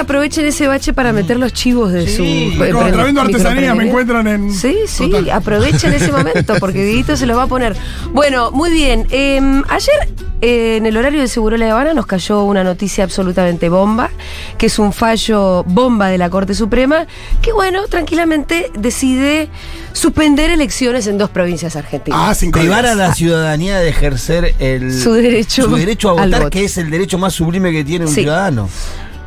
que 0.00 0.04
aprovechen 0.04 0.46
ese 0.46 0.66
bache 0.66 0.92
para 0.92 1.12
meter 1.12 1.38
los 1.38 1.52
chivos 1.52 1.92
de 1.92 2.06
su. 2.08 2.22
Sí, 2.22 2.58
eh, 2.60 2.72
artesanía, 3.18 3.74
me 3.74 3.88
encuentran 3.88 4.26
en. 4.26 4.52
Sí, 4.52 4.76
sí, 4.86 5.10
Total. 5.10 5.30
aprovechen 5.30 5.92
ese 5.92 6.10
momento 6.18 6.54
porque 6.58 6.82
Dieguito 6.84 7.16
se 7.16 7.26
los 7.26 7.36
va 7.36 7.44
a 7.44 7.46
poner. 7.46 7.76
Bueno, 8.12 8.50
muy 8.50 8.70
bien. 8.70 9.06
Eh, 9.10 9.40
ayer 9.68 10.08
eh, 10.40 10.76
en 10.78 10.86
el 10.86 10.96
horario 10.96 11.20
de 11.20 11.28
Seguro 11.28 11.56
La 11.56 11.70
Habana 11.70 11.92
nos 11.92 12.06
cayó 12.06 12.44
una 12.44 12.64
noticia 12.64 13.04
absolutamente 13.04 13.68
bomba, 13.68 14.10
que 14.56 14.66
es 14.66 14.78
un 14.78 14.92
fallo 14.92 15.64
bomba 15.64 16.08
de 16.08 16.16
la 16.18 16.30
Corte 16.30 16.54
Suprema, 16.54 17.06
que 17.42 17.52
bueno, 17.52 17.86
tranquilamente 17.88 18.70
decide 18.78 19.48
suspender 19.92 20.50
elecciones 20.50 21.06
en 21.06 21.18
dos 21.18 21.28
provincias 21.30 21.76
argentinas. 21.76 22.20
Ah, 22.22 22.34
sin 22.34 22.50
Privar 22.52 22.86
a 22.86 22.94
la 22.94 23.14
ciudadanía 23.14 23.78
de 23.78 23.88
ejercer 23.90 24.54
el, 24.58 24.98
Su 24.98 25.12
derecho 25.12 25.64
su 25.64 25.76
derecho 25.76 26.10
a 26.10 26.12
votar, 26.12 26.30
voto. 26.44 26.50
que 26.50 26.64
es 26.64 26.78
el 26.78 26.90
derecho 26.90 27.18
más 27.18 27.32
sublime 27.34 27.70
que 27.72 27.84
tiene 27.84 28.06
un 28.06 28.10
Sí. 28.12 28.22
ciudadano. 28.22 28.68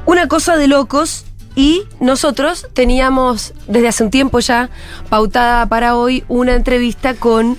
Una 0.06 0.28
cosa 0.28 0.58
de 0.58 0.68
locos. 0.68 1.26
Y 1.56 1.84
nosotros 2.00 2.66
teníamos 2.74 3.54
desde 3.68 3.88
hace 3.88 4.04
un 4.04 4.10
tiempo 4.10 4.40
ya 4.40 4.72
pautada 5.10 5.68
para 5.68 5.96
hoy 5.96 6.24
una 6.28 6.56
entrevista 6.56 7.14
con. 7.14 7.58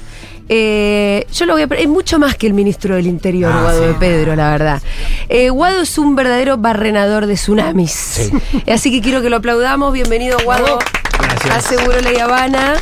eh, 0.49 1.27
yo 1.33 1.47
lo 1.47 1.53
voy 1.53 1.63
a. 1.63 1.67
Es 1.77 1.87
mucho 1.89 2.19
más 2.19 2.35
que 2.35 2.49
el 2.49 2.55
ministro 2.55 2.97
del 2.97 3.07
Interior, 3.07 3.53
Ah, 3.55 3.61
Guado 3.63 3.81
sí. 3.83 3.87
de 3.87 3.95
Pedro, 3.95 4.35
la 4.35 4.51
verdad. 4.51 4.83
Eh, 5.29 5.51
Guado 5.51 5.83
es 5.83 5.97
un 5.97 6.17
verdadero 6.17 6.57
barrenador 6.59 7.27
de 7.27 7.35
tsunamis. 7.35 8.33
Así 8.73 8.91
que 8.91 9.01
quiero 9.01 9.23
que 9.23 9.31
lo 9.31 9.37
aplaudamos. 9.37 9.93
Bienvenido, 9.93 10.39
Guado. 10.45 10.81
Gracias. 11.21 11.55
A 11.57 11.61
Seguro 11.61 12.01
La 12.01 12.25
Habana. 12.25 12.75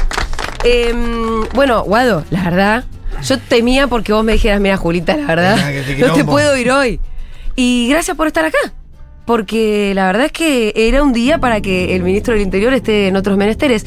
Em, 0.64 1.42
bueno, 1.52 1.82
Guado, 1.84 2.24
la 2.30 2.42
verdad. 2.44 2.84
Yo 3.22 3.38
temía 3.38 3.86
porque 3.86 4.14
vos 4.14 4.24
me 4.24 4.32
dijeras, 4.32 4.60
mira, 4.62 4.78
Julita, 4.78 5.14
la 5.14 5.26
verdad, 5.26 5.56
no 5.74 5.84
te 5.84 5.94
quilombo". 5.94 6.32
puedo 6.32 6.56
ir 6.56 6.70
hoy. 6.70 7.00
Y 7.54 7.86
gracias 7.90 8.16
por 8.16 8.26
estar 8.28 8.46
acá. 8.46 8.56
Porque 9.24 9.92
la 9.94 10.06
verdad 10.06 10.26
es 10.26 10.32
que 10.32 10.72
era 10.74 11.02
un 11.02 11.12
día 11.12 11.38
para 11.38 11.60
que 11.60 11.94
el 11.94 12.02
ministro 12.02 12.34
del 12.34 12.42
Interior 12.42 12.72
esté 12.74 13.08
en 13.08 13.16
otros 13.16 13.36
menesteres. 13.38 13.86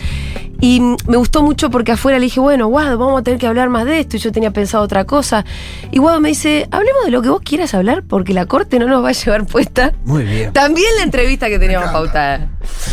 Y 0.61 0.80
me 0.80 1.17
gustó 1.17 1.44
mucho 1.44 1.69
porque 1.69 1.92
afuera 1.92 2.17
le 2.17 2.23
dije, 2.25 2.39
bueno, 2.39 2.67
Guado, 2.67 2.97
vamos 2.97 3.19
a 3.19 3.23
tener 3.23 3.38
que 3.39 3.45
hablar 3.45 3.69
más 3.69 3.86
de 3.86 4.00
esto. 4.00 4.16
Y 4.16 4.19
yo 4.22 4.31
tenía 4.31 4.52
pensado 4.52 4.83
otra 4.86 5.03
cosa. 5.03 5.44
Y 5.92 6.00
Guado 6.00 6.22
me 6.22 6.30
dice, 6.30 6.67
hablemos 6.72 7.03
de 7.03 7.11
lo 7.11 7.22
que 7.22 7.27
vos 7.30 7.42
quieras 7.44 7.73
hablar 7.73 8.03
porque 8.08 8.33
la 8.33 8.45
corte 8.45 8.80
no 8.80 8.88
nos 8.88 9.03
va 9.03 9.09
a 9.09 9.11
llevar 9.11 9.45
puesta. 9.45 9.92
Muy 10.05 10.23
bien. 10.23 10.53
También 10.53 10.88
la 10.97 11.03
entrevista 11.03 11.49
que 11.49 11.59
teníamos 11.59 11.89
pautada. 11.92 12.47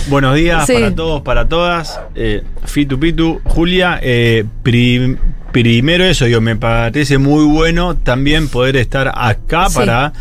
Buenos 0.08 0.34
días 0.34 0.66
Sí. 0.66 0.74
para 0.74 0.92
todos, 0.94 1.22
para 1.22 1.48
todas. 1.48 2.00
Eh, 2.16 2.42
Fitu 2.64 2.98
Pitu, 2.98 3.40
Julia. 3.44 4.00
eh, 4.02 4.44
prim- 4.64 5.16
primero 5.52 6.02
eso, 6.04 6.24
digo, 6.24 6.40
me 6.40 6.56
parece 6.56 7.18
muy 7.18 7.44
bueno 7.44 7.94
también 7.96 8.48
poder 8.48 8.77
estar 8.77 9.12
acá 9.14 9.68
Sí. 9.68 9.77
para, 9.77 10.12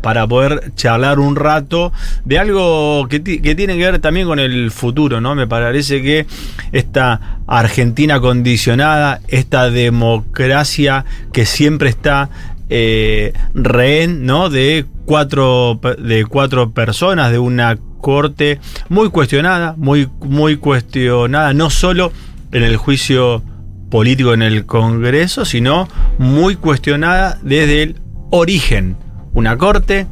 para 0.00 0.26
poder 0.26 0.72
charlar 0.74 1.18
un 1.20 1.36
rato 1.36 1.92
de 2.24 2.38
algo 2.38 3.06
que, 3.08 3.20
ti- 3.20 3.38
que 3.40 3.54
tiene 3.54 3.76
que 3.76 3.84
ver 3.84 3.98
también 4.00 4.26
con 4.26 4.38
el 4.38 4.70
futuro, 4.70 5.20
¿no? 5.20 5.34
Me 5.34 5.46
parece 5.46 6.02
que 6.02 6.26
esta 6.72 7.38
Argentina 7.46 8.18
condicionada, 8.20 9.20
esta 9.28 9.70
democracia 9.70 11.04
que 11.32 11.46
siempre 11.46 11.88
está 11.88 12.30
eh, 12.68 13.32
rehén, 13.54 14.26
¿no? 14.26 14.50
De 14.50 14.86
cuatro, 15.04 15.80
de 15.98 16.24
cuatro 16.24 16.72
personas, 16.72 17.30
de 17.30 17.38
una 17.38 17.78
corte 18.00 18.58
muy 18.88 19.08
cuestionada, 19.10 19.74
muy, 19.76 20.08
muy 20.20 20.56
cuestionada, 20.56 21.54
no 21.54 21.70
solo 21.70 22.12
en 22.52 22.62
el 22.64 22.76
juicio 22.76 23.42
político 23.90 24.34
en 24.34 24.42
el 24.42 24.66
Congreso, 24.66 25.44
sino 25.44 25.88
muy 26.18 26.56
cuestionada 26.56 27.38
desde 27.42 27.82
el 27.84 27.96
origen. 28.30 28.96
Una 29.34 29.58
corte 29.58 30.06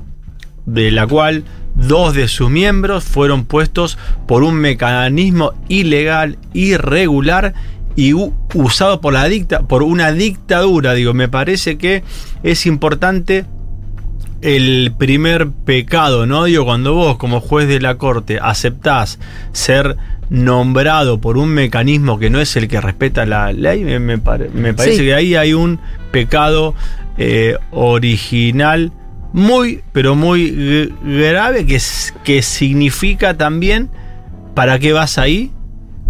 de 0.67 0.91
la 0.91 1.07
cual 1.07 1.45
dos 1.75 2.15
de 2.15 2.29
sus 2.29 2.51
miembros 2.51 3.03
fueron 3.05 3.45
puestos 3.45 3.99
por 4.29 4.43
un 4.43 4.57
mecanismo 4.57 5.53
ilegal, 5.69 6.39
irregular 6.53 7.55
y 7.97 8.13
usado 8.13 9.01
por 9.01 9.13
la 9.13 9.25
dicta, 9.27 9.63
por 9.63 9.83
una 9.83 10.13
dictadura. 10.13 10.95
Digo, 10.95 11.15
me 11.15 11.29
parece 11.29 11.79
que 11.79 12.03
es 12.43 12.67
importante 12.67 13.45
el 14.41 14.93
primer 14.99 15.51
pecado, 15.51 16.27
¿no? 16.27 16.45
Digo, 16.45 16.65
cuando 16.65 16.95
vos 16.95 17.17
como 17.17 17.41
juez 17.41 17.69
de 17.69 17.81
la 17.81 17.97
corte 17.97 18.39
aceptás 18.43 19.19
ser 19.53 19.97
nombrado 20.31 21.21
por 21.21 21.37
un 21.39 21.51
mecanismo 21.51 22.19
que 22.19 22.31
no 22.31 22.41
es 22.41 22.57
el 22.57 22.67
que 22.67 22.81
respeta 22.81 23.25
la 23.27 23.53
ley, 23.53 23.85
me, 23.85 23.99
me 24.01 24.19
pare- 24.19 24.49
me 24.53 24.75
parece 24.75 24.97
Sí. 24.99 25.05
que 25.05 25.15
ahí 25.15 25.35
hay 25.37 25.53
un 25.53 25.79
pecado 26.11 26.75
eh, 27.19 27.57
original 27.71 28.91
muy, 29.33 29.83
pero 29.93 30.15
muy 30.15 30.93
grave 31.05 31.67
que, 31.67 31.81
que 32.25 32.43
significa 32.43 33.37
también 33.37 33.91
para 34.55 34.79
qué 34.79 34.93
vas 34.93 35.19
ahí, 35.19 35.53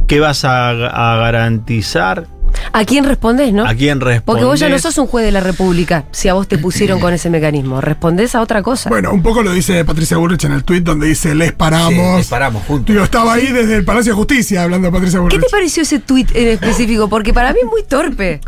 qué 0.09 0.21
vas 0.21 0.45
a, 0.45 0.71
a 0.71 1.17
garantizar, 1.17 2.27
¿A 2.75 2.85
quién 2.85 3.05
respondés, 3.05 3.53
no? 3.53 3.67
a 3.67 3.75
quién 3.75 3.99
respondés. 4.01 4.23
Porque 4.25 4.45
vos 4.45 4.61
ya 4.61 4.69
no 4.69 4.79
sos 4.79 4.97
un 4.99 5.07
juez 5.07 5.25
de 5.25 5.33
la 5.33 5.41
República, 5.41 6.05
si 6.11 6.29
a 6.29 6.35
vos 6.35 6.47
te 6.47 6.59
pusieron 6.59 7.01
con 7.01 7.13
ese 7.15 7.31
mecanismo. 7.31 7.81
Respondés 7.81 8.35
a 8.35 8.41
otra 8.43 8.63
cosa. 8.63 8.91
Bueno, 8.91 9.11
un 9.13 9.23
poco 9.23 9.43
lo 9.43 9.53
dice 9.53 9.85
Patricia 9.85 10.17
Bullrich 10.19 10.45
en 10.45 10.53
el 10.53 10.65
tweet 10.65 10.81
donde 10.81 11.07
dice 11.07 11.35
les 11.35 11.53
paramos. 11.53 11.93
Sí, 11.95 12.17
les 12.19 12.29
paramos 12.29 12.63
juntos. 12.65 12.93
Digo, 12.93 13.05
estaba 13.05 13.35
ahí 13.35 13.47
desde 13.47 13.77
el 13.77 13.85
Palacio 13.85 14.13
de 14.13 14.17
Justicia 14.17 14.63
hablando 14.63 14.89
de 14.89 14.93
Patricia 14.93 15.19
¿Qué 15.19 15.23
Bullrich. 15.23 15.41
te 15.41 15.49
pareció 15.51 15.83
ese 15.83 15.99
tuit 15.99 16.31
en 16.35 16.49
específico? 16.49 17.09
Porque 17.09 17.33
para 17.33 17.53
mí 17.53 17.61
es 17.63 17.69
muy 17.71 17.83
torpe. 17.85 18.41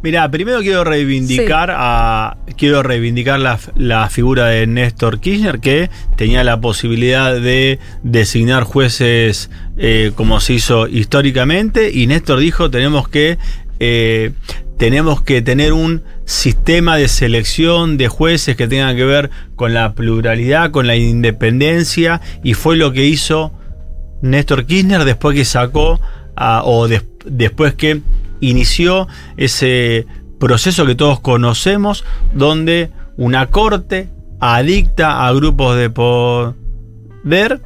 Mira, 0.00 0.30
primero 0.30 0.60
quiero 0.60 0.84
reivindicar 0.84 1.70
a 1.74 2.36
quiero 2.56 2.84
reivindicar 2.84 3.40
la, 3.40 3.58
la 3.74 4.08
figura 4.08 4.46
de 4.46 4.66
Néstor 4.68 5.18
Kirchner 5.18 5.58
que 5.58 5.90
tenía 6.16 6.44
la 6.44 6.60
posibilidad 6.60 7.34
de 7.40 7.80
designar 8.04 8.62
jueces 8.62 9.50
eh, 9.76 10.12
como 10.14 10.38
se 10.38 10.54
hizo 10.54 10.86
históricamente 10.86 11.90
y 11.92 12.06
Néstor 12.06 12.38
dijo 12.38 12.70
tenemos 12.70 13.08
que 13.08 13.38
eh, 13.80 14.30
tenemos 14.76 15.22
que 15.22 15.42
tener 15.42 15.72
un 15.72 16.04
sistema 16.24 16.96
de 16.96 17.08
selección 17.08 17.96
de 17.96 18.06
jueces 18.06 18.56
que 18.56 18.68
tenga 18.68 18.94
que 18.94 19.04
ver 19.04 19.30
con 19.56 19.74
la 19.74 19.94
pluralidad, 19.94 20.70
con 20.70 20.86
la 20.86 20.94
independencia 20.94 22.20
y 22.44 22.54
fue 22.54 22.76
lo 22.76 22.92
que 22.92 23.04
hizo 23.04 23.52
Néstor 24.22 24.64
Kirchner 24.64 25.04
después 25.04 25.36
que 25.36 25.44
sacó 25.44 26.00
a- 26.36 26.62
o 26.64 26.86
des- 26.86 27.02
después 27.24 27.74
que 27.74 28.00
inició 28.40 29.08
ese 29.36 30.06
proceso 30.38 30.86
que 30.86 30.94
todos 30.94 31.20
conocemos 31.20 32.04
donde 32.32 32.90
una 33.16 33.46
corte 33.46 34.08
adicta 34.40 35.26
a 35.26 35.32
grupos 35.32 35.76
de 35.76 35.90
poder 35.90 37.60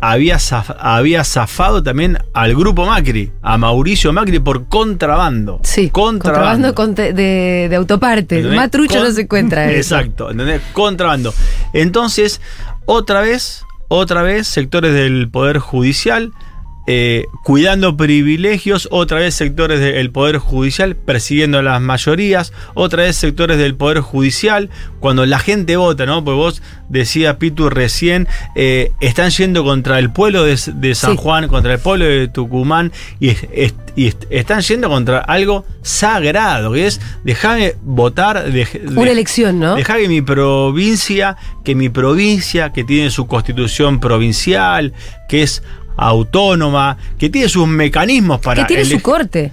había, 0.00 0.36
zaf- 0.36 0.76
había 0.78 1.24
zafado 1.24 1.82
también 1.82 2.18
al 2.32 2.54
grupo 2.54 2.86
Macri, 2.86 3.32
a 3.42 3.58
Mauricio 3.58 4.12
Macri 4.12 4.38
por 4.38 4.66
contrabando. 4.68 5.58
Sí. 5.64 5.90
Contrabando 5.90 6.74
con 6.74 6.94
te- 6.94 7.12
de, 7.12 7.66
de 7.68 7.76
autoparte. 7.76 8.36
¿Entendés? 8.36 8.56
Más 8.56 8.70
trucho 8.70 8.94
Con- 8.98 9.08
no 9.08 9.10
se 9.12 9.22
encuentra. 9.22 9.64
eso. 9.72 9.96
Exacto, 9.96 10.30
¿entendés? 10.30 10.60
Contrabando. 10.72 11.34
Entonces, 11.72 12.40
otra 12.84 13.22
vez, 13.22 13.64
otra 13.88 14.22
vez, 14.22 14.46
sectores 14.46 14.94
del 14.94 15.28
Poder 15.30 15.58
Judicial 15.58 16.32
eh, 16.90 17.26
cuidando 17.44 17.98
privilegios, 17.98 18.88
otra 18.90 19.18
vez 19.18 19.34
sectores 19.34 19.78
del 19.78 20.10
Poder 20.10 20.38
Judicial 20.38 20.96
persiguiendo 20.96 21.58
a 21.58 21.62
las 21.62 21.82
mayorías, 21.82 22.54
otra 22.72 23.02
vez 23.02 23.14
sectores 23.16 23.58
del 23.58 23.74
Poder 23.74 24.00
Judicial, 24.00 24.70
cuando 24.98 25.26
la 25.26 25.38
gente 25.38 25.76
vota, 25.76 26.06
¿no? 26.06 26.24
Porque 26.24 26.36
vos 26.36 26.62
decía 26.88 27.38
Pitu 27.38 27.68
recién, 27.68 28.26
eh, 28.56 28.92
están 29.00 29.28
yendo 29.30 29.64
contra 29.64 29.98
el 29.98 30.10
pueblo 30.10 30.44
de, 30.44 30.58
de 30.74 30.94
San 30.94 31.12
Sí. 31.12 31.16
Juan, 31.20 31.46
contra 31.48 31.74
el 31.74 31.78
pueblo 31.78 32.06
de 32.06 32.26
Tucumán, 32.28 32.90
y, 33.20 33.28
es- 33.28 33.46
es- 33.52 33.74
y 33.94 34.06
est- 34.06 34.24
están 34.30 34.62
yendo 34.62 34.88
contra 34.88 35.18
algo 35.18 35.66
sagrado, 35.82 36.72
que 36.72 36.86
es 36.86 37.00
dejarme 37.22 37.74
votar. 37.82 38.46
Una 38.96 39.10
elección, 39.10 39.58
¿no? 39.60 39.74
Dejar 39.74 40.00
que 40.00 40.08
mi 40.08 40.22
provincia, 40.22 41.36
que 41.64 41.74
mi 41.74 41.90
provincia, 41.90 42.72
que 42.72 42.82
tiene 42.84 43.10
su 43.10 43.26
constitución 43.26 44.00
provincial, 44.00 44.94
que 45.28 45.42
es 45.42 45.62
autónoma, 45.98 46.96
que 47.18 47.28
tiene 47.28 47.48
sus 47.48 47.66
mecanismos 47.66 48.40
para. 48.40 48.62
que 48.62 48.74
tiene 48.74 48.84
su 48.84 49.02
corte. 49.02 49.52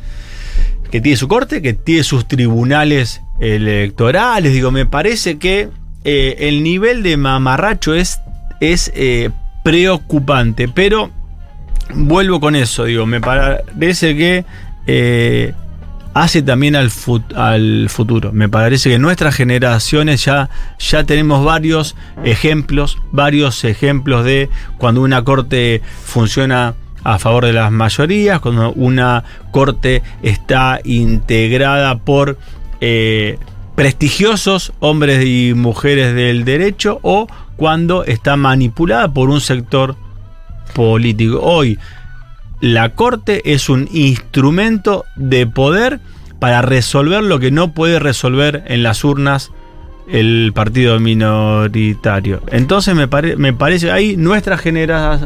que 0.92 1.02
tiene 1.02 1.18
su 1.18 1.28
corte, 1.28 1.62
que 1.62 1.74
tiene 1.74 2.04
sus 2.04 2.28
tribunales 2.28 3.22
electorales. 3.40 4.54
Digo, 4.54 4.72
me 4.72 4.86
parece 4.86 5.38
que 5.38 5.70
eh, 6.04 6.36
el 6.48 6.64
nivel 6.64 7.04
de 7.04 7.18
mamarracho 7.18 7.96
es, 7.96 8.20
es 8.62 8.92
eh, 8.96 9.32
preocupante, 9.64 10.68
pero 10.68 11.10
vuelvo 11.94 12.40
con 12.40 12.56
eso, 12.56 12.86
digo, 12.86 13.06
me 13.06 13.20
parece 13.20 14.16
que 14.16 14.46
eh, 14.88 15.54
hace 16.16 16.42
también 16.42 16.76
al, 16.76 16.90
fut- 16.90 17.36
al 17.36 17.90
futuro. 17.90 18.32
Me 18.32 18.50
parece 18.50 18.90
que 18.90 18.98
nuestras 18.98 19.36
generaciones 19.36 20.24
ya, 20.26 20.50
ya 20.80 21.04
tenemos 21.04 21.44
varios 21.44 21.96
ejemplos, 22.24 22.98
varios 23.12 23.64
ejemplos 23.66 24.24
de 24.24 24.50
cuando 24.78 25.02
una 25.02 25.24
corte 25.24 25.82
funciona 26.06 26.74
a 27.04 27.20
favor 27.20 27.46
de 27.46 27.54
las 27.54 27.70
mayorías, 27.70 28.40
cuando 28.40 28.72
una 28.72 29.26
corte 29.52 30.02
está 30.24 30.80
integrada 30.86 31.98
por 31.98 32.40
eh, 32.80 33.38
prestigiosos 33.76 34.72
hombres 34.80 35.26
y 35.26 35.54
mujeres 35.54 36.16
del 36.16 36.46
derecho 36.46 37.00
o 37.04 37.28
cuando 37.58 38.06
está 38.06 38.38
manipulada 38.38 39.14
por 39.14 39.30
un 39.30 39.42
sector 39.42 39.98
político. 40.74 41.42
Hoy 41.42 41.78
la 42.66 42.90
Corte 42.96 43.54
es 43.54 43.70
un 43.70 43.88
instrumento 43.94 45.06
de 45.16 45.46
poder 45.46 46.00
para 46.40 46.64
resolver 46.64 47.22
lo 47.22 47.38
que 47.38 47.52
no 47.52 47.74
puede 47.74 48.00
resolver 48.00 48.64
en 48.66 48.82
las 48.82 49.04
urnas 49.04 49.52
el 50.10 50.52
partido 50.56 51.00
minoritario. 51.00 52.42
Entonces 52.52 52.96
me, 52.96 53.08
pare- 53.08 53.36
me 53.36 53.54
parece 53.54 53.92
ahí 53.92 54.18
nuestras, 54.18 54.64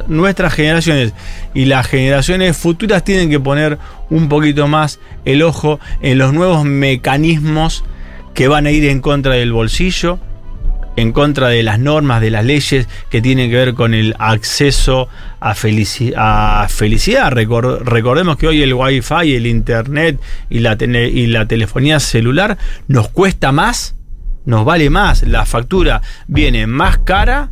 nuestras 0.10 0.54
generaciones 0.54 1.14
y 1.54 1.64
las 1.64 1.88
generaciones 1.88 2.58
futuras 2.58 3.06
tienen 3.06 3.30
que 3.30 3.40
poner 3.40 3.78
un 4.10 4.28
poquito 4.28 4.68
más 4.68 5.00
el 5.24 5.42
ojo 5.42 5.80
en 6.02 6.18
los 6.18 6.34
nuevos 6.34 6.66
mecanismos 6.66 7.86
que 8.34 8.50
van 8.50 8.66
a 8.66 8.72
ir 8.72 8.84
en 8.84 9.00
contra 9.00 9.36
del 9.36 9.54
bolsillo, 9.54 10.20
en 10.96 11.12
contra 11.14 11.48
de 11.48 11.64
las 11.64 11.80
normas, 11.80 12.20
de 12.22 12.30
las 12.30 12.44
leyes 12.44 12.88
que 13.10 13.22
tienen 13.22 13.50
que 13.50 13.56
ver 13.56 13.74
con 13.74 13.94
el 13.94 14.16
acceso 14.20 15.08
a, 15.40 15.56
felici- 15.56 16.14
a 16.18 16.68
felicidad. 16.70 17.32
Recor- 17.32 17.80
recordemos 17.80 18.38
que 18.38 18.48
hoy 18.48 18.62
el 18.62 18.74
wifi, 18.74 19.36
el 19.36 19.48
internet 19.48 20.20
y 20.50 20.60
la, 20.60 20.78
y 20.80 21.28
la 21.28 21.46
telefonía 21.46 22.00
celular 22.00 22.58
nos 22.88 23.08
cuesta 23.10 23.52
más, 23.52 23.96
nos 24.46 24.66
vale 24.66 24.90
más. 24.90 25.24
La 25.24 25.46
factura 25.46 26.02
viene 26.28 26.68
más 26.68 26.98
cara 26.98 27.52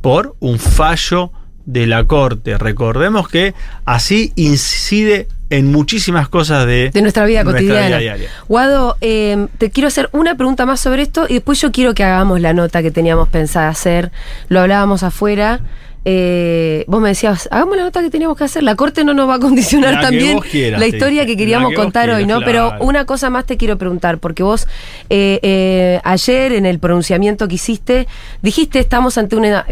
por 0.00 0.36
un 0.40 0.58
fallo 0.58 1.32
de 1.66 1.86
la 1.86 2.04
corte. 2.04 2.58
Recordemos 2.58 3.28
que 3.28 3.54
así 3.84 4.32
incide 4.34 5.28
en 5.50 5.70
muchísimas 5.70 6.28
cosas 6.28 6.66
de, 6.66 6.90
de 6.90 7.02
nuestra 7.02 7.26
vida 7.26 7.44
cotidiana. 7.44 7.86
vida 7.86 7.98
diaria. 7.98 8.30
Guado, 8.48 8.96
eh, 9.00 9.48
te 9.58 9.70
quiero 9.70 9.88
hacer 9.88 10.08
una 10.12 10.36
pregunta 10.36 10.64
más 10.64 10.80
sobre 10.80 11.02
esto 11.02 11.26
y 11.28 11.34
después 11.34 11.60
yo 11.60 11.72
quiero 11.72 11.92
que 11.92 12.04
hagamos 12.04 12.40
la 12.40 12.52
nota 12.52 12.82
que 12.82 12.90
teníamos 12.90 13.28
pensada 13.28 13.68
hacer. 13.68 14.12
Lo 14.48 14.60
hablábamos 14.60 15.02
afuera. 15.02 15.60
Eh, 16.04 16.84
vos 16.86 17.00
me 17.00 17.10
decías, 17.10 17.48
hagamos 17.50 17.76
la 17.76 17.84
nota 17.84 18.00
que 18.00 18.10
teníamos 18.10 18.36
que 18.36 18.44
hacer. 18.44 18.62
La 18.62 18.74
corte 18.74 19.04
no 19.04 19.12
nos 19.12 19.28
va 19.28 19.34
a 19.34 19.38
condicionar 19.38 19.94
La 19.94 20.00
también 20.00 20.38
quieras, 20.38 20.80
la 20.80 20.86
historia 20.86 21.26
que 21.26 21.36
queríamos 21.36 21.70
que 21.70 21.76
contar 21.76 22.10
hoy, 22.10 22.26
¿no? 22.26 22.40
Pero 22.40 22.72
una 22.80 23.04
cosa 23.04 23.28
más 23.30 23.44
te 23.44 23.56
quiero 23.56 23.76
preguntar, 23.76 24.18
porque 24.18 24.42
vos 24.42 24.66
eh, 25.10 25.38
eh, 25.42 26.00
ayer 26.04 26.52
en 26.52 26.66
el 26.66 26.78
pronunciamiento 26.78 27.48
que 27.48 27.56
hiciste, 27.56 28.06
dijiste 28.42 28.78
estamos 28.78 29.18
ante 29.18 29.36
una, 29.36 29.66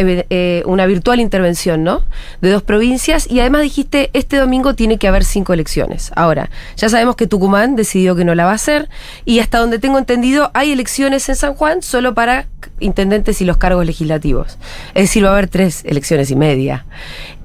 una 0.67 0.87
virtual 0.87 1.21
intervención, 1.21 1.83
¿no? 1.83 2.05
De 2.41 2.51
dos 2.51 2.63
provincias 2.63 3.31
y 3.31 3.41
además 3.41 3.63
dijiste 3.63 4.11
este 4.13 4.37
domingo 4.37 4.75
tiene 4.75 4.99
que 4.99 5.09
haber 5.09 5.25
cinco 5.25 5.53
elecciones. 5.53 6.13
Ahora, 6.15 6.51
ya 6.77 6.89
sabemos 6.89 7.17
que 7.17 7.27
Tucumán 7.27 7.77
decidió 7.77 8.15
que 8.17 8.25
no 8.25 8.35
la 8.35 8.45
va 8.45 8.53
a 8.53 8.55
hacer 8.55 8.89
y 9.25 9.41
hasta 9.41 9.59
donde 9.59 9.79
tengo 9.79 9.99
entendido 9.99 10.51
hay 10.55 10.73
elecciones 10.73 11.29
en 11.29 11.37
San 11.37 11.55
Juan 11.55 11.83
solo 11.83 12.15
para 12.15 12.47
intendentes 12.81 13.41
y 13.41 13.45
los 13.45 13.57
cargos 13.57 13.85
legislativos. 13.87 14.59
Es 14.95 15.05
decir, 15.05 15.25
va 15.25 15.31
a 15.31 15.33
haber 15.33 15.49
tres 15.49 15.85
elecciones 15.85 16.18
y 16.31 16.37
media. 16.37 16.87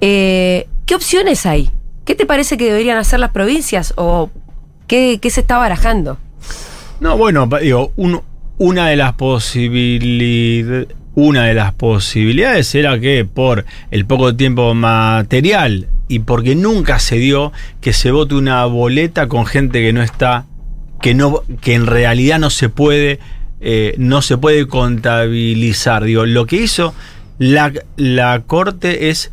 Eh, 0.02 0.68
¿Qué 0.86 0.96
opciones 0.96 1.46
hay? 1.46 1.70
¿Qué 2.06 2.16
te 2.16 2.25
parece 2.25 2.58
que 2.58 2.66
deberían 2.66 2.98
hacer 2.98 3.20
las 3.20 3.31
provincias 3.31 3.94
o 3.96 4.30
qué, 4.88 5.20
qué 5.22 5.30
se 5.30 5.42
está 5.42 5.58
barajando? 5.58 6.18
No, 7.00 7.18
bueno, 7.18 7.48
digo, 7.62 7.92
un- 7.96 8.22
una 8.58 8.88
de 8.88 8.96
las 8.96 9.14
posibilidades. 9.14 10.88
Una 11.16 11.44
de 11.46 11.54
las 11.54 11.74
posibilidades 11.75 12.74
era 12.74 13.00
que 13.00 13.24
por 13.24 13.66
el 13.92 14.04
poco 14.08 14.36
tiempo 14.36 14.74
material 14.74 15.88
y 16.08 16.20
porque 16.20 16.56
nunca 16.56 16.98
se 16.98 17.18
dio 17.18 17.52
que 17.81 17.94
se 17.94 18.10
vote 18.10 18.34
una 18.34 18.66
boleta 18.66 19.28
con 19.28 19.46
gente 19.46 19.80
que 19.84 19.94
no 19.94 20.02
está, 20.02 20.46
que 21.04 21.14
no, 21.14 21.44
que 21.62 21.75
en 21.75 21.86
realidad 21.86 22.40
no 22.40 22.50
se 22.50 22.70
puede, 22.70 23.20
eh, 23.62 23.94
no 24.00 24.24
se 24.24 24.38
puede 24.40 24.66
contabilizar. 24.68 26.04
Digo, 26.04 26.25
lo 26.25 26.48
que 26.48 26.56
hizo 26.56 26.96
la, 27.51 27.74
la 27.98 28.42
corte 28.45 29.10
es 29.10 29.31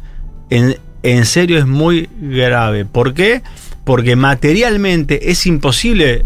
en, 0.50 0.76
en 1.02 1.24
serio 1.24 1.58
es 1.58 1.66
muy 1.66 2.08
grave. 2.20 2.84
¿Por 2.84 3.14
qué? 3.14 3.42
Porque 3.84 4.16
materialmente 4.16 5.30
es 5.30 5.46
imposible 5.46 6.24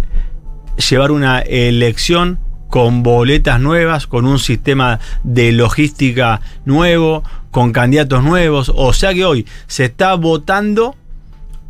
llevar 0.89 1.11
una 1.11 1.41
elección 1.41 2.39
con 2.69 3.03
boletas 3.03 3.61
nuevas, 3.61 4.07
con 4.07 4.27
un 4.27 4.39
sistema 4.39 4.99
de 5.23 5.53
logística 5.53 6.41
nuevo, 6.65 7.23
con 7.51 7.73
candidatos 7.73 8.25
nuevos. 8.25 8.73
O 8.75 8.93
sea 8.93 9.15
que 9.15 9.25
hoy 9.25 9.47
se 9.67 9.85
está 9.85 10.15
votando 10.15 10.97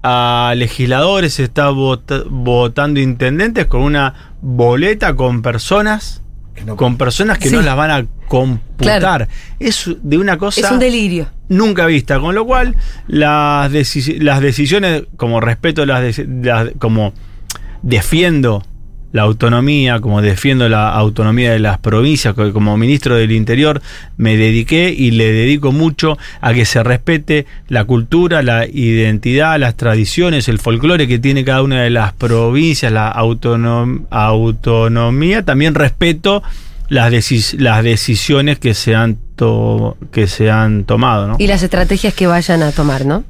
a 0.02 0.55
legisladores, 0.56 1.34
se 1.34 1.44
está 1.44 1.70
vota- 1.70 2.25
votando 2.26 3.00
intendentes 3.00 3.67
con 3.67 3.82
una 3.82 4.32
boleta 4.40 5.14
con 5.17 5.43
personas. 5.43 6.22
No- 6.65 6.77
con 6.77 6.97
personas 6.97 7.39
que 7.39 7.49
Sí. 7.49 7.55
no 7.55 7.62
las 7.62 7.77
van 7.77 7.91
a 7.91 8.06
computar. 8.29 9.01
Claro. 9.01 9.27
Es 9.59 9.91
de 10.03 10.19
una 10.19 10.39
cosa 10.39 10.61
Es 10.61 10.71
un 10.71 10.79
delirio. 10.79 11.29
nunca 11.49 11.85
vista, 11.87 12.21
con 12.21 12.35
lo 12.35 12.45
cual 12.47 12.77
las, 13.06 13.71
deci- 13.73 14.19
las 14.21 14.41
decisiones, 14.41 15.05
como 15.17 15.41
respeto 15.41 15.85
las- 15.87 16.21
como 16.79 17.12
defiendo 17.83 18.65
la 19.14 19.22
autonomía, 19.22 20.00
como 20.00 20.20
defiendo 20.20 20.69
la 20.69 20.93
autonomía 20.93 21.52
de 21.52 21.61
las 21.61 21.78
provincias, 21.78 22.34
que 22.34 22.50
como 22.52 22.76
ministro 22.76 23.14
del 23.14 23.31
Interior 23.31 23.81
me 24.16 24.37
dediqué 24.37 24.93
y 24.93 25.12
le 25.12 25.31
dedico 25.32 25.70
mucho 25.70 26.19
a 26.40 26.52
que 26.52 26.64
se 26.64 26.82
respete 26.82 27.46
la 27.69 27.84
cultura, 27.84 28.43
la 28.43 28.66
identidad, 28.66 29.56
las 29.61 29.76
tradiciones, 29.76 30.49
el 30.49 30.58
folclore 30.58 31.06
que 31.06 31.20
tiene 31.20 31.44
cada 31.44 31.62
una 31.62 31.82
de 31.82 31.90
las 31.90 32.12
provincias, 32.12 32.90
la 32.90 33.14
autonom- 33.14 34.02
autonomía, 34.11 35.44
también 35.44 35.75
respeto 35.76 36.43
las, 36.88 37.12
decis- 37.12 37.56
las 37.58 37.84
decisiones 37.84 38.58
que 38.58 38.75
se 38.75 38.96
han, 38.96 39.17
que 40.10 40.26
se 40.26 40.50
han 40.50 40.82
tomado. 40.84 41.28
¿no? 41.28 41.37
Y 41.38 41.46
las 41.46 41.62
estrategias 41.62 42.14
que 42.14 42.26
vayan 42.26 42.62
a 42.64 42.72
tomar, 42.72 43.06
¿no? 43.06 43.22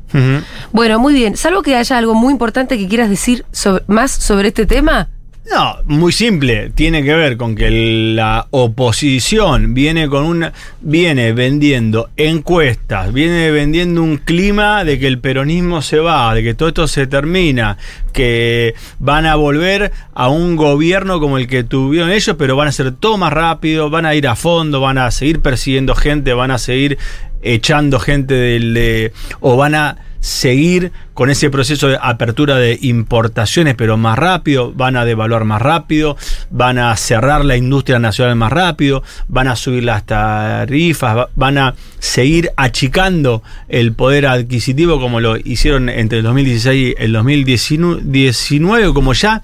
Bueno, 0.72 0.98
muy 0.98 1.12
bien. 1.12 1.36
Salvo 1.36 1.62
que 1.62 1.76
haya 1.76 1.98
algo 1.98 2.14
muy 2.14 2.32
importante 2.32 2.78
que 2.78 2.88
quieras 2.88 3.10
decir 3.10 3.44
sobre- 3.52 3.84
más 3.86 4.10
sobre 4.10 4.48
este 4.48 4.64
tema. 4.66 5.08
No, 5.50 5.76
muy 5.84 6.10
simple. 6.12 6.70
Tiene 6.74 7.04
que 7.04 7.14
ver 7.14 7.36
con 7.36 7.54
que 7.54 7.70
la 7.70 8.46
oposición 8.50 9.74
viene 9.74 10.08
con 10.08 10.24
una. 10.24 10.54
viene 10.80 11.32
vendiendo 11.32 12.08
encuestas, 12.16 13.12
viene 13.12 13.50
vendiendo 13.50 14.02
un 14.02 14.16
clima 14.16 14.84
de 14.84 14.98
que 14.98 15.06
el 15.06 15.18
peronismo 15.18 15.82
se 15.82 15.98
va, 15.98 16.34
de 16.34 16.42
que 16.42 16.54
todo 16.54 16.70
esto 16.70 16.88
se 16.88 17.06
termina, 17.06 17.76
que 18.14 18.74
van 18.98 19.26
a 19.26 19.34
volver 19.34 19.92
a 20.14 20.28
un 20.28 20.56
gobierno 20.56 21.20
como 21.20 21.36
el 21.36 21.46
que 21.46 21.62
tuvieron 21.62 22.10
ellos, 22.10 22.36
pero 22.38 22.56
van 22.56 22.68
a 22.68 22.72
ser 22.72 22.92
todo 22.92 23.18
más 23.18 23.32
rápido, 23.32 23.90
van 23.90 24.06
a 24.06 24.14
ir 24.14 24.26
a 24.26 24.36
fondo, 24.36 24.80
van 24.80 24.96
a 24.96 25.10
seguir 25.10 25.40
persiguiendo 25.40 25.94
gente, 25.94 26.32
van 26.32 26.52
a 26.52 26.58
seguir 26.58 26.96
echando 27.42 28.00
gente 28.00 28.32
del 28.32 28.72
de, 28.72 29.12
o 29.40 29.58
van 29.58 29.74
a 29.74 29.98
seguir 30.24 30.90
con 31.12 31.28
ese 31.28 31.50
proceso 31.50 31.86
de 31.88 31.98
apertura 32.00 32.56
de 32.56 32.78
importaciones, 32.80 33.74
pero 33.74 33.98
más 33.98 34.18
rápido, 34.18 34.72
van 34.72 34.96
a 34.96 35.04
devaluar 35.04 35.44
más 35.44 35.60
rápido, 35.60 36.16
van 36.50 36.78
a 36.78 36.96
cerrar 36.96 37.44
la 37.44 37.58
industria 37.58 37.98
nacional 37.98 38.34
más 38.34 38.50
rápido, 38.50 39.02
van 39.28 39.48
a 39.48 39.54
subir 39.56 39.84
las 39.84 40.06
tarifas, 40.06 41.14
va- 41.14 41.28
van 41.36 41.58
a 41.58 41.74
seguir 41.98 42.50
achicando 42.56 43.42
el 43.68 43.92
poder 43.92 44.26
adquisitivo 44.26 44.98
como 44.98 45.20
lo 45.20 45.36
hicieron 45.36 45.90
entre 45.90 46.18
el 46.18 46.24
2016 46.24 46.94
y 46.98 47.02
el 47.04 47.12
2019, 47.12 48.94
como 48.94 49.12
ya 49.12 49.42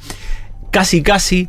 casi 0.71 1.03
casi 1.03 1.49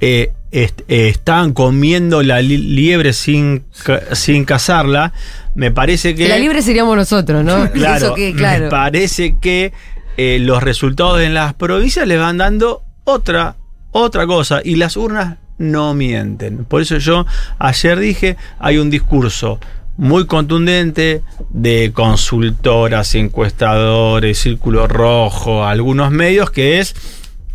eh, 0.00 0.30
est- 0.52 0.82
eh, 0.88 1.08
estaban 1.08 1.52
comiendo 1.52 2.22
la 2.22 2.40
li- 2.42 2.58
liebre 2.58 3.12
sin, 3.12 3.64
ca- 3.84 4.14
sin 4.14 4.44
cazarla, 4.44 5.12
me 5.54 5.70
parece 5.70 6.14
que... 6.14 6.28
La 6.28 6.38
libre 6.38 6.62
seríamos 6.62 6.96
nosotros, 6.96 7.44
¿no? 7.44 7.70
Claro, 7.72 8.06
Eso 8.06 8.14
que, 8.14 8.32
me 8.34 8.68
parece 8.70 9.36
que 9.40 9.72
eh, 10.16 10.38
los 10.40 10.62
resultados 10.62 11.20
en 11.20 11.34
las 11.34 11.54
provincias 11.54 12.06
les 12.06 12.18
van 12.18 12.38
dando 12.38 12.82
otra, 13.04 13.56
otra 13.90 14.26
cosa 14.26 14.60
y 14.64 14.76
las 14.76 14.96
urnas 14.96 15.38
no 15.58 15.94
mienten. 15.94 16.64
Por 16.64 16.82
eso 16.82 16.98
yo 16.98 17.26
ayer 17.58 17.98
dije, 17.98 18.36
hay 18.58 18.78
un 18.78 18.90
discurso 18.90 19.58
muy 19.96 20.26
contundente 20.26 21.22
de 21.50 21.92
consultoras, 21.94 23.14
encuestadores, 23.14 24.38
Círculo 24.38 24.88
Rojo, 24.88 25.64
algunos 25.66 26.10
medios, 26.10 26.50
que 26.50 26.78
es 26.80 26.94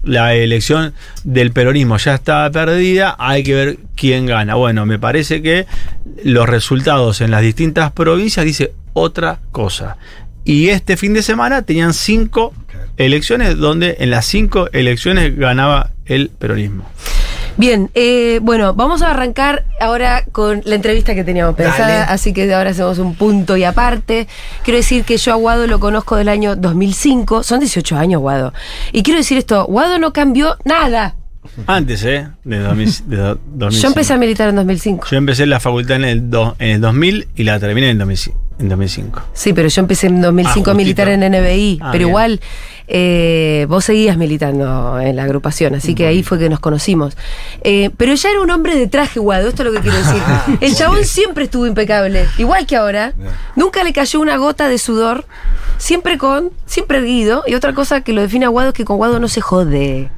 la 0.08 0.34
elección 0.34 0.94
del 1.24 1.52
peronismo 1.52 1.98
ya 1.98 2.16
está 2.16 2.50
perdida, 2.50 3.16
hay 3.20 3.44
que 3.44 3.54
ver 3.54 3.78
quién 3.96 4.26
gana. 4.26 4.56
Bueno, 4.56 4.86
me 4.86 4.98
parece 4.98 5.42
que 5.42 5.68
los 6.24 6.48
resultados 6.48 7.22
en 7.22 7.32
las 7.32 7.42
distintas 7.42 7.92
provincias 7.92 8.46
dice 8.46 8.74
otra 8.94 9.40
cosa. 9.52 9.98
Y 10.44 10.70
este 10.70 10.96
fin 10.98 11.14
de 11.14 11.22
semana 11.22 11.64
tenían 11.64 11.94
cinco 11.94 12.54
elecciones 12.96 13.58
donde 13.58 13.98
en 14.00 14.10
las 14.10 14.26
cinco 14.26 14.70
elecciones 14.72 15.38
ganaba 15.38 15.92
el 16.06 16.30
peronismo. 16.30 16.90
Bien, 17.58 17.90
eh, 17.96 18.40
bueno, 18.44 18.76
vamos 18.76 19.02
a 19.02 19.10
arrancar 19.10 19.66
ahora 19.80 20.24
con 20.32 20.62
la 20.66 20.76
entrevista 20.76 21.16
que 21.16 21.24
teníamos 21.24 21.56
pensada, 21.56 21.88
Dale. 21.88 22.14
así 22.14 22.32
que 22.32 22.54
ahora 22.54 22.70
hacemos 22.70 23.00
un 23.00 23.16
punto 23.16 23.58
y 23.58 23.64
aparte. 23.64 24.28
Quiero 24.64 24.78
decir 24.78 25.04
que 25.06 25.18
yo 25.18 25.34
a 25.34 25.36
Guado 25.36 25.66
lo 25.66 25.80
conozco 25.80 26.16
del 26.18 26.30
año 26.30 26.56
2005, 26.56 27.42
son 27.42 27.60
18 27.60 27.96
años 27.98 28.22
Guado. 28.22 28.54
Y 28.92 29.02
quiero 29.02 29.18
decir 29.18 29.40
esto, 29.40 29.66
Guado 29.66 29.98
no 29.98 30.14
cambió 30.14 30.56
nada. 30.66 31.16
Antes, 31.66 32.04
¿eh? 32.06 32.28
De, 32.44 32.60
2000 32.60 32.90
de 33.08 33.18
do- 33.18 33.40
2005. 33.56 33.82
Yo 33.82 33.88
empecé 33.88 34.14
a 34.14 34.18
militar 34.18 34.50
en 34.50 34.56
2005. 34.58 35.08
Yo 35.10 35.18
empecé 35.18 35.46
la 35.48 35.60
facultad 35.60 35.96
en 35.98 36.06
el, 36.06 36.30
do- 36.30 36.56
en 36.60 36.70
el 36.76 36.82
2000 36.82 37.28
y 37.36 37.44
la 37.44 37.60
terminé 37.60 37.88
en 37.88 37.92
el 37.94 37.98
2005. 38.00 38.38
En 38.60 38.70
2005. 38.70 39.22
Sí, 39.34 39.54
pero 39.54 39.68
yo 39.68 39.82
empecé 39.82 40.08
en 40.08 40.20
2005 40.22 40.70
a 40.70 40.74
Ah, 40.74 40.76
militar 40.76 41.10
en. 41.10 41.20
NBI. 41.22 41.80
Ah, 41.82 41.90
pero 41.92 42.00
bien. 42.06 42.10
igual 42.10 42.40
eh, 42.88 43.66
vos 43.70 43.86
seguías 43.86 44.18
militando 44.18 45.00
en 45.00 45.16
la 45.16 45.24
agrupación, 45.24 45.76
así 45.76 45.94
que 45.94 46.08
ahí 46.08 46.24
fue 46.24 46.40
que 46.40 46.50
nos 46.50 46.60
conocimos. 46.60 47.16
Eh, 47.64 47.92
pero 47.98 48.14
ya 48.16 48.30
era 48.32 48.42
un 48.42 48.50
hombre 48.50 48.76
de 48.76 48.88
traje, 48.88 49.20
Guado, 49.20 49.50
esto 49.50 49.62
es 49.64 49.68
lo 49.72 49.74
que 49.76 49.82
quiero 49.82 49.98
decir. 49.98 50.22
El 50.62 50.74
chabón 50.76 51.04
siempre 51.06 51.44
estuvo 51.46 51.68
impecable, 51.68 52.26
igual 52.40 52.66
que 52.66 52.76
ahora. 52.76 53.14
Nunca 53.56 53.84
le 53.84 53.94
cayó 53.94 54.20
una 54.22 54.38
gota 54.38 54.70
de 54.70 54.78
sudor, 54.80 55.26
siempre 55.78 56.18
con, 56.18 56.50
siempre 56.66 56.98
erguido. 57.00 57.44
Y 57.46 57.54
otra 57.56 57.74
cosa 57.74 58.02
que 58.02 58.14
lo 58.14 58.22
define 58.22 58.46
a 58.46 58.50
Guado 58.50 58.70
es 58.70 58.74
que 58.76 58.86
con 58.86 58.98
Guado 58.98 59.20
no 59.20 59.28
se 59.28 59.42
jode. 59.42 60.10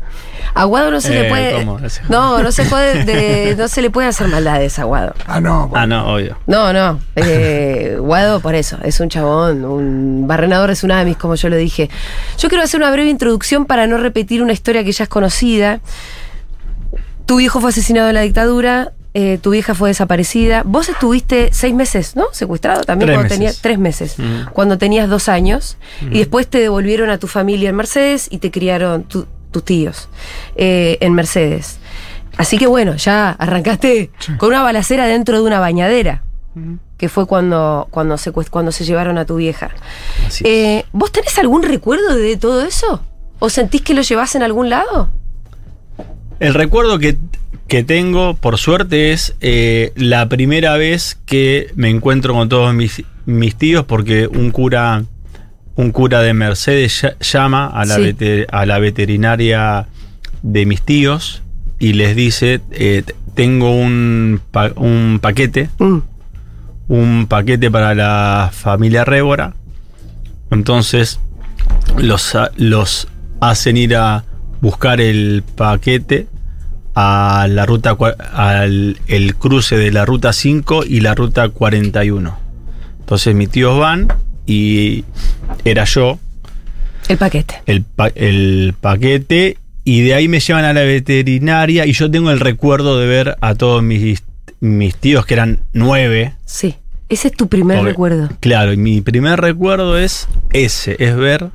A 0.53 0.63
Guado 0.65 0.91
no 0.91 1.01
se 1.01 1.17
Eh, 1.17 1.23
le 1.23 1.29
puede. 1.29 1.53
¿cómo? 1.53 1.79
No. 2.09 2.41
No, 2.43 2.51
se 2.51 2.65
jode, 2.65 3.03
de- 3.05 3.55
no 3.57 3.67
se 3.67 3.81
le 3.81 3.89
puede 3.89 4.07
hacer 4.07 4.27
maldades 4.27 4.77
a 4.79 4.83
Guado. 4.85 5.13
Ah, 5.27 5.39
no. 5.39 5.71
Ah, 5.73 5.85
no, 5.87 6.13
obvio. 6.13 6.37
No, 6.47 6.73
no. 6.73 6.99
Eh, 7.15 7.97
Guado, 7.99 8.39
por 8.39 8.55
eso, 8.55 8.77
es 8.83 8.99
un 8.99 9.09
chabón, 9.09 9.65
un 9.65 10.25
barrenador 10.27 10.69
de 10.69 10.75
tsunamis, 10.75 11.17
como 11.17 11.35
yo 11.35 11.49
lo 11.49 11.55
dije. 11.55 11.89
Yo 12.37 12.49
quiero 12.49 12.63
hacer 12.63 12.79
una 12.79 12.91
breve 12.91 13.09
introducción 13.09 13.65
para 13.65 13.87
no 13.87 13.97
repetir 13.97 14.41
una 14.43 14.53
historia 14.53 14.83
que 14.83 14.91
ya 14.91 15.03
es 15.03 15.09
conocida. 15.09 15.79
Tu 17.25 17.39
hijo 17.39 17.59
fue 17.61 17.69
asesinado 17.69 18.09
en 18.09 18.15
la 18.15 18.21
dictadura, 18.21 18.91
eh, 19.13 19.37
tu 19.41 19.53
hija 19.53 19.75
fue 19.75 19.89
desaparecida. 19.89 20.63
Vos 20.65 20.89
estuviste 20.89 21.49
seis 21.51 21.73
meses, 21.75 22.15
¿no? 22.15 22.25
Secuestrado 22.31 22.83
también 22.83 23.07
Tres 23.07 23.17
cuando 23.17 23.23
meses. 23.23 23.37
tenías 23.37 23.61
tres 23.61 23.77
meses, 23.79 24.15
Mm. 24.17 24.49
cuando 24.53 24.77
tenías 24.77 25.09
dos 25.09 25.29
años. 25.29 25.77
Y 26.01 26.19
después 26.19 26.47
te 26.47 26.59
devolvieron 26.59 27.09
a 27.09 27.17
tu 27.19 27.27
familia 27.27 27.69
en 27.69 27.75
Mercedes 27.75 28.27
y 28.31 28.37
te 28.39 28.49
criaron 28.51 29.03
tu- 29.03 29.27
tus 29.51 29.63
tíos 29.63 30.09
eh, 30.55 30.97
en 31.01 31.13
Mercedes. 31.13 31.79
Así 32.37 32.57
que 32.57 32.67
bueno, 32.67 32.95
ya 32.95 33.31
arrancaste 33.31 34.11
con 34.37 34.49
una 34.49 34.63
balacera 34.63 35.07
dentro 35.07 35.37
de 35.37 35.43
una 35.43 35.59
bañadera, 35.59 36.23
que 36.97 37.09
fue 37.09 37.27
cuando, 37.27 37.87
cuando, 37.91 38.17
se, 38.17 38.31
cuando 38.31 38.71
se 38.71 38.85
llevaron 38.85 39.17
a 39.17 39.25
tu 39.25 39.35
vieja. 39.35 39.71
Eh, 40.43 40.85
¿Vos 40.93 41.11
tenés 41.11 41.37
algún 41.37 41.63
recuerdo 41.63 42.15
de 42.15 42.37
todo 42.37 42.63
eso? 42.63 43.03
¿O 43.39 43.49
sentís 43.49 43.81
que 43.81 43.93
lo 43.93 44.01
llevas 44.03 44.35
en 44.35 44.43
algún 44.43 44.69
lado? 44.69 45.09
El 46.39 46.53
recuerdo 46.53 46.97
que, 46.99 47.17
que 47.67 47.83
tengo, 47.83 48.35
por 48.35 48.57
suerte, 48.57 49.11
es 49.11 49.35
eh, 49.41 49.91
la 49.95 50.29
primera 50.29 50.77
vez 50.77 51.17
que 51.25 51.71
me 51.75 51.89
encuentro 51.89 52.33
con 52.33 52.47
todos 52.47 52.73
mis, 52.73 53.03
mis 53.25 53.55
tíos 53.55 53.85
porque 53.85 54.27
un 54.27 54.51
cura, 54.51 55.03
un 55.79 55.91
cura 55.91 56.21
de 56.21 56.33
Mercedes 56.33 57.03
lla- 57.03 57.15
llama 57.19 57.67
a 57.67 57.85
la, 57.85 57.95
Sí. 57.95 58.15
a 58.51 58.65
la 58.65 58.79
veterinaria 58.79 59.87
de 60.41 60.65
mis 60.65 60.81
tíos 60.81 61.41
y 61.79 61.93
les 61.93 62.15
dice, 62.17 62.59
eh, 62.71 63.03
tengo 63.33 63.71
un, 63.73 64.41
pa- 64.51 64.73
un 64.75 65.19
paquete, 65.21 65.69
Mm. 65.79 65.99
un 66.89 67.27
paquete 67.29 67.71
para 67.71 67.95
la 67.95 68.49
familia 68.51 69.05
Rébora. 69.05 69.53
Entonces 70.51 71.19
los, 71.97 72.35
los 72.57 73.07
hacen 73.39 73.77
ir 73.77 73.95
a 73.95 74.25
buscar 74.59 74.99
el 74.99 75.43
paquete 75.55 76.27
a 76.95 77.47
la 77.49 77.65
ruta 77.65 77.95
al 78.33 78.97
el 79.07 79.35
cruce 79.35 79.77
de 79.77 79.91
la 79.91 80.03
ruta 80.03 80.33
5 80.33 80.83
y 80.85 80.99
la 80.99 81.15
ruta 81.15 81.47
41. 81.47 82.37
Entonces 82.99 83.33
mis 83.33 83.49
tíos 83.49 83.79
van 83.79 84.09
y 84.49 85.05
era 85.63 85.83
yo 85.85 86.17
El 87.07 87.17
paquete. 87.17 87.61
el, 87.67 87.83
pa- 87.83 88.11
el 88.15 88.73
paquete 88.79 89.57
y 89.83 90.01
de 90.01 90.13
ahí 90.15 90.27
me 90.27 90.39
llevan 90.39 90.65
a 90.65 90.73
la 90.73 90.81
veterinaria 90.81 91.85
y 91.85 91.93
yo 91.93 92.09
tengo 92.11 92.31
el 92.31 92.39
recuerdo 92.39 92.99
de 92.99 93.07
ver 93.07 93.37
a 93.41 93.55
todos 93.55 93.81
mis, 93.83 94.23
mis 94.59 94.95
tíos 94.95 95.25
que 95.25 95.33
eran 95.35 95.59
nueve. 95.73 96.33
Sí. 96.45 96.75
Ese 97.09 97.29
es 97.29 97.33
tu 97.35 97.47
primer 97.47 97.77
Porque- 97.77 97.89
recuerdo. 97.91 98.29
Claro, 98.39 98.71
y 98.73 98.77
mi 98.77 99.01
primer 99.01 99.39
recuerdo 99.41 99.97
es 99.97 100.27
ese, 100.51 100.95
es 100.99 101.15
ver 101.15 101.49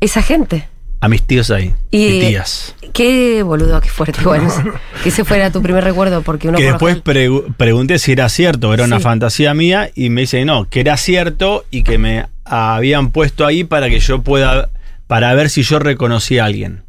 Esa 0.00 0.20
gente. 0.22 0.68
A 1.04 1.08
mis 1.08 1.22
tíos 1.22 1.50
ahí, 1.50 1.74
Y 1.90 2.20
tías. 2.20 2.74
qué 2.92 3.42
boludo, 3.42 3.80
qué 3.80 3.88
fuerte. 3.90 4.20
Bueno, 4.24 4.48
que 5.02 5.08
ese 5.10 5.24
fuera 5.24 5.50
tu 5.50 5.60
primer 5.62 5.84
recuerdo, 5.84 6.22
porque 6.22 6.48
uno 6.48 6.56
Que 6.58 6.64
después 6.64 7.02
pregu- 7.04 7.54
pregunté 7.56 7.98
si 7.98 8.12
era 8.12 8.28
cierto, 8.28 8.72
era 8.72 8.84
una 8.84 8.96
Sí. 8.98 9.02
fantasía 9.02 9.52
mía, 9.54 9.90
y 9.94 10.08
me 10.10 10.22
dice 10.22 10.44
no, 10.44 10.68
que 10.68 10.80
era 10.80 10.96
cierto 10.96 11.64
y 11.70 11.82
que 11.82 11.98
me 11.98 12.26
habían 12.44 13.10
puesto 13.10 13.44
ahí 13.46 13.64
para 13.64 13.88
que 13.90 14.00
yo 14.00 14.22
pueda, 14.22 14.70
para 15.06 15.34
ver 15.34 15.50
si 15.50 15.62
yo 15.62 15.78
reconocía 15.78 16.42
a 16.44 16.46
alguien. 16.46 16.82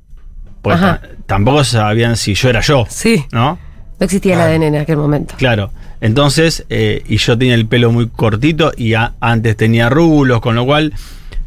Pues 0.62 0.79
tampoco 1.25 1.63
sabían 1.63 2.17
si 2.17 2.34
yo 2.36 2.50
era 2.50 2.62
yo, 2.62 2.86
Sí. 2.89 3.25
¿no? 3.31 3.60
No 4.00 4.03
existía 4.05 4.34
el 4.36 4.41
ADN 4.41 4.63
en 4.63 4.75
aquel 4.77 4.98
momento. 4.98 5.36
Claro. 5.38 5.72
Entonces, 6.01 6.65
eh, 6.69 7.03
y 7.07 7.17
yo 7.17 7.38
tenía 7.38 7.53
el 7.55 7.65
pelo 7.67 7.91
muy 7.91 8.07
cortito 8.10 8.72
y 8.75 8.93
antes 9.19 9.55
tenía 9.57 9.89
rulos, 9.89 10.39
con 10.41 10.55
lo 10.55 10.65
cual 10.65 10.93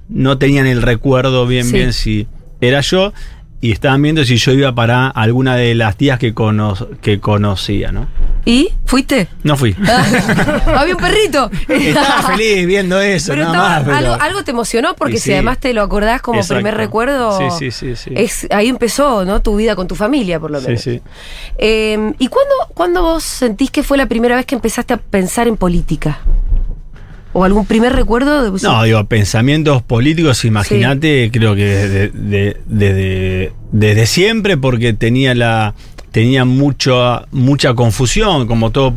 no 0.09 0.39
tenían 0.39 0.67
el 0.67 0.81
recuerdo 0.83 1.47
bien, 1.47 1.67
Sí. 1.67 1.73
bien 1.75 1.93
si 1.93 2.27
era 2.61 2.81
yo. 2.81 3.13
Y 3.61 3.73
estaban 3.73 4.01
viendo 4.01 4.25
si 4.25 4.37
yo 4.37 4.53
iba 4.53 4.73
para 4.73 5.09
alguna 5.09 5.57
de 5.57 5.75
las 5.75 5.97
tías 5.97 6.21
que, 6.21 6.33
cono- 6.33 6.77
que 7.03 7.19
conocía, 7.19 7.91
¿no? 7.91 8.07
¿Y? 8.45 8.69
¿Fuiste? 8.87 9.27
No 9.43 9.57
fui. 9.57 9.75
Había 10.77 10.95
un 10.95 11.01
perrito. 11.03 11.51
Estaba 11.69 12.23
feliz 12.37 12.65
viendo 12.69 13.01
eso, 13.01 13.33
Pero, 13.33 13.47
nada 13.47 13.57
estaba- 13.57 13.69
más. 13.71 13.83
pero- 13.85 13.97
algo, 14.13 14.23
algo 14.23 14.45
te 14.45 14.53
emocionó 14.53 14.95
porque 14.95 15.17
si 15.17 15.25
sí. 15.25 15.33
además 15.33 15.59
te 15.59 15.73
lo 15.75 15.83
acordás 15.83 16.23
como 16.23 16.39
Exacto. 16.39 16.55
primer 16.55 16.77
recuerdo, 16.77 17.37
Sí, 17.37 17.47
sí, 17.59 17.71
sí, 17.73 17.97
sí. 17.97 18.11
Es, 18.15 18.47
ahí 18.53 18.69
empezó 18.69 19.25
¿no? 19.25 19.43
tu 19.43 19.57
vida 19.57 19.75
con 19.75 19.89
tu 19.89 19.97
familia, 19.97 20.39
por 20.39 20.53
lo 20.53 20.61
Sí, 20.61 20.67
menos. 20.69 20.83
sí. 20.83 21.03
Eh, 21.59 22.13
¿Y 22.21 22.29
cuándo, 22.29 22.55
cuándo 22.75 23.03
vos 23.03 23.25
sentís 23.25 23.73
que 23.73 23.83
fue 23.83 23.99
la 23.99 24.07
primera 24.07 24.37
vez 24.37 24.47
que 24.47 24.55
empezaste 24.55 24.95
a 24.95 24.99
pensar 24.99 25.49
en 25.49 25.57
política? 25.57 26.21
¿O 27.33 27.45
algún 27.45 27.67
primer 27.67 27.93
recuerdo? 27.95 28.51
De, 28.51 28.61
No, 28.63 28.83
digo, 28.85 29.05
pensamientos 29.05 29.83
políticos, 29.83 30.45
imagínate, 30.45 31.31
creo 31.33 31.55
que 31.55 31.65
desde, 31.65 32.09
de- 32.09 32.57
desde, 32.67 33.53
desde 33.73 34.07
siempre, 34.07 34.57
porque 34.57 34.93
tenía 34.95 35.35
la 35.35 35.75
tenía 36.11 36.45
mucho, 36.47 37.27
mucha 37.33 37.75
confusión, 37.75 38.47
como 38.47 38.71
todo 38.71 38.95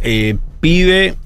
eh, 0.00 0.36
pibe 0.60 1.16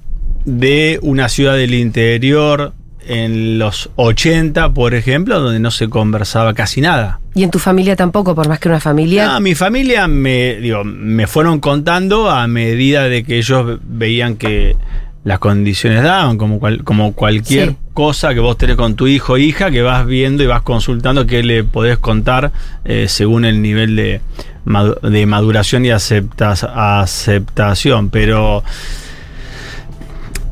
de 0.45 0.99
una 1.03 1.29
ciudad 1.29 1.55
del 1.55 1.73
interior 1.75 2.73
en 3.07 3.59
los 3.59 3.89
80, 3.95 4.73
por 4.73 4.93
ejemplo, 4.93 5.39
donde 5.39 5.59
no 5.59 5.71
se 5.71 5.87
conversaba 5.89 6.53
casi 6.53 6.81
nada. 6.81 7.19
Y 7.35 7.43
en 7.43 7.51
tu 7.51 7.59
familia 7.59 7.95
tampoco, 7.95 8.33
por 8.35 8.49
más 8.49 8.59
que 8.59 8.67
una 8.67 8.79
familia. 8.81 9.35
Ah, 9.35 9.39
mi 9.39 9.55
familia 9.55 10.07
me, 10.07 10.55
digo, 10.55 10.83
me 10.83 11.27
fueron 11.27 11.59
contando 11.59 12.29
a 12.29 12.47
medida 12.47 13.03
de 13.07 13.23
que 13.23 13.37
ellos 13.37 13.79
veían 13.87 14.35
que 14.35 14.75
las 15.27 15.39
condiciones 15.39 16.03
daban, 16.03 16.37
como, 16.37 16.57
cual- 16.57 16.83
como 16.85 17.11
cualquier 17.11 17.69
Sí. 17.71 17.75
cosa 17.93 18.33
que 18.33 18.39
vos 18.39 18.57
tenés 18.57 18.77
con 18.77 18.95
tu 18.95 19.07
hijo 19.07 19.33
o 19.33 19.37
hija, 19.37 19.69
que 19.71 19.81
vas 19.81 20.05
viendo 20.05 20.41
y 20.41 20.45
vas 20.47 20.61
consultando 20.61 21.25
qué 21.27 21.43
le 21.43 21.65
podés 21.65 21.97
contar 21.97 22.53
eh, 22.85 23.07
según 23.09 23.43
el 23.43 23.61
nivel 23.61 23.97
de, 23.97 24.21
de 25.03 25.25
maduración 25.25 25.83
y 25.85 25.89
aceptas- 25.89 26.63
aceptación. 26.73 28.09
Pero 28.09 28.63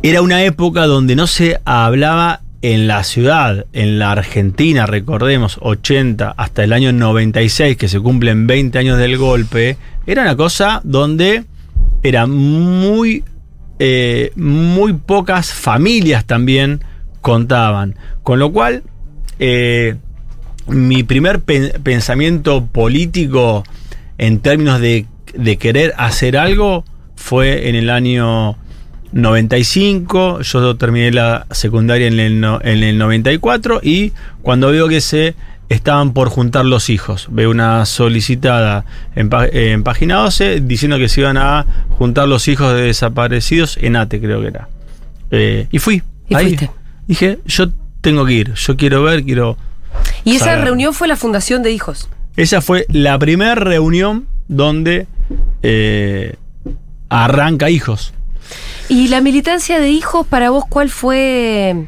era 0.04 0.22
una 0.22 0.44
época 0.44 0.86
donde 0.88 1.16
no 1.16 1.26
se 1.28 1.60
hablaba 1.66 2.42
en 2.62 2.88
la 2.88 3.04
ciudad, 3.04 3.66
en 3.74 4.00
la 4.00 4.12
Argentina, 4.12 4.86
recordemos, 4.88 5.58
80 5.62 6.34
hasta 6.36 6.64
el 6.64 6.74
año 6.74 6.92
96, 6.92 7.78
que 7.78 7.88
se 7.88 8.00
cumplen 8.00 8.48
20 8.48 8.78
años 8.80 8.98
del 8.98 9.18
golpe, 9.18 9.78
era 10.08 10.24
una 10.24 10.36
cosa 10.36 10.82
donde 10.84 11.44
era 12.04 12.26
muy, 12.28 13.24
eh, 13.80 14.32
muy 14.36 14.94
pocas 14.94 15.54
familias 15.54 16.26
también 16.26 16.82
contaban. 17.22 17.96
Con 18.24 18.40
lo 18.40 18.52
cual, 18.52 18.84
eh, 19.40 19.96
mi 20.68 21.04
primer 21.04 21.42
pen- 21.42 21.72
pensamiento 21.84 22.66
político 22.66 23.64
en 24.18 24.40
términos 24.40 24.80
de, 24.80 25.06
querer 25.60 25.94
hacer 25.98 26.38
algo 26.38 26.86
fue 27.16 27.68
en 27.68 27.76
el 27.76 27.90
año 27.90 28.58
95, 29.12 30.42
yo 30.42 30.76
terminé 30.78 31.12
la 31.12 31.46
secundaria 31.52 32.08
en 32.08 32.20
el, 32.20 32.44
en 32.44 32.84
el 32.84 32.98
94 32.98 33.80
y 33.84 34.14
cuando 34.42 34.72
veo 34.72 34.88
que 34.88 35.02
se 35.02 35.36
estaban 35.70 36.14
por 36.14 36.30
juntar 36.30 36.66
los 36.66 36.90
hijos, 36.90 37.28
veo 37.32 37.50
una 37.50 37.86
solicitada 37.86 38.86
en, 39.16 39.30
en 39.52 39.84
página 39.84 40.16
12 40.18 40.62
diciendo 40.62 40.98
que 40.98 41.10
se 41.10 41.22
iban 41.22 41.38
a 41.38 41.66
juntar 41.90 42.28
los 42.28 42.48
hijos 42.48 42.74
de 42.76 42.84
desaparecidos 42.84 43.78
en 43.82 43.96
ATE 43.96 44.20
creo 44.22 44.42
que 44.42 44.48
era. 44.48 44.70
Eh, 45.32 45.68
y 45.72 45.80
fui. 45.80 46.04
Y 46.30 46.36
ahí. 46.36 46.46
fuiste. 46.48 46.72
Dije, 47.08 47.40
yo 47.46 47.70
tengo 48.02 48.26
que 48.26 48.34
ir, 48.34 48.54
yo 48.54 48.76
quiero 48.78 49.04
ver, 49.04 49.24
quiero... 49.24 49.58
y 50.24 50.36
esa 50.36 50.56
reunión 50.56 50.94
fue 50.94 51.08
la 51.08 51.16
fundación 51.16 51.64
de 51.64 51.72
hijos. 51.72 52.10
Esa 52.36 52.62
fue 52.62 52.86
la 52.90 53.18
primera 53.18 53.56
reunión 53.56 54.28
donde 54.48 55.08
eh, 55.64 56.36
arranca 57.10 57.70
hijos. 57.70 58.14
¿Y 58.90 59.08
la 59.08 59.22
militancia 59.22 59.80
de 59.80 59.90
hijos, 59.90 60.28
para 60.28 60.50
vos, 60.52 60.66
cuál 60.70 60.90
fue 60.90 61.88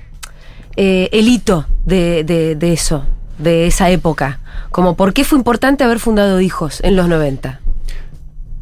eh, 0.75 1.09
el 1.11 1.27
hito 1.27 1.67
de, 1.85 2.23
de- 2.23 2.55
de 2.55 2.73
eso, 2.73 3.05
de 3.37 3.67
esa 3.67 3.89
época? 3.89 4.39
Como 4.71 4.95
por 4.95 5.13
qué 5.13 5.23
fue 5.23 5.37
importante 5.37 5.83
haber 5.83 5.99
fundado 5.99 6.41
Hijos 6.41 6.81
en 6.83 6.95
los 6.95 7.07
90. 7.07 7.59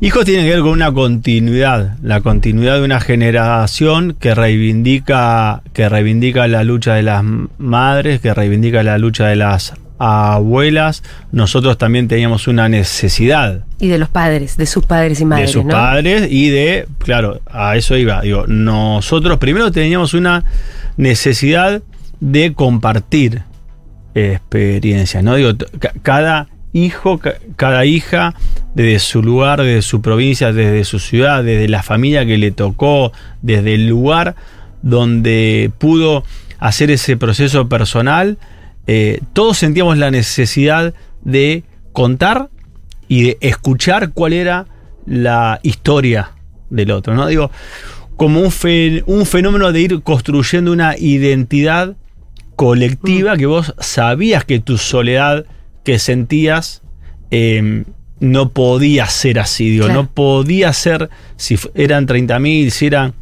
Hijos 0.01 0.25
tiene 0.25 0.43
que 0.43 0.49
ver 0.49 0.59
con 0.59 0.71
una 0.71 0.91
continuidad, 0.91 1.97
la 2.03 2.19
continuidad 2.19 2.75
de 2.75 2.83
una 2.83 2.99
generación 2.99 4.15
que 4.19 4.35
reivindica, 4.35 5.63
que 5.71 5.87
reivindica 5.87 6.47
la 6.49 6.65
lucha 6.65 6.95
de 6.95 7.01
las 7.01 7.23
madres, 7.57 8.19
que 8.19 8.33
reivindica 8.33 8.83
la 8.83 8.97
lucha 8.97 9.27
de 9.27 9.37
las 9.37 9.73
abuelas. 9.97 11.01
Nosotros 11.31 11.77
también 11.77 12.09
teníamos 12.09 12.47
una 12.47 12.67
necesidad 12.67 13.63
Y 13.79 13.87
de 13.87 13.97
los 13.97 14.09
padres, 14.09 14.57
de 14.57 14.65
sus 14.65 14.85
padres 14.85 15.21
y 15.21 15.25
madres, 15.25 15.47
de 15.49 15.53
sus 15.53 15.65
¿no? 15.65 15.71
padres 15.71 16.27
y 16.29 16.49
de, 16.49 16.87
claro, 16.99 17.39
a 17.49 17.77
eso 17.77 17.95
iba. 17.95 18.21
Digo, 18.21 18.45
nosotros 18.47 19.37
primero 19.37 19.71
teníamos 19.71 20.13
una 20.13 20.43
necesidad 20.97 21.81
de 22.19 22.53
compartir 22.53 23.43
experiencias, 24.15 25.23
¿no? 25.23 25.35
Digo, 25.35 25.51
cada 26.01 26.47
hijo, 26.73 27.19
ca- 27.19 27.35
cada 27.55 27.85
hija, 27.85 28.33
desde 28.73 28.99
su 28.99 29.21
lugar, 29.21 29.61
desde 29.61 29.81
su 29.81 30.01
provincia, 30.01 30.51
desde 30.51 30.83
su 30.85 30.99
ciudad, 30.99 31.43
desde 31.43 31.67
la 31.67 31.83
familia 31.83 32.25
que 32.25 32.37
le 32.37 32.51
tocó, 32.51 33.11
desde 33.41 33.75
el 33.75 33.87
lugar 33.87 34.35
donde 34.81 35.71
pudo 35.77 36.23
hacer 36.59 36.91
ese 36.91 37.17
proceso 37.17 37.69
personal, 37.69 38.37
eh, 38.87 39.19
todos 39.33 39.57
sentíamos 39.57 39.97
la 39.97 40.11
necesidad 40.11 40.93
de 41.23 41.63
contar 41.91 42.49
y 43.07 43.23
de 43.23 43.37
escuchar 43.41 44.11
cuál 44.11 44.33
era 44.33 44.65
la 45.05 45.59
historia 45.63 46.31
del 46.69 46.91
otro, 46.91 47.13
¿no? 47.15 47.27
Digo, 47.27 47.51
como 48.15 48.39
un 48.41 49.25
fenómeno 49.25 49.71
de 49.71 49.81
ir 49.81 50.01
construyendo 50.01 50.71
una 50.71 50.97
identidad 50.97 51.95
colectiva 52.55 53.37
que 53.37 53.45
vos 53.45 53.73
sabías 53.79 54.45
que 54.45 54.59
tu 54.59 54.77
soledad 54.77 55.45
que 55.83 55.99
sentías 55.99 56.81
eh, 57.31 57.83
no 58.19 58.49
podía 58.49 59.07
ser 59.07 59.39
así, 59.39 59.69
digo, 59.69 59.85
Claro. 59.85 60.03
no 60.03 60.09
podía 60.09 60.71
ser 60.73 61.09
si 61.35 61.57
eran 61.75 62.07
30.000, 62.07 62.69
si 62.69 62.85
eran 62.87 63.13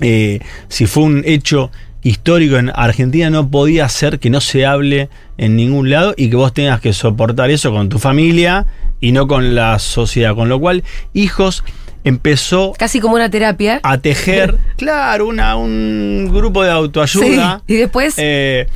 eh, 0.00 0.40
si 0.68 0.86
fue 0.86 1.02
un 1.04 1.22
hecho 1.26 1.70
histórico 2.02 2.56
en 2.56 2.70
Argentina, 2.74 3.28
no 3.28 3.50
podía 3.50 3.88
ser 3.88 4.18
que 4.18 4.30
no 4.30 4.40
se 4.40 4.64
hable 4.64 5.10
en 5.36 5.56
ningún 5.56 5.90
lado 5.90 6.14
y 6.16 6.30
que 6.30 6.36
vos 6.36 6.54
tengas 6.54 6.80
que 6.80 6.92
soportar 6.92 7.50
eso 7.50 7.70
con 7.72 7.88
tu 7.88 7.98
familia 7.98 8.66
y 9.00 9.12
no 9.12 9.26
con 9.26 9.54
la 9.54 9.78
sociedad. 9.78 10.34
Con 10.34 10.48
lo 10.48 10.58
cual, 10.58 10.84
Hijos 11.12 11.64
empezó 12.04 12.72
Casi 12.78 13.00
como 13.00 13.14
una 13.16 13.30
terapia. 13.30 13.80
a 13.82 13.98
tejer, 13.98 14.56
claro, 14.76 15.26
una, 15.28 15.56
un 15.56 16.30
grupo 16.32 16.62
de 16.62 16.70
autoayuda. 16.70 17.62
Sí, 17.66 17.74
y 17.74 17.76
después- 17.76 18.14
eh, 18.18 18.66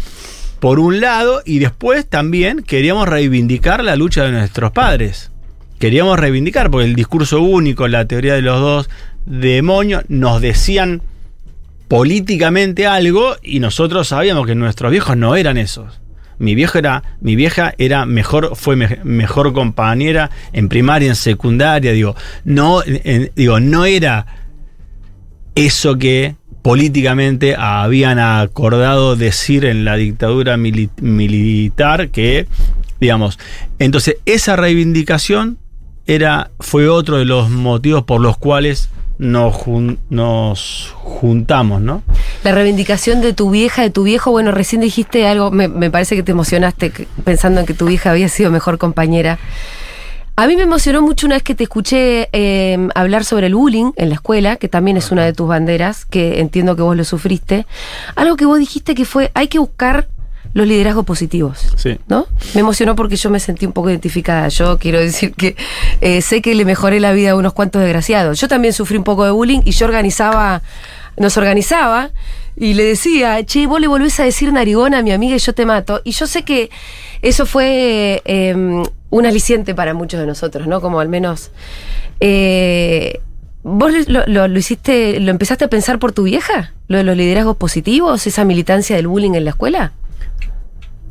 por 0.60 0.78
un 0.78 1.00
lado, 1.00 1.42
y 1.44 1.58
después 1.58 2.06
también 2.06 2.62
queríamos 2.62 3.06
reivindicar 3.08 3.84
la 3.84 3.96
lucha 3.96 4.24
de 4.24 4.32
nuestros 4.32 4.72
padres. 4.72 5.30
Queríamos 5.78 6.18
reivindicar, 6.18 6.70
porque 6.70 6.86
el 6.86 6.94
discurso 6.94 7.42
único, 7.42 7.86
la 7.88 8.06
teoría 8.06 8.34
de 8.34 8.42
los 8.42 8.60
dos 8.60 8.90
demonios, 9.26 10.04
nos 10.08 10.40
decían 10.40 11.02
políticamente 11.88 12.86
algo 12.86 13.36
y 13.42 13.60
nosotros 13.60 14.08
sabíamos 14.08 14.46
que 14.46 14.54
nuestros 14.54 14.90
viejos 14.90 15.16
no 15.16 15.36
eran 15.36 15.58
esos. 15.58 16.00
Mi 16.38 16.54
vieja 16.54 17.74
era, 17.78 18.06
mejor, 18.06 18.56
fue 18.56 18.76
me- 18.76 18.98
mejor 19.04 19.52
compañera 19.52 20.30
en 20.52 20.68
primaria, 20.68 21.08
en 21.08 21.16
secundaria, 21.16 21.92
digo, 21.92 22.14
no, 22.44 22.82
digo, 23.36 23.60
no 23.60 23.84
era 23.84 24.26
eso 25.54 25.96
que 25.98 26.36
políticamente 26.62 27.54
habían 27.56 28.18
acordado 28.18 29.16
decir 29.16 29.64
en 29.64 29.84
la 29.84 29.96
dictadura 29.96 30.56
mili- 30.56 30.90
militar 31.00 32.08
que, 32.08 32.46
digamos, 33.00 33.38
entonces 33.78 34.16
esa 34.24 34.56
reivindicación 34.56 35.58
era, 36.06 36.50
fue 36.60 36.88
otro 36.88 37.18
de 37.18 37.24
los 37.24 37.50
motivos 37.50 38.04
por 38.04 38.20
los 38.20 38.36
cuales 38.38 38.88
nos, 39.18 39.54
nos 40.10 40.94
juntamos, 40.94 41.80
¿no? 41.80 42.02
La 42.42 42.52
reivindicación 42.52 43.20
de 43.20 43.32
tu 43.32 43.50
vieja, 43.50 43.82
de 43.82 43.90
tu 43.90 44.02
viejo, 44.02 44.30
bueno, 44.30 44.52
recién 44.52 44.80
dijiste 44.80 45.26
algo, 45.26 45.50
me, 45.50 45.68
me 45.68 45.90
parece 45.90 46.16
que 46.16 46.22
te 46.22 46.32
emocionaste 46.32 46.92
pensando 47.24 47.60
en 47.60 47.66
que 47.66 47.74
tu 47.74 47.86
vieja 47.86 48.10
había 48.10 48.28
sido 48.28 48.50
mejor 48.50 48.78
compañera. 48.78 49.38
A 50.36 50.48
mí 50.48 50.56
me 50.56 50.62
emocionó 50.62 51.00
mucho 51.00 51.26
una 51.26 51.36
vez 51.36 51.44
que 51.44 51.54
te 51.54 51.62
escuché 51.62 52.28
eh, 52.32 52.88
hablar 52.96 53.24
sobre 53.24 53.46
el 53.46 53.54
bullying 53.54 53.92
en 53.94 54.08
la 54.08 54.16
escuela, 54.16 54.56
que 54.56 54.68
también 54.68 54.96
es 54.96 55.12
una 55.12 55.24
de 55.24 55.32
tus 55.32 55.46
banderas, 55.46 56.04
que 56.04 56.40
entiendo 56.40 56.74
que 56.74 56.82
vos 56.82 56.96
lo 56.96 57.04
sufriste. 57.04 57.66
Algo 58.16 58.34
que 58.34 58.44
vos 58.44 58.58
dijiste 58.58 58.96
que 58.96 59.04
fue, 59.04 59.30
hay 59.34 59.46
que 59.46 59.60
buscar 59.60 60.08
los 60.54 60.66
liderazgos 60.66 61.04
positivos. 61.04 61.66
Sí. 61.76 61.98
¿No? 62.08 62.26
Me 62.54 62.60
emocionó 62.60 62.96
porque 62.96 63.16
yo 63.16 63.28
me 63.28 63.40
sentí 63.40 63.66
un 63.66 63.72
poco 63.72 63.90
identificada. 63.90 64.48
Yo 64.48 64.78
quiero 64.78 64.98
decir 65.00 65.34
que 65.34 65.56
eh, 66.00 66.22
sé 66.22 66.40
que 66.40 66.54
le 66.54 66.64
mejoré 66.64 67.00
la 67.00 67.12
vida 67.12 67.32
a 67.32 67.34
unos 67.36 67.52
cuantos 67.52 67.82
desgraciados. 67.82 68.40
Yo 68.40 68.48
también 68.48 68.72
sufrí 68.72 68.96
un 68.96 69.04
poco 69.04 69.24
de 69.24 69.32
bullying 69.32 69.60
y 69.64 69.72
yo 69.72 69.84
organizaba, 69.86 70.62
nos 71.16 71.36
organizaba 71.36 72.10
y 72.56 72.74
le 72.74 72.84
decía, 72.84 73.44
che, 73.44 73.66
vos 73.66 73.80
le 73.80 73.88
volvés 73.88 74.18
a 74.20 74.24
decir 74.24 74.52
narigona 74.52 74.98
a 74.98 75.02
mi 75.02 75.10
amiga 75.10 75.34
y 75.36 75.40
yo 75.40 75.52
te 75.54 75.66
mato. 75.66 76.00
Y 76.04 76.12
yo 76.12 76.26
sé 76.28 76.44
que 76.44 76.70
eso 77.20 77.46
fue 77.46 78.22
eh, 78.24 78.54
un 79.10 79.26
aliciente 79.26 79.74
para 79.74 79.92
muchos 79.92 80.20
de 80.20 80.26
nosotros, 80.26 80.66
¿no? 80.68 80.80
Como 80.80 81.00
al 81.00 81.08
menos... 81.08 81.50
eh, 82.20 83.20
¿Vos 83.66 83.92
lo, 84.08 84.24
lo- 84.26 84.46
lo 84.46 84.58
hiciste, 84.58 85.18
lo 85.20 85.30
empezaste 85.30 85.64
a 85.64 85.68
pensar 85.68 85.98
por 85.98 86.12
tu 86.12 86.24
vieja? 86.24 86.74
¿Lo 86.86 86.98
de 86.98 87.02
los 87.02 87.16
liderazgos 87.16 87.56
positivos, 87.56 88.26
esa 88.26 88.44
militancia 88.44 88.94
del 88.94 89.06
bullying 89.08 89.32
en 89.32 89.44
la 89.44 89.50
escuela? 89.50 89.92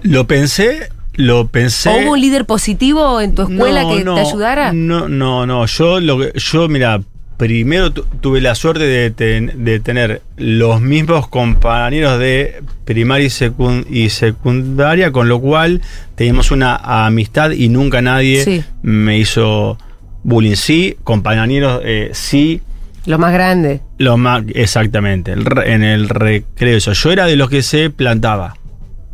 Lo 0.04 0.28
pensé, 0.28 0.90
lo 1.16 1.48
pensé. 1.48 1.90
¿O 1.90 1.98
hubo 2.04 2.12
un 2.14 2.22
líder 2.22 2.46
positivo 2.46 3.20
en 3.22 3.36
tu 3.36 3.44
escuela 3.44 3.84
No, 3.84 3.96
que 3.96 4.04
no, 4.04 4.16
te 4.16 4.22
ayudara? 4.22 4.74
No, 4.74 5.08
no, 5.10 5.46
no. 5.46 5.66
Yo, 5.66 6.00
lo 6.00 6.32
yo 6.34 6.68
mira, 6.68 7.02
primero 7.38 7.92
tu- 7.92 8.04
tuve 8.22 8.42
la 8.42 8.54
suerte 8.56 8.84
de, 8.86 9.12
ten- 9.12 9.64
de 9.66 9.80
tener 9.80 10.22
los 10.38 10.82
mismos 10.82 11.28
compañeros 11.28 12.20
de 12.20 12.62
primaria 12.86 13.28
y, 13.28 13.30
secun- 13.30 13.86
y 13.90 14.10
secundaria, 14.10 15.12
con 15.12 15.28
lo 15.30 15.40
cual 15.40 15.82
teníamos 16.16 16.52
una 16.52 16.76
amistad 17.06 17.52
y 17.52 17.70
nunca 17.70 18.02
nadie 18.02 18.44
Sí. 18.44 18.64
me 18.82 19.18
hizo 19.18 19.78
bullying. 20.24 20.56
Sí, 20.56 20.98
compañeros, 21.04 21.82
eh, 21.84 22.10
sí. 22.14 22.62
Lo 23.06 23.20
más 23.20 23.34
grande. 23.34 23.82
Lo 23.98 24.18
más, 24.18 24.44
exactamente, 24.54 25.34
en 25.34 25.84
el 25.84 26.08
recreo. 26.10 26.78
eso. 26.78 26.94
Yo 26.94 27.12
era 27.12 27.26
de 27.26 27.36
los 27.36 27.50
que 27.50 27.62
se 27.62 27.90
plantaba. 27.90 28.56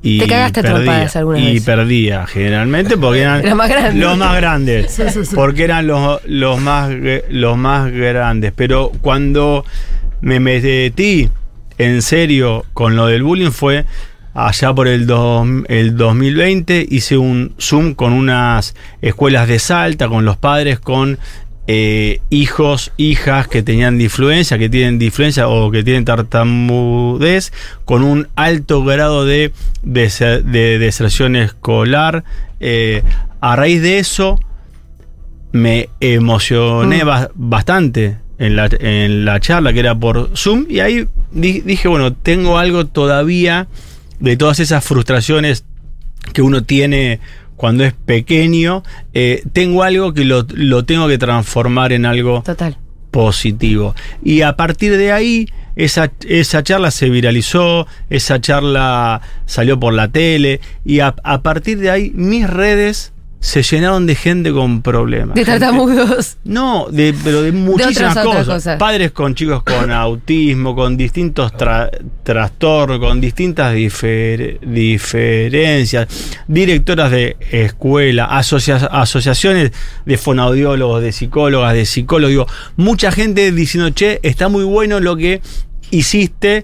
Y 0.02 0.20
Te 0.20 0.28
cagaste 0.28 0.64
trompadas 0.64 1.16
alguna 1.18 1.40
Y 1.40 1.56
vez. 1.56 1.64
perdía, 1.66 2.26
generalmente, 2.26 2.98
porque 2.98 3.22
eran 3.22 3.42
más 3.58 3.70
los 3.96 4.18
más 4.18 4.36
grandes. 4.38 4.92
Sí, 4.92 5.04
sí, 5.12 5.26
sí. 5.26 5.36
Porque 5.36 5.66
eran 5.66 5.88
los, 5.88 6.22
los, 6.26 6.60
más, 6.62 6.90
los 7.30 7.58
más 7.58 7.92
grandes. 7.92 8.54
Pero 8.56 8.92
cuando 9.02 9.66
me 10.22 10.40
metí 10.40 11.30
en 11.78 12.02
serio 12.02 12.66
con 12.74 12.96
lo 12.96 13.08
del 13.08 13.24
bullying 13.24 13.52
fue 13.52 13.86
allá 14.34 14.74
por 14.74 14.88
el, 14.88 15.06
dos- 15.06 15.48
el 15.68 15.98
2020. 15.98 16.86
Hice 16.90 17.18
un 17.18 17.54
Zoom 17.60 17.94
con 17.94 18.14
unas 18.14 18.76
escuelas 19.02 19.48
de 19.50 19.60
Salta, 19.60 20.08
con 20.08 20.24
los 20.24 20.38
padres, 20.38 20.80
con 20.80 21.18
eh, 21.71 22.19
hijos, 22.32 22.91
hijas 22.97 23.47
que 23.47 23.62
tenían 23.62 23.99
difluencia, 23.99 24.58
que 24.58 24.69
tienen 24.69 24.97
difluencia 24.97 25.47
o 25.47 25.69
que 25.69 25.84
tienen 25.84 26.03
tartamudez, 26.03 27.53
con 27.86 28.03
un 28.03 28.27
alto 28.36 28.84
grado 28.84 29.23
de, 29.23 29.51
dese- 29.84 30.41
de 30.41 30.79
deserción 30.79 31.36
escolar. 31.36 32.23
Eh, 32.60 33.03
a 33.39 33.55
raíz 33.55 33.84
de 33.84 33.99
eso, 33.99 34.39
me 35.51 35.89
emocioné 35.99 37.03
Mm. 37.03 37.08
ba- 37.08 37.29
bastante 37.36 38.17
en 38.39 38.55
la, 38.55 38.67
en 38.79 39.25
la 39.25 39.39
charla 39.39 39.71
que 39.71 39.79
era 39.82 39.93
por 39.93 40.32
Zoom 40.36 40.65
y 40.69 40.79
ahí 40.79 41.08
di- 41.32 41.62
dije, 41.62 41.88
bueno, 41.88 42.13
tengo 42.13 42.58
algo 42.58 42.88
todavía 42.88 43.67
de 44.19 44.38
todas 44.38 44.60
esas 44.60 44.84
frustraciones 44.84 45.65
que 46.34 46.41
uno 46.41 46.63
tiene 46.63 47.19
cuando 47.60 47.84
es 47.84 47.91
pequeño, 47.91 48.84
eh, 49.13 49.43
tengo 49.52 49.84
algo 49.84 50.13
que 50.13 50.24
lo, 50.24 50.45
lo 50.54 50.86
tengo 50.86 51.10
que 51.10 51.17
transformar 51.17 51.91
en 51.91 52.06
algo 52.06 52.41
Total. 52.41 52.78
positivo. 53.12 53.95
Y 54.24 54.43
a 54.43 54.56
partir 54.56 54.95
de 54.95 55.12
ahí, 55.12 55.45
esa, 55.76 56.10
esa 56.26 56.63
charla 56.63 56.89
se 56.89 57.10
viralizó, 57.10 57.86
esa 58.10 58.39
charla 58.39 59.19
salió 59.45 59.78
por 59.78 59.93
la 59.93 60.08
tele, 60.08 60.62
y 60.86 61.02
a, 61.02 61.15
a 61.22 61.41
partir 61.41 61.80
de 61.80 61.89
ahí 61.89 62.13
mis 62.15 62.50
redes 62.50 63.12
se 63.41 63.63
llenaron 63.63 64.06
de 64.06 64.15
gente 64.15 64.52
con 64.52 64.82
problemas. 64.82 65.34
De 65.36 65.45
tartamudos. 65.45 66.38
no, 66.43 66.88
de, 66.91 67.15
pero 67.23 67.41
de 67.41 67.52
muchísimas 67.54 68.12
otras 68.12 68.25
cosas. 68.25 68.45
cosas. 68.47 68.78
Padres 68.78 69.12
con 69.12 69.34
chicos 69.34 69.63
con 69.63 69.91
autismo, 69.91 70.75
con 70.75 70.97
distintos 70.97 71.54
tra- 71.54 71.89
trastornos, 72.23 72.99
con 72.99 73.21
distintas 73.21 73.73
difer- 73.73 74.60
diferencias, 74.60 76.08
directoras 76.47 77.12
de 77.12 77.38
escuela, 77.52 78.25
asocia- 78.25 78.88
asociaciones 78.91 79.71
de 80.06 80.17
fonoaudiólogos, 80.17 81.02
de 81.02 81.12
psicólogas, 81.13 81.73
de 81.73 81.86
psicólogos. 81.86 82.30
Digo, 82.32 82.47
mucha 82.75 83.12
gente 83.12 83.52
diciendo, 83.54 83.89
che, 83.91 84.19
está 84.23 84.49
muy 84.49 84.65
bueno 84.65 84.99
lo 84.99 85.15
que 85.15 85.41
hiciste. 85.91 86.63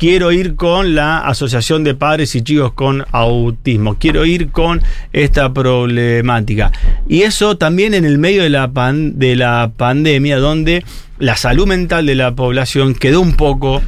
Quiero 0.00 0.32
ir 0.32 0.56
con 0.56 0.94
la 0.94 1.18
Asociación 1.18 1.84
de 1.84 1.94
Padres 1.94 2.34
y 2.34 2.40
Chicos 2.40 2.72
con 2.72 3.04
Autismo, 3.12 3.96
quiero 3.98 4.24
ir 4.24 4.50
con 4.50 4.80
esta 5.12 5.52
problemática. 5.52 6.72
Y 7.06 7.20
eso 7.22 7.58
también 7.58 7.92
en 7.92 8.06
el 8.06 8.16
medio 8.16 8.42
de 8.42 8.48
la, 8.48 8.72
pan- 8.72 9.18
de 9.18 9.36
la 9.36 9.72
pandemia, 9.76 10.38
donde 10.38 10.84
la 11.18 11.36
salud 11.36 11.66
mental 11.66 12.06
de 12.06 12.14
la 12.14 12.34
población 12.34 12.94
quedó 12.94 13.20
un 13.20 13.34
poco 13.34 13.82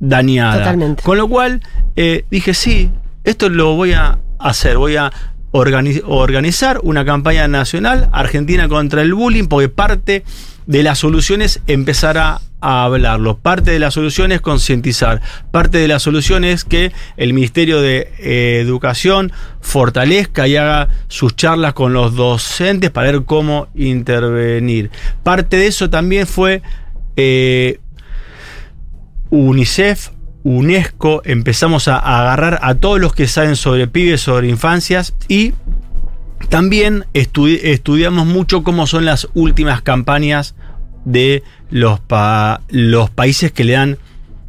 dañada. 0.00 0.58
Totalmente. 0.58 1.02
Con 1.04 1.16
lo 1.16 1.28
cual 1.28 1.62
eh, 1.94 2.24
dije, 2.28 2.52
sí, 2.52 2.90
esto 3.22 3.48
lo 3.48 3.76
voy 3.76 3.92
a 3.92 4.18
hacer, 4.40 4.78
voy 4.78 4.96
a 4.96 5.12
organi- 5.52 6.02
organizar 6.06 6.80
una 6.82 7.04
campaña 7.04 7.46
nacional 7.46 8.08
Argentina 8.12 8.68
contra 8.68 9.02
el 9.02 9.14
bullying, 9.14 9.44
porque 9.44 9.68
parte 9.68 10.24
de 10.70 10.84
las 10.84 11.00
soluciones 11.00 11.56
es 11.56 11.62
empezar 11.66 12.16
a, 12.16 12.40
a 12.60 12.84
hablarlo, 12.84 13.38
parte 13.38 13.72
de 13.72 13.80
la 13.80 13.90
solución 13.90 14.30
es 14.30 14.40
concientizar, 14.40 15.20
parte 15.50 15.78
de 15.78 15.88
la 15.88 15.98
solución 15.98 16.44
es 16.44 16.62
que 16.62 16.92
el 17.16 17.32
Ministerio 17.32 17.80
de 17.80 18.12
eh, 18.18 18.60
Educación 18.60 19.32
fortalezca 19.60 20.46
y 20.46 20.54
haga 20.54 20.88
sus 21.08 21.34
charlas 21.34 21.72
con 21.72 21.92
los 21.92 22.14
docentes 22.14 22.92
para 22.92 23.10
ver 23.10 23.24
cómo 23.24 23.66
intervenir. 23.74 24.92
Parte 25.24 25.56
de 25.56 25.66
eso 25.66 25.90
también 25.90 26.28
fue 26.28 26.62
eh, 27.16 27.80
UNICEF, 29.30 30.10
UNESCO, 30.44 31.22
empezamos 31.24 31.88
a, 31.88 31.98
a 31.98 32.20
agarrar 32.20 32.60
a 32.62 32.76
todos 32.76 33.00
los 33.00 33.12
que 33.12 33.26
saben 33.26 33.56
sobre 33.56 33.88
pibes, 33.88 34.20
sobre 34.20 34.48
infancias 34.48 35.14
y 35.26 35.52
también 36.48 37.04
estudi- 37.14 37.60
estudiamos 37.62 38.26
mucho 38.26 38.62
cómo 38.62 38.86
son 38.86 39.04
las 39.04 39.28
últimas 39.34 39.82
campañas 39.82 40.54
de 41.04 41.42
los, 41.70 42.00
pa- 42.00 42.60
los 42.68 43.10
países 43.10 43.52
que 43.52 43.64
le 43.64 43.74
dan 43.74 43.98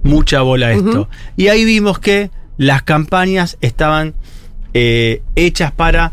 mucha 0.04 0.42
bola 0.42 0.68
a 0.68 0.72
esto. 0.74 1.10
Y 1.38 1.48
ahí 1.50 1.64
vimos 1.66 2.00
que 2.00 2.32
las 2.58 2.82
campañas 2.84 3.58
estaban 3.62 4.14
eh, 4.74 5.22
hechas 5.36 5.72
para 5.72 6.12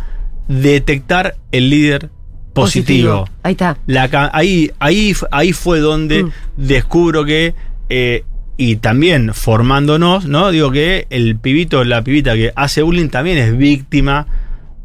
detectar 0.49 1.37
el 1.53 1.71
líder 1.71 2.11
positivo. 2.53 3.29
Ahí 3.43 3.53
está. 3.53 3.77
La 3.87 4.31
ahí, 4.33 4.73
ahí, 4.81 5.15
ahí 5.31 5.53
fue 5.53 5.79
donde 5.81 6.25
Mm. 6.25 6.31
descubro 6.57 7.25
que, 7.25 7.55
eh, 7.89 8.25
y 8.57 8.77
también 8.77 9.33
formándonos, 9.35 10.27
¿no? 10.27 10.51
Digo 10.51 10.73
que 10.73 11.07
el 11.11 11.37
pibito, 11.37 11.85
la 11.85 12.03
pibita 12.03 12.35
que 12.35 12.53
hace 12.57 12.83
bullying 12.83 13.09
también 13.09 13.39
es 13.39 13.57
víctima 13.57 14.27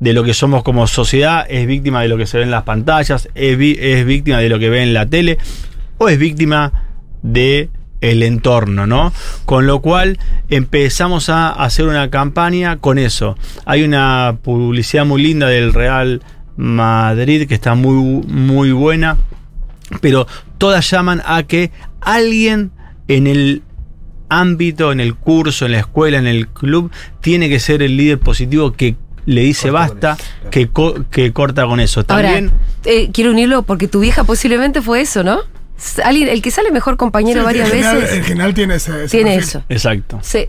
de 0.03 0.11
lo 0.11 0.25
que 0.25 0.33
somos 0.33 0.63
como 0.63 0.85
sociedad, 0.85 1.45
es 1.49 1.65
víctima 1.65 2.01
de 2.01 2.09
lo 2.09 2.17
que 2.17 2.25
se 2.25 2.37
ve 2.37 2.43
en 2.43 2.51
las 2.51 2.63
pantallas, 2.63 3.29
es, 3.35 3.57
es 3.79 4.05
víctima 4.05 4.39
de 4.39 4.49
lo 4.49 4.59
que 4.59 4.69
ve 4.69 4.83
en 4.83 4.93
la 4.93 5.05
tele, 5.05 5.37
o 5.97 6.09
es 6.09 6.19
víctima 6.19 6.73
de 7.21 7.69
el 8.01 8.21
entorno, 8.21 8.85
¿no? 8.85 9.13
Con 9.45 9.65
lo 9.65 9.79
cual 9.79 10.19
empezamos 10.49 11.29
a 11.29 11.51
hacer 11.51 11.87
una 11.87 12.09
campaña 12.09 12.79
con 12.79 12.97
eso. 12.97 13.37
Hay 13.65 13.83
una 13.83 14.39
publicidad 14.43 15.05
muy 15.05 15.23
linda 15.23 15.47
del 15.47 15.73
Real 15.73 16.21
Madrid 16.57 17.47
que 17.47 17.55
está 17.55 17.73
muy, 17.75 18.25
muy 18.27 18.73
buena, 18.73 19.15
pero 20.01 20.27
todas 20.57 20.91
llaman 20.91 21.21
a 21.25 21.43
que 21.43 21.71
alguien 22.01 22.71
en 23.07 23.25
el 23.25 23.63
ámbito, 24.27 24.91
en 24.91 24.99
el 24.99 25.15
curso, 25.15 25.65
en 25.65 25.71
la 25.71 25.79
escuela, 25.79 26.17
en 26.17 26.27
el 26.27 26.49
club, 26.49 26.91
tiene 27.21 27.47
que 27.47 27.61
ser 27.61 27.81
el 27.81 27.95
líder 27.95 28.19
positivo 28.19 28.73
que 28.73 28.97
le 29.25 29.41
dice 29.41 29.71
basta, 29.71 30.17
que, 30.51 30.67
co- 30.69 31.05
que 31.09 31.31
corta 31.33 31.65
con 31.65 31.79
eso. 31.79 32.03
También, 32.03 32.49
Ahora, 32.49 32.63
eh, 32.85 33.09
quiero 33.13 33.31
unirlo 33.31 33.63
porque 33.63 33.87
tu 33.87 33.99
vieja 33.99 34.23
posiblemente 34.23 34.81
fue 34.81 35.01
eso, 35.01 35.23
¿no? 35.23 35.39
Alguien, 36.03 36.29
el 36.29 36.41
que 36.41 36.51
sale 36.51 36.71
mejor 36.71 36.97
compañero 36.97 37.41
Sí, 37.41 37.45
varias 37.45 37.67
en 37.69 37.75
general- 37.75 37.95
veces 38.01 38.17
En 38.17 38.23
general 38.23 38.53
tiene 38.53 38.75
ese. 38.75 39.03
ese 39.05 39.17
tiene 39.17 39.35
perfil. 39.35 39.49
eso. 39.49 39.63
exacto. 39.69 40.19
Sí. 40.21 40.45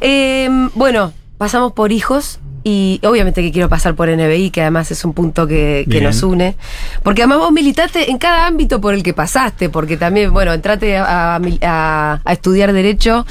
Eh, 0.00 0.48
bueno, 0.74 1.12
pasamos 1.36 1.72
por 1.72 1.92
hijos 1.92 2.38
y 2.68 3.00
obviamente 3.02 3.40
que 3.40 3.50
quiero 3.50 3.70
pasar 3.70 3.94
por 3.94 4.10
NBI, 4.10 4.50
que 4.50 4.60
además 4.60 4.90
es 4.90 5.02
un 5.02 5.14
punto 5.14 5.46
que, 5.46 5.86
nos 6.02 6.22
une. 6.22 6.54
Porque 7.02 7.22
además 7.22 7.38
vos 7.38 7.50
militaste 7.50 8.10
en 8.10 8.18
cada 8.18 8.46
ámbito 8.46 8.78
por 8.78 8.92
el 8.92 9.02
que 9.02 9.14
pasaste, 9.14 9.70
porque 9.70 9.96
también, 9.96 10.32
bueno, 10.34 10.52
entraste 10.52 10.98
a, 10.98 12.20
estudiar 12.28 12.74
Derecho 12.74 13.24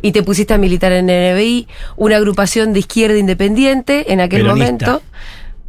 y 0.00 0.12
te 0.12 0.22
pusiste 0.22 0.54
a 0.54 0.58
militar 0.58 0.92
en 0.92 1.06
NBI, 1.06 1.68
una 1.96 2.16
agrupación 2.16 2.72
de 2.72 2.78
izquierda 2.78 3.18
independiente 3.18 4.10
en 4.10 4.20
aquel 4.20 4.42
Peronista. 4.42 4.86
momento. 4.86 5.02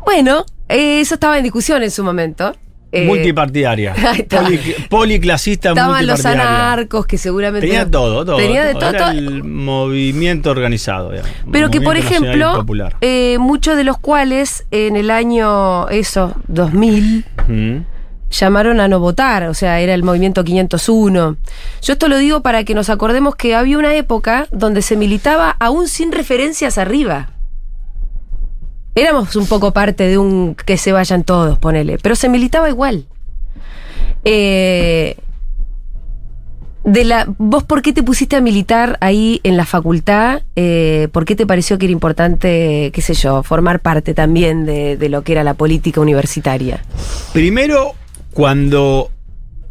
Bueno, 0.06 0.46
eh, 0.70 1.02
eso 1.02 1.16
estaba 1.16 1.38
en 1.38 1.44
discusión 1.44 1.84
en 1.84 1.92
su 1.92 2.06
momento. 2.06 2.56
Eh, 2.92 3.06
multipartidaria. 3.06 3.94
policlasista 4.90 5.70
Estaban 5.70 6.08
los 6.08 6.26
anarcos 6.26 7.06
que 7.06 7.18
seguramente. 7.18 7.68
Tenía 7.68 7.90
todo, 7.90 8.26
todo. 8.26 8.38
Tenía 8.38 8.66
de 8.66 8.74
todo. 8.74 8.92
todo. 8.92 8.94
Era 8.94 9.12
el 9.12 9.44
movimiento 9.44 10.50
organizado. 10.50 11.12
digamos. 11.12 11.32
Pero 11.52 11.70
que, 11.70 11.82
por 11.82 11.98
ejemplo, 11.98 12.66
eh, 13.02 13.38
muchos 13.40 13.78
de 13.78 13.84
los 13.84 13.98
cuales 13.98 14.66
en 14.72 14.96
el 14.96 15.12
año, 15.12 15.88
eso, 15.90 16.36
2000, 16.48 17.26
Mm. 17.48 17.78
llamaron 18.32 18.80
a 18.80 18.88
no 18.88 19.00
votar, 19.00 19.44
o 19.44 19.54
sea, 19.54 19.80
era 19.80 19.94
el 19.94 20.04
movimiento 20.04 20.44
501. 20.44 21.38
Yo 21.82 21.94
esto 21.94 22.08
lo 22.08 22.18
digo 22.18 22.42
para 22.42 22.64
que 22.64 22.74
nos 22.76 22.90
acordemos 22.90 23.36
que 23.36 23.56
había 23.56 23.78
una 23.78 23.96
época 23.96 24.48
donde 24.52 24.82
se 24.82 24.96
militaba 24.96 25.56
aún 25.60 25.88
sin 25.88 26.12
referencias 26.12 26.78
arriba. 26.78 27.30
Éramos 29.00 29.36
un 29.36 29.46
poco 29.48 29.72
parte 29.72 30.04
de 30.08 30.18
un 30.18 30.56
que 30.56 30.78
se 30.78 30.92
vayan 30.92 31.24
todos, 31.24 31.58
ponele, 31.58 31.98
pero 32.02 32.16
se 32.16 32.28
militaba 32.30 32.68
igual. 32.70 33.06
Eh, 34.26 35.16
de 36.84 37.04
la, 37.04 37.26
¿Vos 37.38 37.64
por 37.64 37.82
qué 37.82 37.94
te 37.94 38.04
pusiste 38.04 38.36
a 38.36 38.42
militar 38.42 38.98
ahí 39.02 39.42
en 39.44 39.58
la 39.58 39.66
facultad? 39.66 40.42
Eh, 40.56 41.08
¿Por 41.12 41.26
qué 41.26 41.36
te 41.36 41.46
pareció 41.46 41.78
que 41.78 41.86
era 41.86 41.92
importante, 41.94 42.90
qué 42.94 43.02
sé 43.02 43.14
yo, 43.14 43.44
formar 43.44 43.80
parte 43.80 44.14
también 44.14 44.66
de, 44.66 44.98
de 44.98 45.10
lo 45.10 45.22
que 45.24 45.34
era 45.34 45.44
la 45.44 45.54
política 45.54 46.02
universitaria? 46.02 46.84
Primero, 47.34 47.94
cuando 48.34 49.12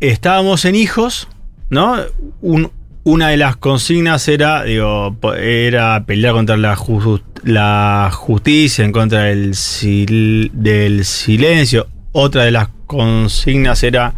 estábamos 0.01 0.65
en 0.65 0.75
hijos, 0.75 1.29
¿no? 1.71 1.97
Un- 2.41 2.71
una 3.09 3.29
de 3.29 3.37
las 3.39 3.57
consignas 3.57 4.29
era, 4.29 4.65
digo, 4.65 5.17
era 5.41 6.05
pelear 6.05 6.35
contra 6.35 6.57
la, 6.57 6.77
ju- 6.77 7.23
la 7.43 8.11
justicia, 8.13 8.85
en 8.85 8.93
contra 8.93 9.23
del, 9.25 9.55
sil- 9.57 10.51
del 10.53 11.05
silencio. 11.05 11.87
Otra 12.13 12.45
de 12.45 12.51
las 12.51 12.69
consignas 12.87 13.83
era 13.83 14.13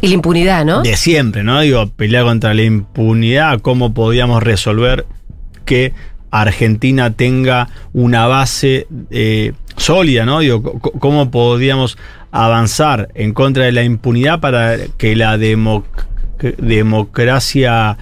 Y 0.00 0.08
la 0.08 0.14
impunidad, 0.14 0.64
¿no? 0.64 0.82
de 0.82 0.96
siempre, 0.96 1.42
¿no? 1.42 1.60
Digo, 1.60 1.88
pelear 1.88 2.24
contra 2.24 2.54
la 2.54 2.62
impunidad, 2.62 3.60
cómo 3.60 3.92
podíamos 3.94 4.42
resolver 4.42 5.06
que 5.64 5.92
Argentina 6.30 7.10
tenga 7.14 7.68
una 7.92 8.26
base 8.28 8.86
eh, 9.10 9.52
sólida, 9.76 10.24
¿no? 10.24 10.38
Digo, 10.38 10.62
cómo 10.80 11.30
podíamos 11.32 11.98
avanzar 12.30 13.08
en 13.14 13.32
contra 13.34 13.64
de 13.64 13.72
la 13.72 13.82
impunidad 13.82 14.38
para 14.38 14.76
que 14.96 15.16
la 15.16 15.36
democ- 15.36 16.06
democracia 16.58 17.96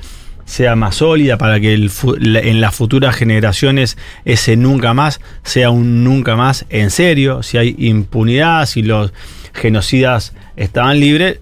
sea 0.45 0.77
más 0.77 0.97
sólida, 0.97 1.37
para 1.37 1.61
que 1.61 1.75
el 1.75 1.91
en 2.43 2.61
las 2.63 2.75
futuras 2.75 3.15
generaciones 3.15 3.99
ese 4.25 4.57
nunca 4.57 4.95
más 4.95 5.21
sea 5.43 5.69
un 5.71 6.05
nunca 6.05 6.37
más 6.37 6.65
en 6.71 6.91
serio, 6.91 7.43
si 7.43 7.59
hay 7.59 7.75
impunidad, 7.79 8.65
si 8.67 8.83
los 8.83 9.13
genocidas 9.53 10.33
estaban 10.57 11.01
libres, 11.01 11.41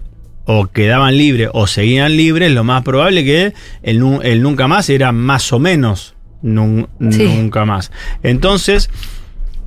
o 0.49 0.67
quedaban 0.67 1.17
libres 1.17 1.49
o 1.53 1.67
seguían 1.67 2.15
libres, 2.17 2.51
lo 2.51 2.63
más 2.63 2.83
probable 2.83 3.23
que 3.25 3.53
el, 3.83 4.01
el 4.23 4.41
nunca 4.41 4.67
más 4.67 4.89
era 4.89 5.11
más 5.11 5.51
o 5.53 5.59
menos 5.59 6.15
nun- 6.43 6.87
Sí. 7.11 7.23
nunca 7.23 7.65
más. 7.65 7.91
Entonces, 8.23 8.89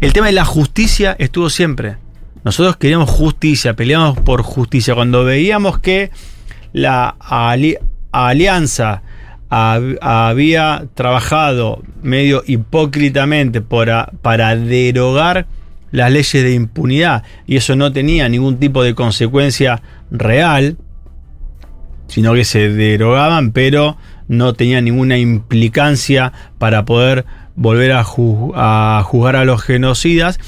el 0.01 0.13
tema 0.15 0.27
de 0.27 0.33
la 0.33 0.45
justicia 0.47 1.17
estuvo 1.19 1.51
siempre. 1.51 1.97
Nosotros 2.45 2.77
queríamos 2.79 3.11
justicia, 3.11 3.75
peleamos 3.75 4.19
por 4.21 4.41
justicia. 4.43 4.95
Cuando 4.95 5.25
veíamos 5.25 5.79
que 5.79 6.11
la 6.73 7.17
ali- 7.21 7.79
alianza 8.13 9.03
hab- 9.51 9.99
había 10.01 10.87
trabajado 10.95 11.83
medio 12.03 12.43
hipócritamente 12.47 13.61
para, 13.61 14.11
para 14.23 14.55
derogar 14.57 15.47
las 15.91 16.11
leyes 16.13 16.43
de 16.45 16.55
impunidad 16.55 17.25
y 17.47 17.57
eso 17.57 17.75
no 17.77 17.93
tenía 17.93 18.29
ningún 18.29 18.59
tipo 18.59 18.83
de 18.83 18.95
consecuencia 18.95 19.83
real, 20.11 20.77
sino 22.07 22.35
que 22.35 22.45
se 22.45 22.69
derogaban, 22.71 23.53
pero 23.53 23.97
no 24.29 24.55
tenía 24.55 24.81
ninguna 24.81 25.19
implicancia 25.19 26.33
para 26.59 26.85
poder 26.85 27.25
volver 27.57 27.93
a, 27.93 28.05
a 28.55 29.03
juzgar 29.05 29.37
a 29.37 29.45
los 29.45 29.63
genocidas. 29.63 30.39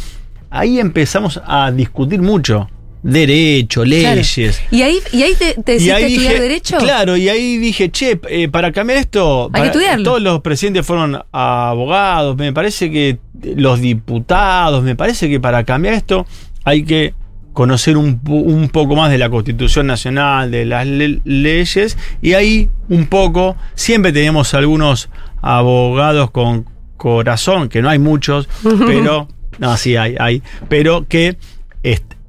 Ahí 0.51 0.79
empezamos 0.79 1.41
a 1.45 1.71
discutir 1.73 2.23
mucho. 2.23 2.69
Derecho, 3.03 3.83
Claro. 3.83 4.15
leyes. 4.17 4.63
¿Y 4.71 4.83
ahí, 4.83 4.99
y 5.13 5.23
ahí 5.23 5.35
te, 5.39 5.55
te 5.55 5.73
Y 5.73 5.75
decidiste 5.75 5.93
ahí 5.95 6.03
estudiar 6.13 6.33
dije, 6.33 6.43
Derecho? 6.43 6.77
Claro, 6.79 7.17
y 7.17 7.29
ahí 7.29 7.59
dije, 7.59 7.91
che, 7.91 8.21
eh, 8.29 8.49
para 8.49 8.71
cambiar 8.73 8.99
esto, 8.99 9.45
Hay 9.47 9.49
que 9.49 9.53
para- 9.53 9.67
estudiarlo. 9.67 10.05
todos 10.05 10.23
los 10.23 10.41
presidentes 10.41 10.87
fueron 10.87 11.19
abogados, 11.33 12.37
me 12.37 12.53
parece 12.53 12.91
que 12.91 13.19
los 13.57 13.81
diputados, 13.81 14.85
me 14.85 14.95
parece 14.95 15.29
que 15.29 15.41
para 15.41 15.65
cambiar 15.65 15.95
esto 15.95 16.27
hay 16.65 16.85
que 16.85 17.15
conocer 17.53 17.97
un, 17.97 18.21
un 18.29 18.69
poco 18.71 18.95
más 18.97 19.11
de 19.11 19.19
la 19.19 19.29
Constitución 19.29 19.87
Nacional, 19.87 20.51
de 20.51 20.65
las 20.65 20.87
le- 20.87 21.21
leyes, 21.25 21.99
y 22.23 22.35
ahí 22.35 22.71
un 22.89 23.07
poco, 23.07 23.57
siempre 23.75 24.13
tenemos 24.13 24.55
algunos 24.55 25.11
abogados 25.43 26.31
con 26.31 26.67
corazón, 26.97 27.69
que 27.69 27.83
no 27.83 27.89
hay 27.91 27.99
muchos, 27.99 28.49
pero, 28.87 29.27
no, 29.59 29.77
sí 29.77 29.97
hay, 29.97 30.15
hay, 30.21 30.41
pero 30.69 31.05
que 31.09 31.37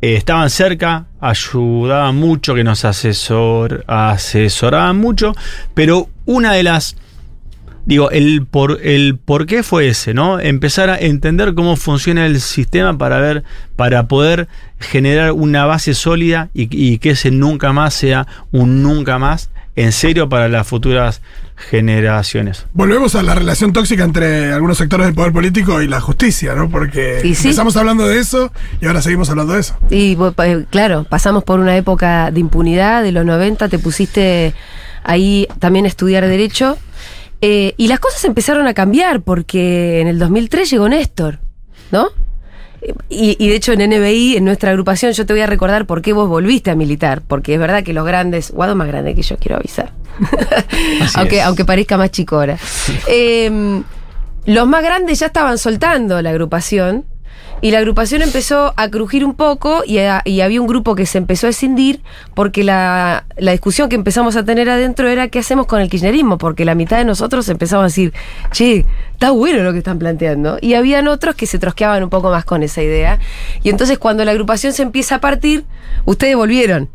eh, 0.04 0.16
estaban 0.16 0.50
cerca, 0.50 1.06
ayudaban 1.22 2.18
mucho, 2.18 2.54
que 2.56 2.66
nos 2.66 2.84
asesor, 2.84 3.86
asesoraban 3.88 4.98
mucho, 4.98 5.34
pero 5.74 6.10
una 6.26 6.52
de 6.52 6.64
las 6.64 6.98
Digo, 7.86 8.12
el 8.12 8.46
por, 8.46 8.80
el 8.82 9.18
por 9.18 9.46
qué 9.46 9.62
fue 9.62 9.90
ese, 9.90 10.14
¿no? 10.14 10.40
Empezar 10.40 10.90
a 10.90 10.98
entender 10.98 11.54
cómo 11.54 11.76
funciona 11.76 12.26
el 12.26 12.40
sistema 12.40 12.98
para 12.98 13.20
ver, 13.20 13.44
para 13.76 14.08
poder 14.08 14.48
generar 14.80 15.34
una 15.34 15.66
base 15.66 15.94
sólida 15.94 16.50
y, 16.54 16.70
y 16.72 16.98
que 17.00 17.10
ese 17.10 17.30
nunca 17.30 17.74
más 17.74 17.94
sea 17.94 18.26
un 18.54 18.84
nunca 18.84 19.20
más 19.20 19.50
en 19.76 19.92
serio 19.92 20.30
para 20.30 20.48
las 20.50 20.68
futuras 20.68 21.22
generaciones. 21.56 22.66
Volvemos 22.74 23.16
a 23.16 23.24
la 23.24 23.36
relación 23.36 23.74
tóxica 23.74 24.04
entre 24.04 24.52
algunos 24.54 24.78
sectores 24.78 25.08
del 25.08 25.16
poder 25.16 25.32
político 25.32 25.82
y 25.82 25.88
la 25.88 26.02
justicia, 26.02 26.56
¿no? 26.56 26.70
Porque 26.70 27.22
sí. 27.22 27.30
empezamos 27.30 27.76
hablando 27.78 28.08
de 28.08 28.20
eso 28.20 28.52
y 28.82 28.86
ahora 28.86 29.02
seguimos 29.02 29.30
hablando 29.30 29.54
de 29.54 29.62
eso. 29.62 29.76
Y 29.90 30.18
eh, 30.38 30.66
claro, 30.70 31.06
pasamos 31.06 31.44
por 31.44 31.60
una 31.60 31.76
época 31.78 32.32
de 32.32 32.40
impunidad 32.40 33.04
de 33.04 33.12
los 33.12 33.26
90, 33.26 33.70
te 33.70 33.80
pusiste 33.80 34.54
ahí 35.04 35.48
también 35.60 35.86
a 35.86 35.88
estudiar 35.88 36.26
Derecho. 36.28 36.78
eh, 37.42 37.74
y 37.78 37.88
las 37.88 38.00
cosas 38.00 38.24
empezaron 38.26 38.68
a 38.68 38.74
cambiar 38.74 39.22
porque 39.22 40.02
en 40.02 40.08
el 40.08 40.20
2003 40.20 40.70
llegó 40.70 40.90
Néstor, 40.90 41.40
¿no? 41.92 42.10
Y, 43.10 43.36
y 43.44 43.50
de 43.50 43.56
hecho 43.56 43.74
en 43.74 43.90
NBI, 43.90 44.38
en 44.38 44.46
nuestra 44.46 44.72
agrupación, 44.72 45.14
yo 45.14 45.26
te 45.26 45.34
voy 45.34 45.42
a 45.42 45.48
recordar 45.48 45.86
por 45.86 46.02
qué 46.02 46.14
vos 46.14 46.28
volviste 46.28 46.72
a 46.72 46.76
militar. 46.76 47.22
Porque 47.28 47.54
es 47.54 47.60
verdad 47.60 47.84
que 47.84 47.94
los 47.94 48.06
grandes, 48.06 48.52
Guado 48.52 48.76
más 48.76 48.88
grande 48.88 49.16
que 49.16 49.22
yo, 49.22 49.38
quiero 49.38 49.58
avisar. 49.58 49.92
aunque, 51.16 51.40
es. 51.40 51.46
aunque 51.46 51.66
parezca 51.66 51.98
más 51.98 52.12
chico 52.12 52.38
ahora. 52.38 52.58
Eh, 53.08 53.84
los 54.46 54.68
más 54.68 54.84
grandes 54.84 55.20
ya 55.20 55.28
estaban 55.28 55.58
soltando 55.58 56.22
la 56.22 56.32
agrupación. 56.32 57.06
Y 57.62 57.72
la 57.72 57.78
agrupación 57.78 58.22
empezó 58.22 58.74
a 58.76 58.90
crujir 58.90 59.24
un 59.24 59.36
poco 59.36 59.84
y, 59.86 60.00
a- 60.00 60.22
y 60.26 60.42
había 60.42 60.60
un 60.60 60.68
grupo 60.68 60.96
que 60.96 61.06
se 61.06 61.18
empezó 61.18 61.48
a 61.48 61.52
escindir 61.52 62.02
porque 62.36 62.64
la, 62.66 63.24
la 63.38 63.52
discusión 63.54 63.88
que 63.88 63.96
empezamos 63.96 64.36
a 64.36 64.44
tener 64.44 64.70
adentro 64.70 65.08
era 65.08 65.30
qué 65.30 65.40
hacemos 65.40 65.66
con 65.66 65.80
el 65.80 65.90
kirchnerismo, 65.90 66.38
porque 66.38 66.66
la 66.66 66.76
mitad 66.76 66.98
de 66.98 67.06
nosotros 67.06 67.48
empezamos 67.48 67.84
a 67.84 67.88
decir, 67.88 68.12
che, 68.52 68.86
está 69.14 69.32
bueno 69.32 69.64
lo 69.64 69.72
que 69.72 69.78
están 69.78 69.98
planteando. 69.98 70.58
Y 70.60 70.74
habían 70.74 71.08
otros 71.08 71.36
que 71.36 71.46
se 71.46 71.58
trosqueaban 71.58 72.04
un 72.04 72.10
poco 72.10 72.30
más 72.32 72.44
con 72.44 72.64
esa 72.64 72.82
idea. 72.84 73.20
Y 73.64 73.70
entonces 73.70 73.98
cuando 73.98 74.26
la 74.26 74.32
agrupación 74.32 74.74
se 74.74 74.84
empieza 74.84 75.16
a 75.16 75.22
partir, 75.22 75.64
ustedes 76.04 76.36
volvieron. 76.36 76.90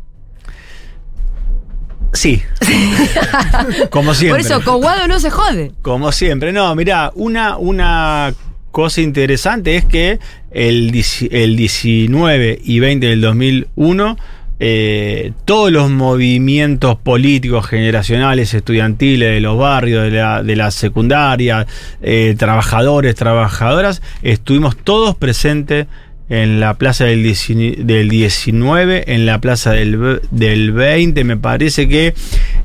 Sí. 2.13 2.41
Como 3.91 4.13
siempre. 4.13 4.43
Por 4.43 4.51
eso, 4.51 4.63
con 4.63 4.81
Guado 4.81 5.07
no 5.07 5.19
se 5.19 5.29
jode. 5.29 5.71
Como 5.81 6.11
siempre, 6.11 6.51
no, 6.53 6.75
mirá, 6.75 7.11
una, 7.15 7.57
una 7.57 8.33
cosa 8.71 9.01
interesante 9.01 9.75
es 9.75 9.85
que 9.85 10.19
el, 10.51 10.91
el 11.31 11.55
19 11.55 12.59
y 12.63 12.79
20 12.79 13.07
del 13.07 13.21
2001, 13.21 14.17
eh, 14.61 15.31
todos 15.45 15.71
los 15.71 15.89
movimientos 15.89 16.97
políticos 16.97 17.65
generacionales, 17.65 18.53
estudiantiles 18.53 19.33
de 19.33 19.39
los 19.39 19.57
barrios, 19.57 20.11
de 20.11 20.55
la, 20.55 20.71
secundaria, 20.71 21.65
eh, 22.01 22.35
trabajadores, 22.37 23.15
trabajadoras, 23.15 24.01
estuvimos 24.21 24.75
todos 24.75 25.15
presentes 25.15 25.87
en 26.27 26.59
la 26.59 26.75
plaza 26.75 27.05
del, 27.05 27.23
19, 27.23 27.83
del 27.83 28.09
19, 28.09 29.13
en 29.13 29.25
la 29.25 29.39
plaza 29.39 29.71
del, 29.71 30.21
del 30.29 30.71
20. 30.73 31.23
Me 31.23 31.37
parece 31.37 31.87
que 31.87 32.13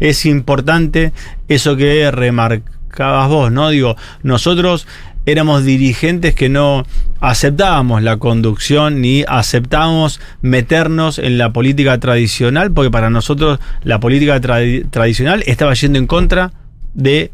es 0.00 0.26
importante 0.26 1.12
eso 1.48 1.76
que 1.76 2.10
remarcabas 2.10 3.28
vos, 3.28 3.52
¿no? 3.52 3.70
Digo, 3.70 3.96
nosotros 4.22 4.86
éramos 5.26 5.64
dirigentes 5.64 6.34
que 6.34 6.48
no 6.48 6.84
aceptábamos 7.20 8.02
la 8.02 8.18
conducción 8.18 9.00
ni 9.00 9.24
aceptábamos 9.26 10.20
meternos 10.42 11.18
en 11.18 11.38
la 11.38 11.52
política 11.52 11.98
tradicional, 11.98 12.70
porque 12.72 12.90
para 12.90 13.08
nosotros 13.10 13.58
la 13.82 14.00
política 14.00 14.40
tradi- 14.40 14.88
tradicional 14.90 15.42
estaba 15.46 15.72
yendo 15.74 15.98
en 15.98 16.06
contra 16.06 16.52
de 16.92 17.30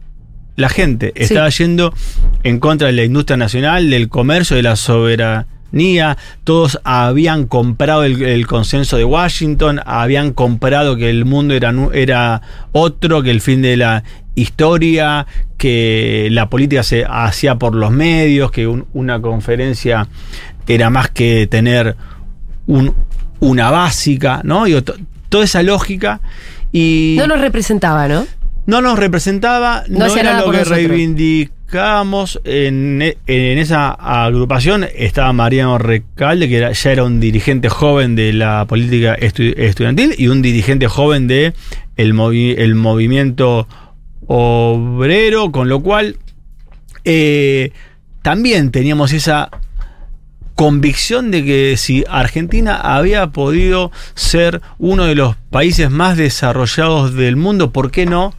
la 0.56 0.68
gente, 0.68 1.12
Sí. 1.16 1.22
estaba 1.24 1.48
yendo 1.48 1.92
en 2.42 2.60
contra 2.60 2.86
de 2.88 2.92
la 2.92 3.04
industria 3.04 3.36
nacional, 3.36 3.90
del 3.90 4.08
comercio, 4.08 4.56
de 4.56 4.62
la 4.62 4.76
soberanía. 4.76 6.16
Todos 6.44 6.78
habían 6.84 7.46
comprado 7.46 8.04
el, 8.04 8.20
el 8.22 8.46
consenso 8.46 8.96
de 8.96 9.04
Washington, 9.04 9.80
habían 9.86 10.32
comprado 10.32 10.96
que 10.96 11.08
el 11.10 11.24
mundo 11.24 11.54
era, 11.54 11.72
era 11.94 12.42
otro, 12.72 13.22
que 13.22 13.30
el 13.30 13.40
fin 13.40 13.62
de 13.62 13.76
la 13.76 14.04
historia, 14.40 15.26
que 15.56 16.28
la 16.30 16.48
política 16.48 16.82
se 16.82 17.04
hacía 17.08 17.56
por 17.56 17.74
los 17.74 17.90
medios, 17.90 18.50
que 18.50 18.66
un- 18.66 18.86
una 18.94 19.20
conferencia 19.20 20.06
era 20.66 20.90
más 20.90 21.10
que 21.10 21.46
tener 21.46 21.96
un- 22.66 22.94
una 23.40 23.70
básica, 23.70 24.40
¿no? 24.44 24.64
Digo, 24.64 24.82
to- 24.82 24.94
toda 25.28 25.44
esa 25.44 25.62
lógica. 25.62 26.20
Y 26.72 27.16
No 27.18 27.26
nos 27.26 27.40
representaba, 27.40 28.06
¿no? 28.08 28.26
no 28.66 28.80
nos 28.80 28.98
representaba, 28.98 29.82
No 29.88 30.06
no, 30.06 30.16
era 30.16 30.38
lo 30.40 30.50
que 30.52 30.58
nosotros. 30.58 30.68
reivindicábamos. 30.78 32.40
En, 32.44 33.00
e- 33.02 33.16
en 33.26 33.58
esa 33.58 33.90
agrupación 33.90 34.86
estaba 34.94 35.32
Mariano 35.32 35.78
Recalde, 35.78 36.48
que 36.48 36.56
era- 36.58 36.72
ya 36.72 36.90
era 36.92 37.04
un 37.04 37.20
dirigente 37.20 37.68
joven 37.68 38.16
de 38.16 38.32
la 38.32 38.64
política 38.66 39.16
estu- 39.18 39.54
estudiantil 39.56 40.14
y 40.18 40.28
un 40.28 40.42
dirigente 40.42 40.86
joven 40.88 41.26
de 41.28 41.52
el, 41.96 42.14
movi- 42.14 42.54
el 42.58 42.74
movimiento 42.74 43.66
obrero, 44.32 45.50
con 45.50 45.68
lo 45.68 45.80
cual 45.80 46.16
eh, 47.04 47.72
también 48.22 48.70
teníamos 48.70 49.12
esa 49.12 49.50
convicción 50.54 51.32
de 51.32 51.44
que 51.44 51.76
si 51.76 52.04
Argentina 52.08 52.76
había 52.76 53.28
podido 53.28 53.90
ser 54.14 54.60
uno 54.78 55.04
de 55.06 55.16
los 55.16 55.34
países 55.50 55.90
más 55.90 56.16
desarrollados 56.16 57.14
del 57.14 57.34
mundo, 57.34 57.72
¿por 57.72 57.90
qué 57.90 58.06
no 58.06 58.32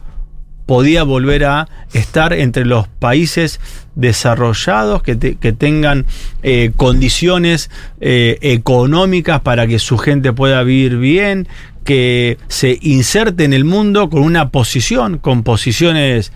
podía 0.64 1.02
volver 1.02 1.44
a 1.44 1.68
estar 1.92 2.32
entre 2.32 2.64
los 2.64 2.88
países 2.88 3.60
desarrollados 3.96 5.02
que, 5.02 5.16
te- 5.16 5.34
que 5.34 5.52
tengan 5.52 6.06
eh, 6.42 6.72
condiciones 6.76 7.68
eh, 8.00 8.38
económicas 8.40 9.40
para 9.40 9.66
que 9.66 9.78
su 9.78 9.98
gente 9.98 10.32
pueda 10.32 10.62
vivir 10.62 10.96
bien, 10.96 11.48
que 11.84 12.38
se 12.48 12.78
inserte 12.82 13.44
en 13.44 13.52
el 13.52 13.64
mundo 13.64 14.08
con 14.10 14.22
una 14.22 14.50
posición, 14.50 15.18
con 15.18 15.42
posiciones 15.42 16.32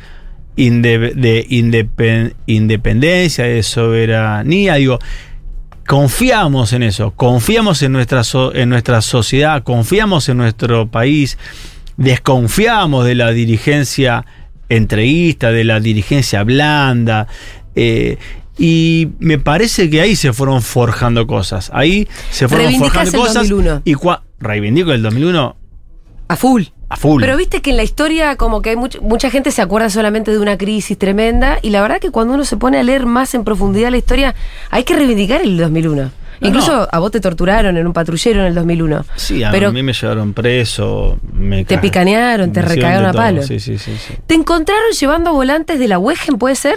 inde- 0.56 1.12
de 1.14 1.46
indepen- 1.48 2.35
independencia, 2.46 3.44
de 3.44 3.62
soberanía, 3.62 4.74
digo, 4.74 4.98
confiamos 5.87 6.72
en 6.72 6.82
eso, 6.82 7.12
confiamos 7.12 7.82
en 7.82 7.92
nuestra, 7.92 8.24
so- 8.24 8.54
en 8.54 8.68
nuestra 8.68 9.00
sociedad, 9.02 9.62
confiamos 9.62 10.28
en 10.28 10.38
nuestro 10.38 10.88
país, 10.88 11.38
desconfiamos 11.96 13.04
de 13.06 13.14
la 13.14 13.30
dirigencia 13.30 14.24
entreguista, 14.68 15.52
de 15.52 15.64
la 15.64 15.78
dirigencia 15.80 16.42
blanda, 16.42 17.28
eh, 17.76 18.18
y 18.59 19.09
me 19.20 19.38
parece 19.38 19.88
que 19.90 20.00
ahí 20.00 20.16
se 20.16 20.32
fueron 20.32 20.62
forjando 20.62 21.26
cosas, 21.26 21.70
ahí 21.72 22.09
se 22.30 22.48
fueron 22.48 22.72
forjando 22.78 23.12
cosas. 23.18 23.35
2001. 23.48 23.82
Y 23.85 23.94
cua- 23.94 24.22
reivindico 24.40 24.92
el 24.92 25.03
2001 25.03 25.57
A 26.29 26.37
full. 26.37 26.64
a 26.88 26.96
full. 26.96 27.20
Pero 27.20 27.37
viste 27.37 27.62
que 27.62 27.70
en 27.70 27.77
la 27.77 27.83
historia 27.83 28.37
como 28.37 28.62
que 28.62 28.70
hay 28.70 28.77
much- 28.77 29.01
mucha 29.01 29.31
gente 29.31 29.51
se 29.51 29.62
acuerda 29.62 29.90
solamente 29.90 30.31
de 30.31 30.38
una 30.38 30.57
crisis 30.59 30.96
tremenda 30.99 31.59
y 31.62 31.70
la 31.70 31.83
verdad 31.83 31.99
que 32.01 32.11
cuando 32.11 32.35
uno 32.35 32.44
se 32.44 32.57
pone 32.57 32.79
a 32.79 32.83
leer 32.83 33.07
más 33.07 33.35
en 33.35 33.44
profundidad 33.44 33.90
la 33.90 33.96
historia 33.99 34.35
hay 34.70 34.85
que 34.85 34.94
reivindicar 34.94 35.40
el 35.42 35.57
2001. 35.57 36.11
No, 36.38 36.49
Incluso 36.49 36.70
no. 36.83 36.88
a 36.92 36.99
vos 36.99 37.11
te 37.11 37.18
torturaron 37.20 37.79
en 37.79 37.87
un 37.87 37.94
patrullero 37.94 38.40
en 38.40 38.46
el 38.49 38.55
2001. 38.55 39.07
Sí, 39.16 39.42
a 39.42 39.51
Pero 39.51 39.72
mí 39.72 39.83
me 39.83 39.94
llevaron 39.94 40.35
preso. 40.35 41.18
Me 41.33 41.64
Te 41.64 41.77
ca- 41.77 41.81
picanearon, 41.81 42.53
te 42.53 42.61
recagaron 42.61 43.07
a 43.09 43.12
palo. 43.14 43.42
Sí, 43.42 43.59
sí, 43.59 43.79
sí, 43.79 43.92
sí. 43.96 44.14
¿te 44.27 44.35
encontraron 44.35 44.92
llevando 45.01 45.33
volantes 45.33 45.79
de 45.79 45.88
la 45.88 45.99
UEGEN, 45.99 46.37
puede 46.37 46.57
ser? 46.57 46.75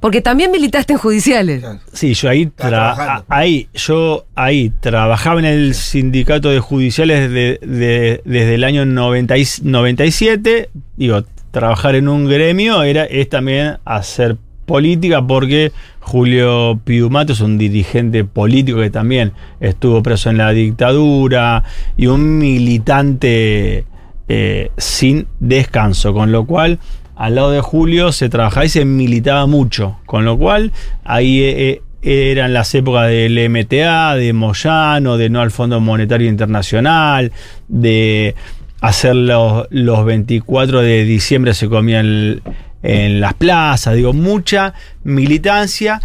Porque 0.00 0.20
también 0.22 0.50
militaste 0.50 0.92
en 0.92 0.98
judiciales. 0.98 1.64
Sí, 1.92 2.14
yo 2.14 2.28
ahí, 2.28 2.46
tra- 2.46 3.24
ahí, 3.28 3.68
yo 3.74 4.26
ahí 4.36 4.70
trabajaba 4.80 5.40
en 5.40 5.46
el 5.46 5.74
sindicato 5.74 6.50
de 6.50 6.60
judiciales 6.60 7.30
de- 7.30 7.58
de- 7.60 8.22
desde 8.24 8.54
el 8.54 8.64
año 8.64 8.84
90 8.86 9.36
y- 9.36 9.44
97. 9.62 10.70
Digo, 10.96 11.24
trabajar 11.50 11.94
en 11.96 12.08
un 12.08 12.26
gremio 12.28 12.82
era, 12.82 13.04
es 13.04 13.28
también 13.28 13.78
hacer 13.84 14.36
política 14.66 15.26
porque 15.26 15.72
Julio 16.00 16.78
Piumato 16.84 17.32
es 17.32 17.40
un 17.40 17.56
dirigente 17.58 18.22
político 18.24 18.80
que 18.80 18.90
también 18.90 19.32
estuvo 19.60 20.02
preso 20.02 20.28
en 20.30 20.36
la 20.38 20.50
dictadura 20.50 21.64
y 21.96 22.06
un 22.06 22.38
militante 22.38 23.84
eh, 24.28 24.70
sin 24.76 25.26
descanso, 25.40 26.12
con 26.12 26.30
lo 26.32 26.44
cual 26.44 26.78
al 27.18 27.34
lado 27.34 27.50
de 27.50 27.60
Julio 27.60 28.12
se 28.12 28.28
trabajaba 28.28 28.64
y 28.64 28.68
se 28.68 28.84
militaba 28.84 29.46
mucho, 29.46 29.98
con 30.06 30.24
lo 30.24 30.38
cual 30.38 30.72
ahí 31.02 31.42
eh, 31.42 31.82
eran 32.00 32.52
las 32.52 32.72
épocas 32.76 33.08
del 33.08 33.50
MTA, 33.50 34.14
de 34.14 34.32
Moyano, 34.32 35.16
de 35.16 35.28
no 35.28 35.40
al 35.40 35.50
Fondo 35.50 35.80
Monetario 35.80 36.28
Internacional, 36.28 37.32
de 37.66 38.36
hacer 38.80 39.16
los, 39.16 39.66
los 39.70 40.04
24 40.04 40.80
de 40.80 41.04
diciembre 41.04 41.54
se 41.54 41.68
comían 41.68 42.06
en, 42.06 42.42
en 42.84 43.20
las 43.20 43.34
plazas, 43.34 43.96
digo, 43.96 44.12
mucha 44.12 44.74
militancia 45.02 46.00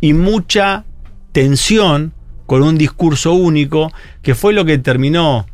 y 0.00 0.12
mucha 0.12 0.84
tensión 1.32 2.12
con 2.46 2.62
un 2.62 2.78
discurso 2.78 3.32
único 3.32 3.92
que 4.22 4.36
fue 4.36 4.52
lo 4.52 4.64
que 4.64 4.78
terminó 4.78 5.46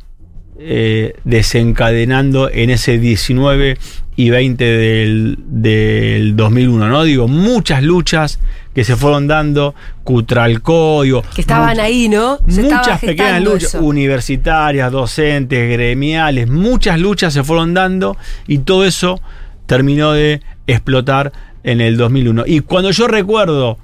eh, 0.59 1.13
desencadenando 1.23 2.49
en 2.51 2.69
ese 2.69 2.97
19 2.99 3.77
y 4.15 4.29
20 4.29 4.63
del, 4.63 5.37
del 5.47 6.35
2001, 6.35 6.89
¿no? 6.89 7.03
Digo, 7.03 7.27
muchas 7.27 7.83
luchas 7.83 8.39
que 8.73 8.83
se 8.83 8.95
fueron 8.95 9.27
dando, 9.27 9.73
Cutralcó, 10.03 11.03
digo, 11.03 11.23
Que 11.33 11.41
estaban 11.41 11.77
much- 11.77 11.81
ahí, 11.81 12.09
¿no? 12.09 12.39
Se 12.47 12.61
muchas 12.63 12.99
pequeñas 12.99 13.41
luchas 13.41 13.63
eso. 13.75 13.81
universitarias, 13.81 14.91
docentes, 14.91 15.71
gremiales, 15.71 16.49
muchas 16.49 16.99
luchas 16.99 17.33
se 17.33 17.43
fueron 17.43 17.73
dando 17.73 18.17
y 18.47 18.59
todo 18.59 18.85
eso 18.85 19.21
terminó 19.65 20.11
de 20.13 20.41
explotar 20.67 21.31
en 21.63 21.79
el 21.81 21.95
2001. 21.97 22.43
Y 22.47 22.59
cuando 22.61 22.91
yo 22.91 23.07
recuerdo 23.07 23.77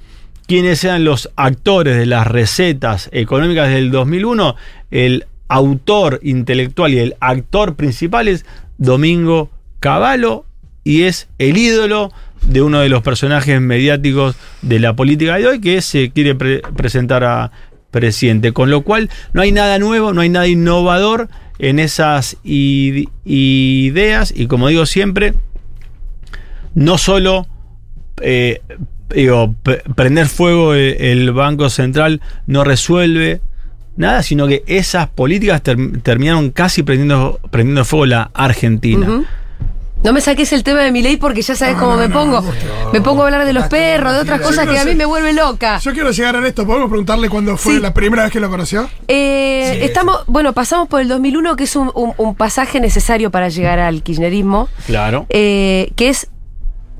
quiénes 0.46 0.82
eran 0.84 1.04
los 1.04 1.30
actores 1.36 1.96
de 1.96 2.06
las 2.06 2.26
recetas 2.26 3.08
económicas 3.12 3.70
del 3.70 3.90
2001, 3.90 4.56
el 4.90 5.26
autor 5.48 6.20
intelectual 6.22 6.92
y 6.94 6.98
el 6.98 7.16
actor 7.20 7.76
principal 7.76 8.28
es 8.28 8.44
Domingo 8.78 9.50
Cavallo 9.80 10.44
y 10.84 11.02
es 11.02 11.28
el 11.38 11.56
ídolo 11.56 12.12
de 12.42 12.62
uno 12.62 12.80
de 12.80 12.88
los 12.88 13.02
personajes 13.02 13.60
mediáticos 13.60 14.36
de 14.62 14.78
la 14.78 14.94
política 14.94 15.36
de 15.36 15.46
hoy 15.46 15.60
que 15.60 15.80
se 15.82 16.10
quiere 16.10 16.34
pre- 16.34 16.62
presentar 16.76 17.24
a 17.24 17.50
presidente. 17.90 18.52
Con 18.52 18.70
lo 18.70 18.82
cual 18.82 19.10
no 19.32 19.42
hay 19.42 19.52
nada 19.52 19.78
nuevo, 19.78 20.12
no 20.12 20.20
hay 20.20 20.28
nada 20.28 20.46
innovador 20.46 21.28
en 21.58 21.78
esas 21.78 22.36
ide- 22.44 23.08
ideas 23.24 24.32
y 24.36 24.46
como 24.46 24.68
digo 24.68 24.84
siempre, 24.86 25.34
no 26.74 26.98
solo 26.98 27.46
eh, 28.20 28.60
digo, 29.14 29.54
prender 29.94 30.26
fuego 30.26 30.74
el 30.74 31.32
Banco 31.32 31.70
Central 31.70 32.20
no 32.46 32.64
resuelve 32.64 33.40
nada, 33.96 34.22
sino 34.22 34.46
que 34.46 34.62
esas 34.66 35.08
políticas 35.08 35.62
ter- 35.62 36.00
terminaron 36.02 36.50
casi 36.50 36.82
prendiendo, 36.82 37.40
prendiendo 37.50 37.84
fuego 37.84 38.06
la 38.06 38.30
Argentina. 38.34 39.24
No 40.04 40.12
me 40.12 40.20
saques 40.20 40.52
el 40.52 40.62
tema 40.62 40.80
de 40.82 40.92
mi 40.92 41.00
ley 41.02 41.16
porque 41.16 41.40
ya 41.42 41.56
sabes 41.56 41.74
cómo 41.76 41.96
me 41.96 42.08
pongo. 42.08 42.44
me 42.92 43.00
pongo 43.00 43.22
a 43.22 43.24
hablar 43.24 43.44
de 43.46 43.52
los 43.54 43.66
perros, 43.66 44.12
de 44.12 44.20
otras 44.20 44.40
cosas 44.40 44.68
que 44.68 44.78
a 44.78 44.84
mí 44.84 44.94
me 44.94 45.04
vuelve 45.06 45.32
loca. 45.32 45.78
Yo 45.78 45.92
quiero 45.92 46.10
llegar 46.12 46.36
a 46.36 46.46
esto. 46.46 46.66
¿Podemos 46.66 46.88
preguntarle 46.88 47.28
cuándo 47.30 47.56
fue 47.56 47.76
Sí. 47.76 47.80
la 47.80 47.92
primera 47.94 48.22
vez 48.24 48.30
que 48.32 48.38
lo 48.38 48.48
conoció? 48.50 48.88
Eh, 49.08 49.80
estamos, 49.82 50.20
bueno, 50.26 50.52
pasamos 50.52 50.86
por 50.88 51.00
el 51.00 51.08
2001, 51.08 51.56
que 51.56 51.64
es 51.64 51.74
un, 51.74 51.90
un- 51.94 52.12
un 52.18 52.34
pasaje 52.36 52.78
necesario 52.78 53.30
para 53.30 53.48
llegar 53.48 53.78
al 53.80 54.02
kirchnerismo, 54.02 54.68
Claro. 54.86 55.26
eh, 55.30 55.90
que 55.96 56.10
es 56.10 56.28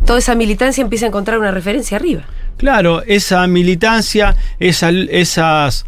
toda 0.07 0.19
esa 0.19 0.35
militancia 0.35 0.83
empieza 0.83 1.05
a 1.05 1.09
encontrar 1.09 1.39
una 1.39 1.51
referencia 1.51 1.97
arriba. 1.99 2.23
Claro, 2.57 3.03
esa 3.07 3.47
militancia, 3.47 4.35
esa- 4.59 4.91
esas 4.91 5.85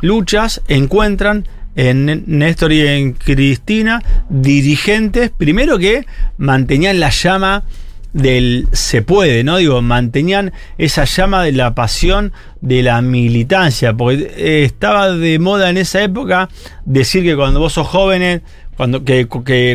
luchas 0.00 0.62
encuentran 0.68 1.46
en 1.74 2.24
Néstor 2.26 2.72
y 2.72 2.86
en 2.86 3.12
Cristina 3.12 4.02
dirigentes, 4.30 5.30
primero 5.30 5.78
que 5.78 6.06
mantenían 6.38 7.00
la 7.00 7.10
llama 7.10 7.64
del 8.12 8.66
se 8.72 9.02
puede, 9.02 9.44
¿no? 9.44 9.58
Digo, 9.58 9.82
mantenían 9.82 10.52
esa 10.78 11.04
llama 11.04 11.42
de 11.42 11.52
la 11.52 11.74
pasión 11.74 12.32
de 12.62 12.82
la 12.82 13.02
militancia, 13.02 13.92
porque 13.92 14.32
eh, 14.36 14.64
estaba 14.64 15.10
de 15.10 15.38
moda 15.38 15.68
en 15.68 15.76
esa 15.76 16.02
época 16.02 16.48
decir 16.86 17.24
que 17.24 17.36
cuando 17.36 17.60
vos 17.60 17.74
sos 17.74 17.86
jóvenes, 17.86 18.40
cuando, 18.76 19.04
que, 19.04 19.26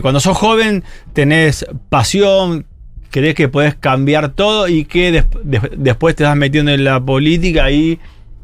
cuando 0.01 0.19
sos 0.19 0.35
joven 0.37 0.83
tenés 1.13 1.67
pasión, 1.89 2.65
crees 3.11 3.35
que 3.35 3.47
podés 3.47 3.75
cambiar 3.75 4.29
todo 4.29 4.67
y 4.67 4.85
que 4.85 5.11
des- 5.11 5.25
des- 5.43 5.61
después 5.77 6.15
te 6.15 6.23
vas 6.23 6.35
metiendo 6.35 6.71
en 6.71 6.83
la 6.83 6.99
política 6.99 7.69
y 7.69 7.99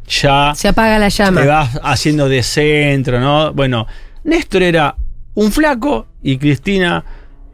ya 0.08 0.54
Se 0.56 0.68
apaga 0.70 0.98
la 1.00 1.10
llama. 1.10 1.42
te 1.42 1.48
vas 1.48 1.80
haciendo 1.84 2.28
de 2.30 2.42
centro, 2.44 3.20
¿no? 3.20 3.54
Bueno, 3.54 3.88
Néstor 4.24 4.64
era 4.64 4.96
un 5.34 5.52
flaco 5.52 6.08
y 6.24 6.38
Cristina 6.38 7.04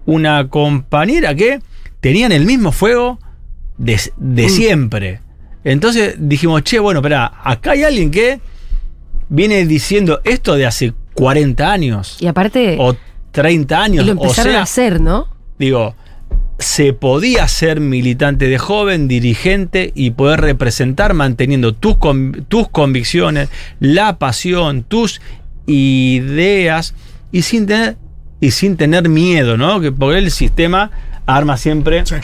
una 0.05 0.47
compañera 0.49 1.33
que 1.35 1.59
tenían 1.99 2.31
el 2.31 2.45
mismo 2.45 2.71
fuego 2.71 3.19
de, 3.77 3.99
de 4.17 4.49
siempre. 4.49 5.21
Entonces 5.63 6.15
dijimos, 6.17 6.63
che, 6.63 6.79
bueno, 6.79 6.99
espera, 6.99 7.33
acá 7.43 7.71
hay 7.71 7.83
alguien 7.83 8.11
que 8.11 8.39
viene 9.29 9.65
diciendo 9.65 10.21
esto 10.23 10.55
de 10.55 10.65
hace 10.65 10.93
40 11.13 11.71
años 11.71 12.17
Y 12.19 12.27
aparte, 12.27 12.75
o 12.79 12.95
30 13.31 13.75
y 13.75 13.77
años. 13.81 14.05
lo 14.05 14.11
o 14.13 14.15
empezaron 14.15 14.51
sea, 14.51 14.59
a 14.59 14.63
hacer, 14.63 14.99
¿no? 15.01 15.27
digo, 15.57 15.95
se 16.63 16.93
podía 16.93 17.47
ser 17.47 17.79
militante 17.79 18.47
de 18.47 18.57
joven, 18.57 19.07
dirigente 19.07 19.91
y 19.93 20.11
poder 20.11 20.41
representar 20.41 21.13
manteniendo 21.13 21.73
tus, 21.73 21.97
tus 22.47 22.67
convicciones, 22.69 23.49
la 23.79 24.17
pasión, 24.17 24.83
tus 24.83 25.21
ideas 25.67 26.93
y 27.31 27.41
sin 27.43 27.65
tener, 27.67 27.97
y 28.39 28.51
sin 28.51 28.77
tener 28.77 29.09
miedo, 29.09 29.57
¿no? 29.57 29.79
Que 29.79 29.91
porque 29.91 30.17
el 30.19 30.31
sistema 30.31 30.91
arma 31.25 31.57
siempre 31.57 32.05
Sí. 32.05 32.15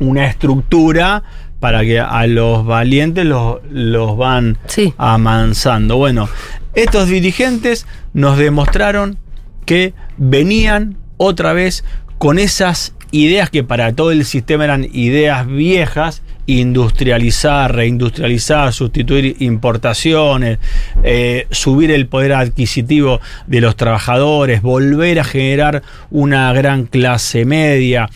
una 0.00 0.26
estructura 0.26 1.22
para 1.60 1.82
que 1.82 1.98
a 2.00 2.26
los 2.26 2.66
valientes 2.66 3.24
los, 3.24 3.58
los 3.70 4.16
van 4.16 4.58
Sí. 4.66 4.92
amansando. 4.98 5.96
Bueno, 5.96 6.28
estos 6.74 7.08
dirigentes 7.08 7.86
nos 8.12 8.36
demostraron 8.36 9.18
que 9.64 9.94
venían 10.18 10.96
otra 11.16 11.52
vez 11.52 11.84
con 12.18 12.38
esas 12.38 12.93
ideas 13.14 13.48
que 13.48 13.62
para 13.62 13.92
todo 13.94 14.10
el 14.10 14.24
sistema 14.24 14.64
eran 14.64 14.88
ideas 14.92 15.46
viejas, 15.46 16.22
industrializar, 16.46 17.72
reindustrializar, 17.72 18.72
sustituir 18.72 19.36
importaciones, 19.38 20.58
eh, 21.04 21.46
subir 21.50 21.92
el 21.92 22.08
poder 22.08 22.32
adquisitivo 22.32 23.20
de 23.46 23.60
los 23.60 23.76
trabajadores, 23.76 24.62
volver 24.62 25.20
a 25.20 25.24
generar 25.24 25.82
una 26.10 26.52
gran 26.52 26.86
clase 26.86 27.44
media, 27.44 28.10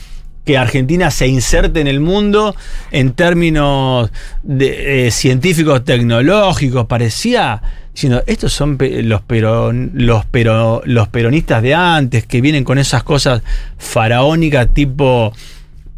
que 0.45 0.59
Argentina 0.59 1.13
se 1.13 1.29
inserte 1.29 1.81
en 1.81 1.87
el 1.87 2.01
mundo 2.01 2.57
en 2.91 3.13
términos 3.13 4.11
de, 4.43 5.07
eh, 5.07 5.11
científicos 5.13 5.85
tecnológicos, 5.85 6.87
parecía 6.87 7.63
diciendo, 7.99 8.23
estos 8.29 8.53
son 8.53 8.79
los, 8.81 9.23
los, 9.93 10.25
los 10.87 11.09
peronistas 11.09 11.63
de 11.63 11.75
antes, 11.75 12.25
que 12.27 12.41
vienen 12.41 12.63
con 12.63 12.79
esas 12.79 13.03
cosas 13.03 13.43
faraónicas 13.77 14.73
tipo 14.73 15.33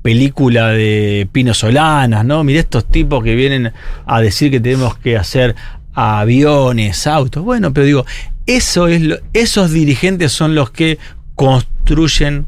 película 0.00 0.68
de 0.68 1.28
Pino 1.30 1.52
Solanas, 1.52 2.24
¿no? 2.24 2.42
Mira 2.42 2.60
estos 2.60 2.86
tipos 2.88 3.22
que 3.22 3.34
vienen 3.34 3.72
a 4.06 4.20
decir 4.22 4.50
que 4.50 4.58
tenemos 4.60 4.96
que 4.96 5.18
hacer 5.18 5.54
aviones, 5.92 7.06
autos. 7.06 7.44
Bueno, 7.44 7.72
pero 7.74 7.84
digo, 7.84 8.06
eso 8.46 8.88
es 8.88 9.02
lo- 9.02 9.18
esos 9.34 9.70
dirigentes 9.70 10.32
son 10.32 10.54
los 10.54 10.70
que 10.70 10.98
construyen 11.34 12.46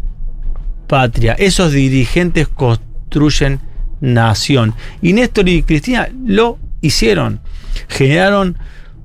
patria. 0.87 1.35
Esos 1.35 1.73
dirigentes 1.73 2.49
construyen 2.49 3.61
nación. 4.01 4.75
Y 5.03 5.13
Néstor 5.13 5.47
y 5.51 5.63
Cristina 5.63 6.09
lo 6.27 6.59
hicieron. 6.81 7.41
Generaron 7.89 8.57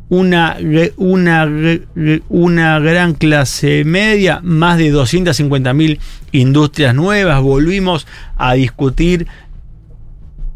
una, 0.10 0.58
una, 0.98 1.50
una 2.30 2.80
gran 2.80 3.14
clase 3.14 3.84
media, 3.84 4.40
más 4.44 4.78
de 4.78 4.90
250 4.90 5.74
mil 5.74 6.00
industrias 6.32 6.96
nuevas. 6.96 7.42
Volvimos 7.42 8.08
a 8.38 8.54
discutir 8.54 9.28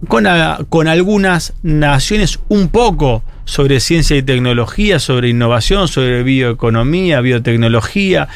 con, 0.08 0.26
con 0.70 0.88
algunas 0.88 1.54
naciones 1.64 2.40
un 2.48 2.70
poco 2.70 3.24
sobre 3.46 3.82
ciencia 3.82 4.16
y 4.16 4.24
tecnología, 4.24 5.00
sobre 5.00 5.30
innovación, 5.30 5.88
sobre 5.90 6.24
bioeconomía, 6.24 7.20
biotecnología. 7.20 8.30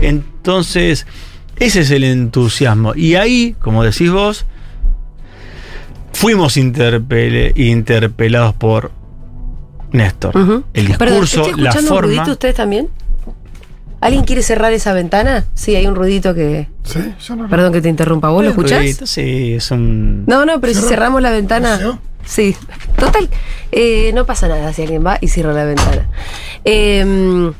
Entonces, 0.00 1.06
ese 1.58 1.80
es 1.80 1.90
el 1.90 2.04
entusiasmo. 2.04 2.94
Y 2.94 3.16
ahí, 3.16 3.54
como 3.60 3.84
decís 3.84 4.10
vos, 4.10 4.46
fuimos 6.14 6.56
interpele- 6.56 7.52
interpelados 7.56 8.54
por 8.54 8.90
Néstor. 9.92 10.34
El 10.74 10.96
Perdón, 10.96 11.20
discurso, 11.20 11.46
¿estoy 11.46 11.62
la 11.62 11.70
escuchando 11.70 11.94
un 11.96 12.02
ruidito 12.02 12.20
forma. 12.22 12.32
ustedes 12.32 12.54
también? 12.54 12.88
¿Alguien 14.00 14.24
quiere 14.24 14.42
cerrar 14.42 14.72
esa 14.72 14.92
ventana? 14.94 15.44
Sí, 15.54 15.76
hay 15.76 15.86
un 15.86 15.94
ruidito 15.94 16.34
que... 16.34 16.68
Sí, 16.82 16.98
yo 17.24 17.36
no 17.36 17.48
Perdón 17.48 17.72
que 17.72 17.80
te 17.80 17.88
interrumpa. 17.88 18.30
¿Vos 18.30 18.42
lo 18.42 18.50
Un 18.50 18.56
escuchás? 18.56 18.78
ruidito, 18.80 19.06
Sí, 19.06 19.54
es 19.54 19.70
un. 19.70 20.24
No, 20.26 20.44
no, 20.44 20.60
pero 20.60 20.74
si 20.74 20.80
cerramos 20.80 21.22
la 21.22 21.30
ventana. 21.30 21.76
¿Cerró? 21.78 21.98
Sí, 22.24 22.56
total. 22.98 23.28
eh, 23.70 24.10
no 24.14 24.26
pasa 24.26 24.48
nada 24.48 24.72
si 24.72 24.82
alguien 24.82 25.04
va 25.06 25.18
y 25.20 25.28
cierra 25.28 25.52
la 25.52 25.64
ventana. 25.64 26.08
Eh, 26.64 27.52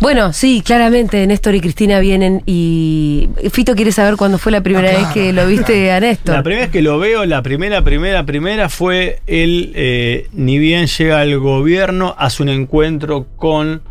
Bueno, 0.00 0.32
sí, 0.32 0.62
claramente 0.64 1.26
Néstor 1.26 1.54
y 1.54 1.60
Cristina 1.60 1.98
vienen 2.00 2.42
y 2.46 3.28
Fito 3.50 3.74
quiere 3.74 3.92
saber 3.92 4.16
cuándo 4.16 4.38
fue 4.38 4.52
la 4.52 4.60
primera 4.60 4.88
Ah, 4.90 4.92
vez 4.92 5.00
claro, 5.00 5.14
que 5.14 5.32
lo 5.32 5.46
viste 5.46 5.90
a 5.92 6.00
Néstor. 6.00 6.36
La 6.36 6.42
primera 6.42 6.66
vez 6.66 6.72
que 6.72 6.82
lo 6.82 6.98
veo, 6.98 7.24
la 7.24 7.42
primera, 7.42 7.82
primera, 7.82 8.24
primera 8.24 8.68
fue 8.68 9.20
él, 9.26 9.72
eh, 9.74 10.28
ni 10.32 10.58
bien 10.58 10.86
llega 10.86 11.20
al 11.20 11.38
gobierno, 11.38 12.14
hace 12.18 12.42
un 12.42 12.48
encuentro 12.48 13.26
con 13.36 13.82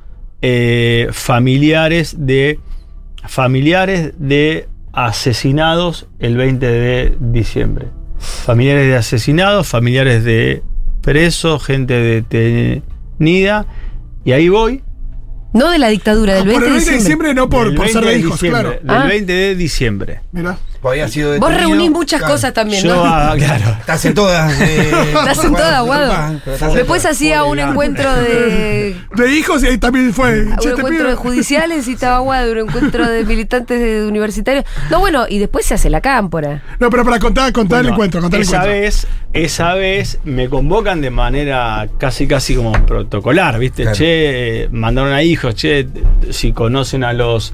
eh, 0.41 1.07
familiares 1.11 2.15
de 2.25 2.59
familiares 3.25 4.13
de 4.17 4.67
asesinados 4.91 6.07
el 6.19 6.37
20 6.37 6.65
de 6.65 7.17
diciembre. 7.19 7.87
Familiares 8.19 8.87
de 8.87 8.95
asesinados, 8.95 9.67
familiares 9.67 10.23
de 10.23 10.61
presos, 11.01 11.63
gente 11.63 11.93
detenida. 11.93 13.65
Y 14.25 14.31
ahí 14.31 14.49
voy. 14.49 14.81
No 15.53 15.69
de 15.71 15.77
la 15.79 15.89
dictadura, 15.89 16.33
del 16.33 16.43
Ah, 16.43 16.45
20 16.45 16.59
por 16.59 16.63
el 16.63 16.69
de 16.69 16.73
20 16.75 16.91
de 16.91 16.97
diciembre. 16.97 17.29
diciembre 17.29 17.33
no 17.35 17.49
por, 17.49 17.75
por 17.75 17.87
ser 17.87 18.03
20 18.03 18.11
de 18.11 18.19
hijos, 18.19 18.31
diciembre, 18.41 18.61
claro. 18.61 18.79
Del 18.81 18.89
Ah. 18.89 19.05
20 19.07 19.33
de 19.33 19.55
diciembre. 19.55 20.19
Mira. 20.83 20.91
Había 20.91 21.07
sido 21.07 21.39
Vos 21.39 21.53
reunís 21.53 21.89
muchas 21.91 22.19
Claro. 22.19 22.33
cosas 22.35 22.53
también, 22.53 22.83
Yo, 22.83 22.95
¿no? 22.95 23.03
ah, 23.05 23.33
claro. 23.37 23.75
Estás 23.79 24.05
en 24.05 24.13
todas. 24.13 24.61
eh, 24.61 24.91
Estás 25.13 25.43
en 25.43 25.53
toda, 25.53 25.81
Guado. 25.81 26.39
Después 26.45 27.01
todas. 27.01 27.05
hacía 27.05 27.43
un 27.45 27.59
encuentro 27.59 28.13
de 28.15 28.95
De 29.15 29.35
hijos 29.37 29.63
y 29.63 29.67
ahí 29.67 29.77
también 29.77 30.13
fue. 30.13 30.43
un 30.43 30.51
encuentro 30.53 30.87
pido- 30.89 31.07
de 31.07 31.15
judiciales 31.15 31.87
y 31.87 31.93
estaba 31.93 32.19
guado, 32.19 32.51
un 32.51 32.57
encuentro 32.59 33.07
de 33.09 33.23
militantes 33.25 33.79
de 33.79 34.05
universitarios. 34.05 34.65
No, 34.91 34.99
bueno, 34.99 35.25
y 35.29 35.39
después 35.39 35.65
se 35.65 35.73
hace 35.75 35.89
la 35.89 36.01
cámpora. 36.01 36.61
No, 36.79 36.89
pero 36.89 37.03
para 37.05 37.19
contar, 37.19 37.51
contar 37.53 37.81
el 37.81 37.89
encuentro, 37.91 38.21
contar 38.21 38.39
el 38.39 38.45
esa 38.45 38.57
encuentro. 38.57 38.81
vez, 38.81 39.07
esa 39.33 39.73
vez 39.73 40.19
me 40.25 40.49
convocan 40.49 41.01
de 41.01 41.09
manera 41.09 41.87
casi 41.97 42.27
casi 42.27 42.55
como 42.55 42.71
protocolar, 42.85 43.57
¿viste? 43.59 43.83
Claro. 43.83 43.97
Che, 43.97 44.69
mandaron 44.71 45.13
a 45.13 45.23
hijos, 45.23 45.55
che, 45.55 45.87
si 46.31 46.51
conocen 46.53 47.03
a 47.03 47.13
los 47.13 47.53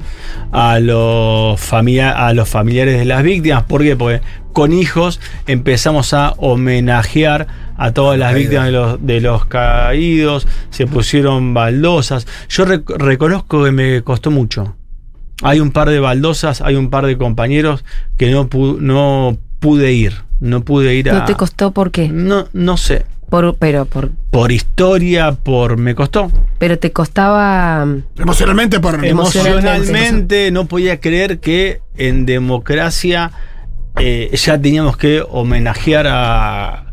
a 0.51 0.79
los 0.79 1.59
familia- 1.59 2.11
a 2.27 2.33
los 2.33 2.49
familiares 2.49 2.97
de 2.97 3.05
las 3.19 3.25
víctimas, 3.25 3.63
¿por 3.63 3.81
qué? 3.83 3.95
Porque 3.95 4.21
con 4.53 4.71
hijos 4.73 5.19
empezamos 5.47 6.13
a 6.13 6.33
homenajear 6.37 7.47
a 7.77 7.91
todas 7.91 8.17
las 8.19 8.33
víctimas 8.33 8.65
de 8.65 8.71
los, 8.71 9.05
de 9.05 9.21
los 9.21 9.45
caídos, 9.45 10.47
se 10.69 10.87
pusieron 10.87 11.53
baldosas. 11.53 12.27
Yo 12.49 12.65
rec- 12.65 12.97
reconozco 12.97 13.63
que 13.63 13.71
me 13.71 14.01
costó 14.01 14.31
mucho. 14.31 14.75
Hay 15.41 15.59
un 15.59 15.71
par 15.71 15.89
de 15.89 15.99
baldosas, 15.99 16.61
hay 16.61 16.75
un 16.75 16.89
par 16.89 17.05
de 17.05 17.17
compañeros 17.17 17.85
que 18.17 18.29
no, 18.31 18.49
pu- 18.49 18.77
no 18.79 19.37
pude 19.59 19.93
ir. 19.93 20.13
No 20.41 20.63
pude 20.63 20.95
ir 20.95 21.09
a. 21.09 21.13
¿No 21.13 21.25
te 21.25 21.35
costó 21.35 21.71
por 21.71 21.91
qué? 21.91 22.07
No, 22.09 22.47
no 22.53 22.77
sé. 22.77 23.05
Por, 23.29 23.55
pero, 23.57 23.85
por, 23.85 24.09
Por 24.31 24.51
historia, 24.51 25.33
por. 25.33 25.77
Me 25.77 25.93
costó. 25.95 26.31
pero 26.57 26.79
te 26.79 26.91
costaba. 26.91 27.85
Emocionalmente 28.17 28.79
por. 28.79 29.03
Emocionalmente. 29.05 29.69
Emocionalmente 29.69 30.51
no 30.51 30.65
podía 30.65 30.99
creer 30.99 31.39
que 31.39 31.81
en 32.07 32.25
democracia 32.25 33.31
eh, 33.99 34.29
ya 34.33 34.59
teníamos 34.59 34.97
que 34.97 35.23
homenajear 35.29 36.07
a, 36.07 36.85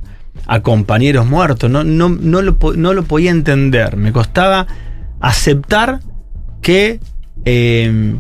a 0.47 0.61
compañeros 0.63 1.27
muertos. 1.27 1.71
No, 1.71 1.85
no, 1.85 2.09
no, 2.09 2.43
lo, 2.43 2.57
no 2.77 2.93
lo 2.95 3.03
podía 3.05 3.31
entender. 3.31 3.97
Me 3.97 4.13
costaba 4.13 4.67
aceptar 5.21 6.01
que 6.63 7.01
eh, 7.45 8.15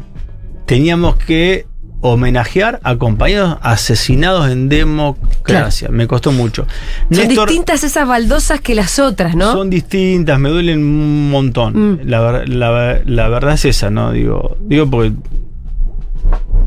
teníamos 0.66 1.16
que 1.16 1.66
homenajear 2.03 2.78
a 2.84 2.97
compañeros 2.97 3.57
asesinados 3.62 4.49
en 4.51 4.68
democracia. 4.68 5.89
Me 5.89 6.07
costó 6.07 6.30
mucho. 6.30 6.66
Son 7.11 7.18
Néstor- 7.26 7.47
distintas 7.47 7.82
esas 7.82 8.07
baldosas 8.07 8.61
que 8.61 8.74
las 8.76 8.99
otras, 9.01 9.34
¿no? 9.34 9.51
son 9.53 9.70
distintas, 9.70 10.39
me 10.39 10.49
duelen 10.51 10.78
un 10.84 11.30
montón. 11.30 11.95
Mm. 11.95 11.99
La, 12.05 12.45
la- 12.47 13.01
la 13.05 13.28
verdad 13.28 13.55
es 13.55 13.64
esa, 13.64 13.91
¿no? 13.91 14.12
Digo, 14.12 14.57
digo 14.61 14.89
porque 14.89 15.12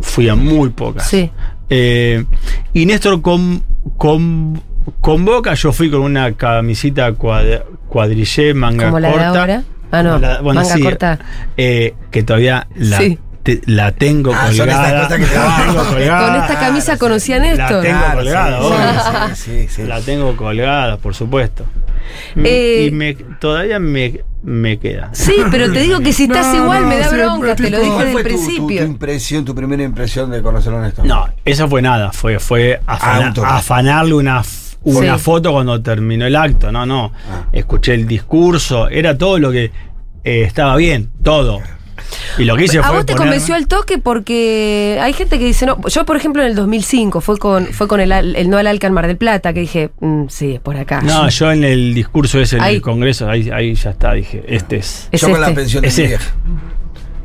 fui 0.02 0.30
a 0.30 0.36
muy 0.36 0.70
pocas. 0.70 1.08
Sí. 1.10 1.30
Eh, 1.70 2.26
y 2.74 2.86
Néstor 2.86 3.22
con, 3.22 3.64
con- 3.98 4.62
convoca, 5.02 5.54
yo 5.54 5.72
fui 5.72 5.90
con 5.92 6.02
una 6.02 6.32
camisita 6.34 7.12
cuad- 7.14 7.64
cuadrillé, 7.88 8.54
manga 8.54 8.86
Como 8.88 9.00
la 9.00 9.08
de 9.10 9.14
corta. 9.14 9.40
ahora. 9.40 9.64
Ah, 9.92 10.04
no, 10.04 10.20
La- 10.20 10.42
bueno, 10.42 10.62
manga 10.62 10.76
sí, 10.76 10.82
corta. 10.82 11.20
eh, 11.58 11.94
que 12.12 12.24
todavía 12.24 12.68
la, 12.76 12.98
Sí. 12.98 13.18
Te- 13.58 13.72
la 13.72 13.92
tengo 13.92 14.34
Ah, 14.34 14.48
son 14.48 14.58
colgada. 14.58 14.88
esas 14.88 15.04
cosas 15.04 15.20
que 15.20 15.26
te 15.26 15.36
la 15.36 15.46
van- 15.46 15.68
tengo 15.68 15.86
colgada. 15.86 16.28
Con 16.34 16.42
esta 16.42 16.60
camisa 16.60 16.94
sí. 16.94 17.00
conocí 17.00 17.34
a 17.34 17.40
La 17.40 17.68
tengo 17.68 17.82
Claro, 17.82 18.16
colgada, 18.18 18.60
sí, 18.60 18.66
obvio. 18.66 19.36
sí, 19.36 19.42
sí, 19.68 19.68
sí. 19.70 19.84
La 19.84 20.02
tengo 20.02 20.36
colgada, 20.38 20.98
por 20.98 21.14
supuesto. 21.16 21.66
Eh, 22.36 22.88
y 22.88 22.92
me, 22.92 23.14
todavía 23.14 23.80
me, 23.80 24.22
me 24.42 24.80
queda. 24.80 25.10
Sí, 25.14 25.36
pero 25.52 25.72
te 25.72 25.80
digo 25.80 26.00
que 26.00 26.12
si 26.14 26.24
estás 26.24 26.48
No, 26.56 26.64
igual 26.64 26.82
no, 26.84 26.88
me 26.88 26.98
da 26.98 27.10
bronca, 27.10 27.56
te 27.56 27.70
lo 27.70 27.80
dije 27.80 27.92
¿Cuál 27.92 28.06
desde 28.08 28.20
el 28.20 28.26
tu, 28.26 28.30
tu- 28.32 28.38
tu 28.40 28.46
principio. 28.46 28.84
impresión, 28.84 29.46
tu 29.46 29.54
primera 29.56 29.84
impresión 29.84 30.32
de 30.32 30.42
conocerlo 30.42 30.80
a 30.80 30.82
Néstor? 30.84 31.06
No, 31.06 31.28
eso 31.46 31.68
fue 31.68 31.82
nada, 31.82 32.12
fue, 32.12 32.40
fue 32.40 32.80
afana- 32.88 33.34
Ah, 33.36 33.40
un 33.40 33.46
afanarle 33.46 34.14
una, 34.16 34.42
una 34.84 35.18
Sí. 35.18 35.24
foto 35.24 35.52
cuando 35.52 35.82
terminó 35.82 36.26
el 36.26 36.36
acto, 36.36 36.72
no, 36.72 36.86
no. 36.86 37.12
Ah. 37.30 37.46
Escuché 37.52 37.94
el 37.94 38.08
discurso, 38.08 38.90
era 38.90 39.18
todo 39.18 39.38
lo 39.38 39.52
que 39.52 39.66
eh, 40.24 40.44
estaba 40.44 40.76
bien, 40.78 41.12
todo. 41.24 41.62
Y 42.38 42.46
lo 42.46 42.56
que 42.56 42.66
hice 42.66 42.80
¿A 42.80 42.84
fue 42.84 42.98
vos 42.98 43.06
te 43.06 43.16
convenció 43.16 43.56
el 43.56 43.68
toque? 43.68 43.98
Porque 43.98 44.98
hay 45.02 45.14
gente 45.14 45.40
que 45.40 45.46
dice, 45.46 45.66
no, 45.66 45.80
yo 45.88 46.06
por 46.06 46.16
ejemplo 46.16 46.42
en 46.42 46.50
el 46.50 46.56
2005 46.56 47.22
fue 47.22 47.38
con, 47.38 47.68
fue 47.68 47.88
con 47.88 48.00
el, 48.00 48.12
el 48.12 48.50
no 48.50 48.58
al 48.58 48.68
Alca 48.68 48.88
en 48.88 48.94
Mar 48.94 49.08
del 49.08 49.18
Plata, 49.18 49.54
que 49.54 49.62
dije, 49.62 49.90
mm, 50.00 50.24
sí, 50.30 50.54
es 50.56 50.60
por 50.60 50.78
acá. 50.78 51.02
No, 51.02 51.30
yo 51.30 51.52
en 51.52 51.64
el 51.64 51.94
discurso 51.94 52.40
ese 52.40 52.58
en 52.58 52.64
Ahí. 52.64 52.76
el 52.76 52.82
Congreso, 52.82 53.30
ahí, 53.30 53.50
ahí 53.52 53.76
ya 53.76 53.92
está, 53.92 54.14
dije, 54.14 54.44
este 54.48 54.78
es. 54.78 55.08
Es 55.12 55.22
Yo 55.22 55.30
con 55.30 55.40
la 55.42 55.48
este. 55.48 55.60
pensión 55.62 55.82
de 55.82 55.88
Es 55.90 55.98
mi 55.98 56.04
este. 56.04 56.18
vieja. 56.18 56.34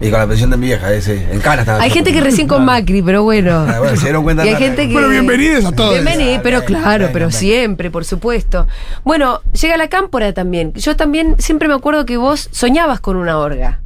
Y 0.01 0.11
con 0.11 0.19
la 0.19 0.27
pensión 0.27 0.51
de 0.51 0.57
mi 0.57 0.67
vieja, 0.67 0.93
ese. 0.93 1.15
En 1.33 1.41
Cana 1.41 1.63
estaba. 1.63 1.81
Hay 1.81 1.89
gente 1.91 2.13
que 2.13 2.21
recién 2.21 2.49
con 2.49 2.65
Macri, 2.65 3.01
pero 3.01 3.23
bueno. 3.23 3.65
Ah, 3.69 3.79
bueno, 3.79 3.97
se 3.97 4.03
dieron 4.07 4.25
cuenta 4.25 4.45
Y 4.45 4.49
hay 4.49 4.57
gente 4.57 4.89
que. 4.89 4.93
Bueno, 4.93 5.09
bienvenidos 5.09 5.65
a 5.67 5.73
todos. 5.73 5.93
Bienvenidos, 5.93 6.41
pero 6.43 6.65
claro, 6.65 7.05
venga, 7.05 7.13
pero 7.13 7.27
venga. 7.27 7.39
siempre, 7.39 7.91
por 7.93 8.05
supuesto. 8.05 8.67
Bueno, 9.05 9.41
llega 9.59 9.77
la 9.77 9.89
cámpora 9.89 10.33
también. 10.33 10.73
Yo 10.75 10.97
también 10.97 11.37
siempre 11.39 11.69
me 11.69 11.75
acuerdo 11.75 12.05
que 12.07 12.17
vos 12.17 12.49
soñabas 12.51 12.99
con 13.01 13.17
una 13.17 13.39
orga. 13.39 13.81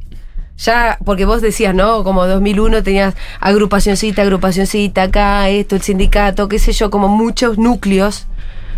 Ya, 0.59 0.97
porque 1.05 1.25
vos 1.25 1.41
decías, 1.41 1.73
¿no? 1.73 2.03
Como 2.03 2.27
2001 2.27 2.83
tenías 2.83 3.15
agrupacioncita, 3.39 4.21
agrupacioncita, 4.23 5.03
acá, 5.03 5.47
esto, 5.49 5.75
el 5.75 5.81
sindicato, 5.81 6.47
qué 6.49 6.59
sé 6.59 6.73
yo, 6.73 6.89
como 6.89 7.07
muchos 7.07 7.57
núcleos. 7.57 8.27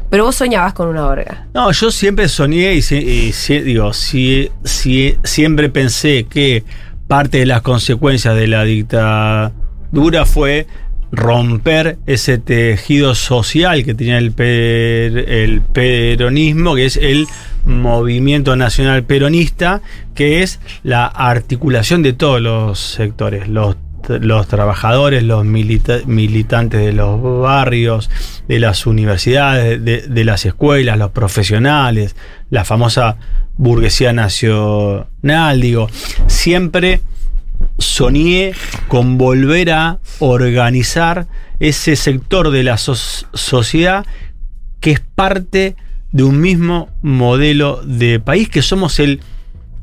Pero 0.09 0.25
vos 0.25 0.35
soñabas 0.35 0.73
con 0.73 0.89
una 0.89 1.07
orga. 1.07 1.47
No, 1.53 1.71
yo 1.71 1.89
siempre 1.89 2.27
soñé 2.27 2.73
y, 2.75 2.81
y 2.91 3.59
digo, 3.61 3.93
si, 3.93 4.49
si- 4.63 5.15
siempre 5.23 5.69
pensé 5.69 6.25
que 6.25 6.63
parte 7.07 7.39
de 7.39 7.45
las 7.45 7.61
consecuencias 7.61 8.35
de 8.35 8.47
la 8.47 8.63
dictadura 8.63 10.25
fue 10.25 10.67
romper 11.13 11.97
ese 12.05 12.37
tejido 12.37 13.15
social 13.15 13.83
que 13.83 13.93
tenía 13.93 14.17
el, 14.17 14.31
per- 14.33 15.29
el 15.29 15.61
peronismo, 15.61 16.75
que 16.75 16.85
es 16.85 16.97
el 16.97 17.25
movimiento 17.65 18.55
nacional 18.55 19.03
peronista, 19.03 19.81
que 20.15 20.41
es 20.43 20.59
la 20.83 21.05
articulación 21.05 22.03
de 22.03 22.13
todos 22.13 22.41
los 22.41 22.79
sectores, 22.79 23.47
los 23.47 23.75
los 24.19 24.47
trabajadores, 24.47 25.21
los 25.21 25.45
milita- 25.45 25.99
militantes 26.07 26.81
de 26.83 26.91
los 26.91 27.21
barrios, 27.41 28.09
de 28.47 28.57
las 28.59 28.87
universidades, 28.87 29.85
de, 29.85 30.01
de 30.01 30.25
las 30.25 30.43
escuelas, 30.45 30.97
los 30.97 31.11
profesionales, 31.11 32.15
la 32.49 32.65
famosa 32.65 33.17
burguesía 33.57 34.11
nacional, 34.11 35.61
digo, 35.61 35.87
siempre 36.25 37.01
soñé 37.77 38.53
con 38.87 39.19
volver 39.19 39.69
a 39.71 39.99
organizar 40.19 41.27
ese 41.59 41.95
sector 41.95 42.49
de 42.49 42.63
la 42.63 42.77
so- 42.77 42.95
sociedad 42.95 44.05
que 44.79 44.91
es 44.91 44.99
parte 44.99 45.59
de 45.59 45.75
un 46.13 46.39
mismo 46.41 46.89
modelo 47.01 47.81
de 47.83 48.19
país, 48.19 48.49
que 48.49 48.61
somos 48.61 48.99
el 48.99 49.21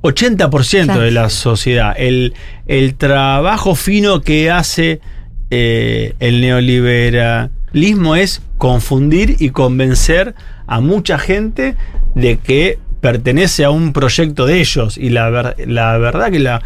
80% 0.03 0.85
Claro. 0.85 1.01
de 1.01 1.11
la 1.11 1.29
sociedad. 1.31 1.95
El, 1.97 2.35
el 2.67 2.95
trabajo 2.95 3.75
fino 3.75 4.21
que 4.21 4.51
hace 4.51 5.01
eh, 5.51 6.15
el 6.21 6.41
neoliberalismo 6.43 8.17
es 8.17 8.43
confundir 8.59 9.37
y 9.39 9.51
convencer 9.51 10.35
a 10.67 10.81
mucha 10.81 11.19
gente 11.19 11.75
de 12.15 12.37
que 12.39 12.79
pertenece 13.01 13.65
a 13.65 13.71
un 13.71 13.93
proyecto 13.93 14.45
de 14.47 14.61
ellos. 14.61 14.99
Y 14.99 15.11
la, 15.11 15.31
ver- 15.31 15.55
la 15.67 15.97
verdad 15.99 16.31
que 16.31 16.39
la 16.41 16.63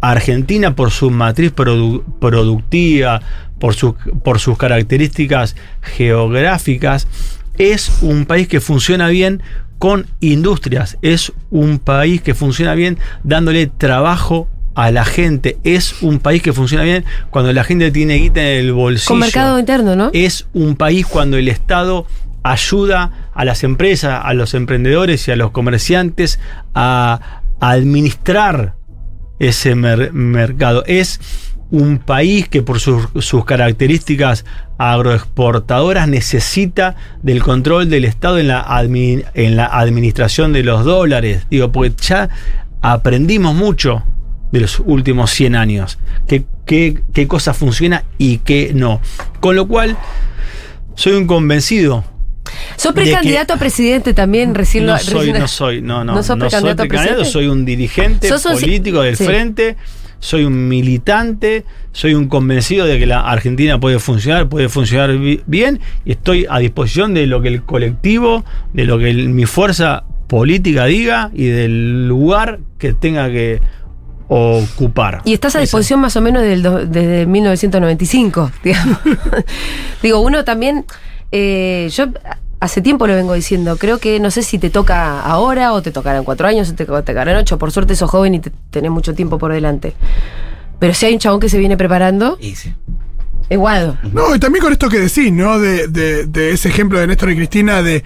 Argentina, 0.00 0.74
por 0.76 0.90
su 0.90 1.10
matriz 1.10 1.54
produ- 1.54 2.02
productiva, 2.20 3.20
por, 3.58 3.74
sus- 3.74 3.94
por 4.22 4.38
sus 4.38 4.56
características 4.56 5.56
geográficas, 5.82 7.06
es 7.60 7.90
un 8.02 8.24
país 8.26 8.48
que 8.48 8.60
funciona 8.60 9.08
bien 9.08 9.42
con 9.78 10.06
industrias, 10.20 10.98
es 11.02 11.32
un 11.50 11.78
país 11.78 12.20
que 12.22 12.34
funciona 12.34 12.74
bien 12.74 12.98
dándole 13.22 13.66
trabajo 13.66 14.48
a 14.74 14.90
la 14.90 15.04
gente, 15.04 15.58
es 15.64 16.02
un 16.02 16.20
país 16.20 16.42
que 16.42 16.52
funciona 16.52 16.84
bien 16.84 17.04
cuando 17.30 17.52
la 17.52 17.64
gente 17.64 17.90
tiene 17.90 18.14
guita 18.14 18.40
en 18.40 18.58
el 18.66 18.72
bolsillo. 18.72 19.08
Con 19.08 19.18
mercado 19.18 19.58
interno, 19.58 19.96
¿no? 19.96 20.10
Es 20.12 20.46
un 20.54 20.76
país 20.76 21.06
cuando 21.06 21.36
el 21.36 21.48
Estado 21.48 22.06
ayuda 22.42 23.30
a 23.34 23.44
las 23.44 23.62
empresas, 23.64 24.20
a 24.24 24.32
los 24.32 24.54
emprendedores 24.54 25.28
y 25.28 25.32
a 25.32 25.36
los 25.36 25.50
comerciantes 25.50 26.40
a 26.74 27.42
administrar 27.60 28.74
ese 29.38 29.74
mer- 29.74 30.12
mercado. 30.12 30.82
Es 30.86 31.20
un 31.70 31.98
país 31.98 32.48
que 32.48 32.62
por 32.62 32.80
sus, 32.80 33.08
sus 33.20 33.44
características 33.44 34.44
agroexportadoras 34.78 36.08
necesita 36.08 36.96
del 37.22 37.42
control 37.42 37.88
del 37.88 38.04
Estado 38.04 38.38
en 38.38 38.48
la, 38.48 38.64
admi- 38.66 39.24
en 39.34 39.56
la 39.56 39.66
administración 39.66 40.52
de 40.52 40.62
los 40.62 40.84
dólares. 40.84 41.46
Digo, 41.50 41.70
porque 41.72 41.92
ya 42.02 42.28
aprendimos 42.82 43.54
mucho 43.54 44.02
de 44.52 44.60
los 44.60 44.80
últimos 44.80 45.30
100 45.30 45.54
años. 45.56 45.98
Qué, 46.26 46.44
qué, 46.66 47.00
qué 47.12 47.28
cosa 47.28 47.54
funciona 47.54 48.04
y 48.18 48.38
qué 48.38 48.72
no. 48.74 49.00
Con 49.40 49.54
lo 49.56 49.68
cual, 49.68 49.96
soy 50.94 51.12
un 51.14 51.26
convencido 51.26 52.04
Sos 52.76 52.92
precandidato 52.92 53.54
a 53.54 53.56
presidente 53.58 54.12
también, 54.12 54.54
recién 54.56 54.86
no 54.86 54.94
lo- 54.94 54.98
soy, 54.98 55.26
recién- 55.28 55.38
no 55.38 55.46
soy, 55.48 55.82
no, 55.82 56.04
no, 56.04 56.14
¿No 56.14 56.22
sos 56.22 56.26
soy 56.26 56.74
precandidato 56.74 57.24
soy 57.24 57.46
un 57.46 57.64
dirigente 57.64 58.28
político 58.42 59.02
del 59.02 59.16
sí. 59.16 59.24
frente, 59.24 59.76
soy 60.20 60.44
un 60.44 60.68
militante, 60.68 61.64
soy 61.92 62.14
un 62.14 62.28
convencido 62.28 62.86
de 62.86 62.98
que 62.98 63.06
la 63.06 63.20
Argentina 63.20 63.80
puede 63.80 63.98
funcionar, 63.98 64.48
puede 64.48 64.68
funcionar 64.68 65.16
bi- 65.18 65.42
bien, 65.46 65.80
y 66.04 66.12
estoy 66.12 66.46
a 66.48 66.58
disposición 66.60 67.12
de 67.14 67.26
lo 67.26 67.42
que 67.42 67.48
el 67.48 67.62
colectivo, 67.64 68.44
de 68.72 68.84
lo 68.84 68.98
que 68.98 69.10
el- 69.10 69.30
mi 69.30 69.46
fuerza 69.46 70.04
política 70.28 70.84
diga 70.84 71.30
y 71.34 71.46
del 71.46 72.06
lugar 72.06 72.60
que 72.78 72.92
tenga 72.92 73.28
que 73.30 73.60
ocupar. 74.28 75.22
Y 75.24 75.32
estás 75.32 75.56
a 75.56 75.60
disposición 75.60 76.00
más 76.00 76.14
o 76.16 76.20
menos 76.20 76.42
del 76.42 76.62
do- 76.62 76.86
desde 76.86 77.26
1995, 77.26 78.52
digamos. 78.62 78.98
Digo, 80.02 80.20
uno 80.20 80.44
también, 80.44 80.84
eh, 81.32 81.88
yo 81.92 82.06
hace 82.60 82.82
tiempo 82.82 83.06
lo 83.06 83.14
vengo 83.14 83.34
diciendo, 83.34 83.76
creo 83.78 83.98
que 83.98 84.20
no 84.20 84.30
sé 84.30 84.42
si 84.42 84.58
te 84.58 84.70
toca 84.70 85.20
ahora 85.22 85.72
o 85.72 85.82
te 85.82 85.90
tocarán 85.90 86.24
cuatro 86.24 86.46
años 86.46 86.70
o 86.70 86.74
te 86.74 86.84
tocarán 86.86 87.36
ocho, 87.36 87.58
por 87.58 87.72
suerte 87.72 87.96
sos 87.96 88.10
joven 88.10 88.34
y 88.34 88.40
te- 88.40 88.52
tenés 88.70 88.90
mucho 88.90 89.14
tiempo 89.14 89.38
por 89.38 89.52
delante. 89.52 89.94
Pero 90.78 90.94
si 90.94 91.06
hay 91.06 91.14
un 91.14 91.18
chabón 91.20 91.40
que 91.40 91.48
se 91.48 91.58
viene 91.58 91.76
preparando, 91.76 92.38
Y 92.40 92.54
sí. 92.54 92.72
es 93.48 93.58
Guado. 93.58 93.98
No, 94.12 94.34
y 94.34 94.38
también 94.38 94.62
con 94.62 94.72
esto 94.72 94.88
que 94.88 94.98
decís, 95.00 95.32
¿no? 95.32 95.58
De, 95.58 95.88
de- 95.88 96.26
de 96.26 96.52
ese 96.52 96.68
ejemplo 96.68 96.98
de 96.98 97.06
Néstor 97.06 97.30
y 97.30 97.36
Cristina 97.36 97.82
de, 97.82 98.02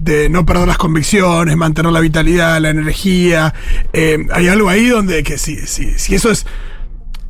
de 0.00 0.28
no 0.28 0.44
perder 0.46 0.66
las 0.68 0.78
convicciones, 0.78 1.56
mantener 1.56 1.92
la 1.92 2.00
vitalidad, 2.00 2.60
la 2.60 2.70
energía. 2.70 3.54
Eh, 3.92 4.26
hay 4.32 4.48
algo 4.48 4.68
ahí 4.68 4.86
donde 4.88 5.22
que 5.22 5.38
si, 5.38 5.56
si, 5.66 5.98
si 5.98 6.14
eso 6.14 6.30
es 6.30 6.46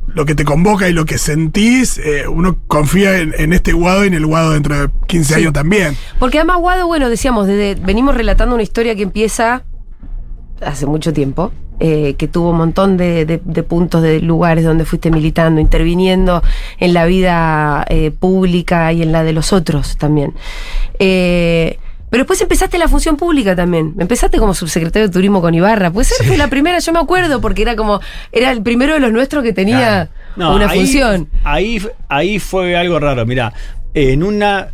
lo 0.06 0.24
que 0.24 0.34
te 0.34 0.44
convoca 0.44 0.88
y 0.88 0.92
lo 0.92 1.04
que 1.04 1.18
sentís, 1.18 1.98
eh, 1.98 2.26
uno 2.28 2.56
confía 2.66 3.18
en, 3.18 3.34
en 3.36 3.52
este 3.52 3.72
Guado 3.72 4.04
y 4.04 4.08
en 4.08 4.14
el 4.14 4.24
Guado 4.26 4.52
dentro 4.52 4.78
de 4.78 4.88
15 5.06 5.34
Sí. 5.34 5.40
años 5.40 5.52
también. 5.52 5.96
Porque 6.18 6.38
además 6.38 6.58
Guado, 6.58 6.86
bueno, 6.86 7.08
decíamos, 7.10 7.46
desde, 7.46 7.74
venimos 7.80 8.14
relatando 8.14 8.54
una 8.54 8.62
historia 8.62 8.94
que 8.94 9.02
empieza 9.02 9.64
hace 10.62 10.86
mucho 10.86 11.12
tiempo, 11.12 11.52
eh, 11.80 12.14
que 12.16 12.28
tuvo 12.28 12.50
un 12.50 12.56
montón 12.56 12.96
de, 12.96 13.26
de- 13.26 13.42
de 13.44 13.62
puntos, 13.62 14.00
de 14.02 14.20
lugares 14.22 14.64
donde 14.64 14.86
fuiste 14.86 15.10
militando, 15.10 15.60
interviniendo 15.60 16.42
en 16.78 16.94
la 16.94 17.04
vida 17.04 17.84
eh, 17.90 18.10
pública 18.10 18.90
y 18.94 19.02
en 19.02 19.12
la 19.12 19.22
de 19.22 19.34
los 19.34 19.52
otros 19.52 19.98
también. 19.98 20.32
Eh, 20.98 21.78
pero 22.10 22.22
después 22.22 22.40
empezaste 22.40 22.78
la 22.78 22.88
función 22.88 23.16
pública 23.16 23.54
también. 23.56 23.94
Empezaste 23.98 24.38
como 24.38 24.54
subsecretario 24.54 25.08
de 25.08 25.12
turismo 25.12 25.40
con 25.40 25.54
Ibarra. 25.54 25.90
Puede 25.90 26.04
ser 26.06 26.26
que 26.28 26.36
la 26.36 26.48
primera, 26.48 26.78
yo 26.78 26.92
me 26.92 26.98
acuerdo, 27.00 27.40
porque 27.40 27.62
era 27.62 27.74
como, 27.76 28.00
era 28.32 28.52
el 28.52 28.62
primero 28.62 28.94
de 28.94 29.00
los 29.00 29.12
nuestros 29.12 29.42
que 29.42 29.52
tenía 29.52 29.76
Claro. 29.78 30.10
No, 30.36 30.54
una 30.56 30.68
ahí- 30.70 30.78
función. 30.80 31.28
Ahí, 31.44 31.82
ahí 32.08 32.38
fue 32.38 32.76
algo 32.76 33.00
raro. 33.00 33.24
Mira, 33.26 33.52
en 33.94 34.22
una 34.22 34.68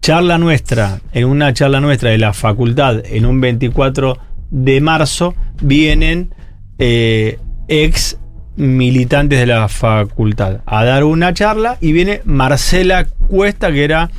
charla 0.00 0.38
nuestra, 0.38 1.00
en 1.12 1.24
una 1.26 1.52
charla 1.52 1.80
nuestra 1.80 2.10
de 2.10 2.18
la 2.18 2.32
facultad, 2.32 3.02
en 3.04 3.26
un 3.26 3.40
24 3.40 4.18
de 4.50 4.80
marzo, 4.80 5.34
vienen 5.60 6.32
eh, 6.78 7.38
ex 7.68 8.16
militantes 8.56 9.38
de 9.38 9.46
la 9.46 9.68
facultad 9.68 10.60
a 10.66 10.84
dar 10.84 11.04
una 11.04 11.32
charla 11.34 11.76
y 11.80 11.92
viene 11.92 12.22
Marcela 12.24 13.04
Cuesta, 13.28 13.70
que 13.70 13.84
era 13.84 14.10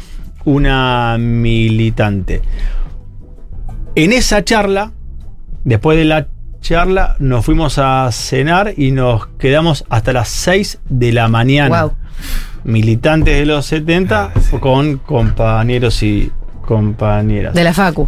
una 0.46 1.18
militante. 1.20 2.42
En 3.96 4.14
esa 4.14 4.44
charla, 4.44 4.92
después 5.64 5.98
de 5.98 6.06
la 6.06 6.28
charla, 6.62 7.16
nos 7.20 7.46
fuimos 7.46 7.78
a 7.78 8.10
cenar 8.12 8.74
y 8.78 8.92
nos 8.92 9.28
quedamos 9.40 9.86
hasta 9.90 10.14
las 10.14 10.30
6 10.30 10.80
de 10.90 11.12
la 11.14 11.28
mañana. 11.28 11.84
Wow. 11.84 11.94
Militantes 12.66 13.38
de 13.38 13.46
los 13.46 13.66
70 13.66 14.34
Ah, 14.36 14.40
sí. 14.40 14.58
con 14.58 14.98
compañeros 14.98 16.04
y 16.04 16.32
compañeras. 16.66 17.54
De 17.54 17.64
la 17.64 17.74
Facu. 17.74 18.08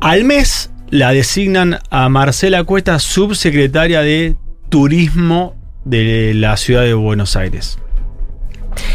Al 0.00 0.24
mes 0.24 0.70
la 0.90 1.12
designan 1.12 1.78
a 1.90 2.08
Marcela 2.08 2.64
Cuesta 2.64 2.98
subsecretaria 2.98 4.00
de 4.00 4.36
Turismo 4.68 5.54
de 5.84 6.32
la 6.34 6.56
ciudad 6.56 6.82
de 6.82 6.94
Buenos 6.94 7.36
Aires. 7.36 7.78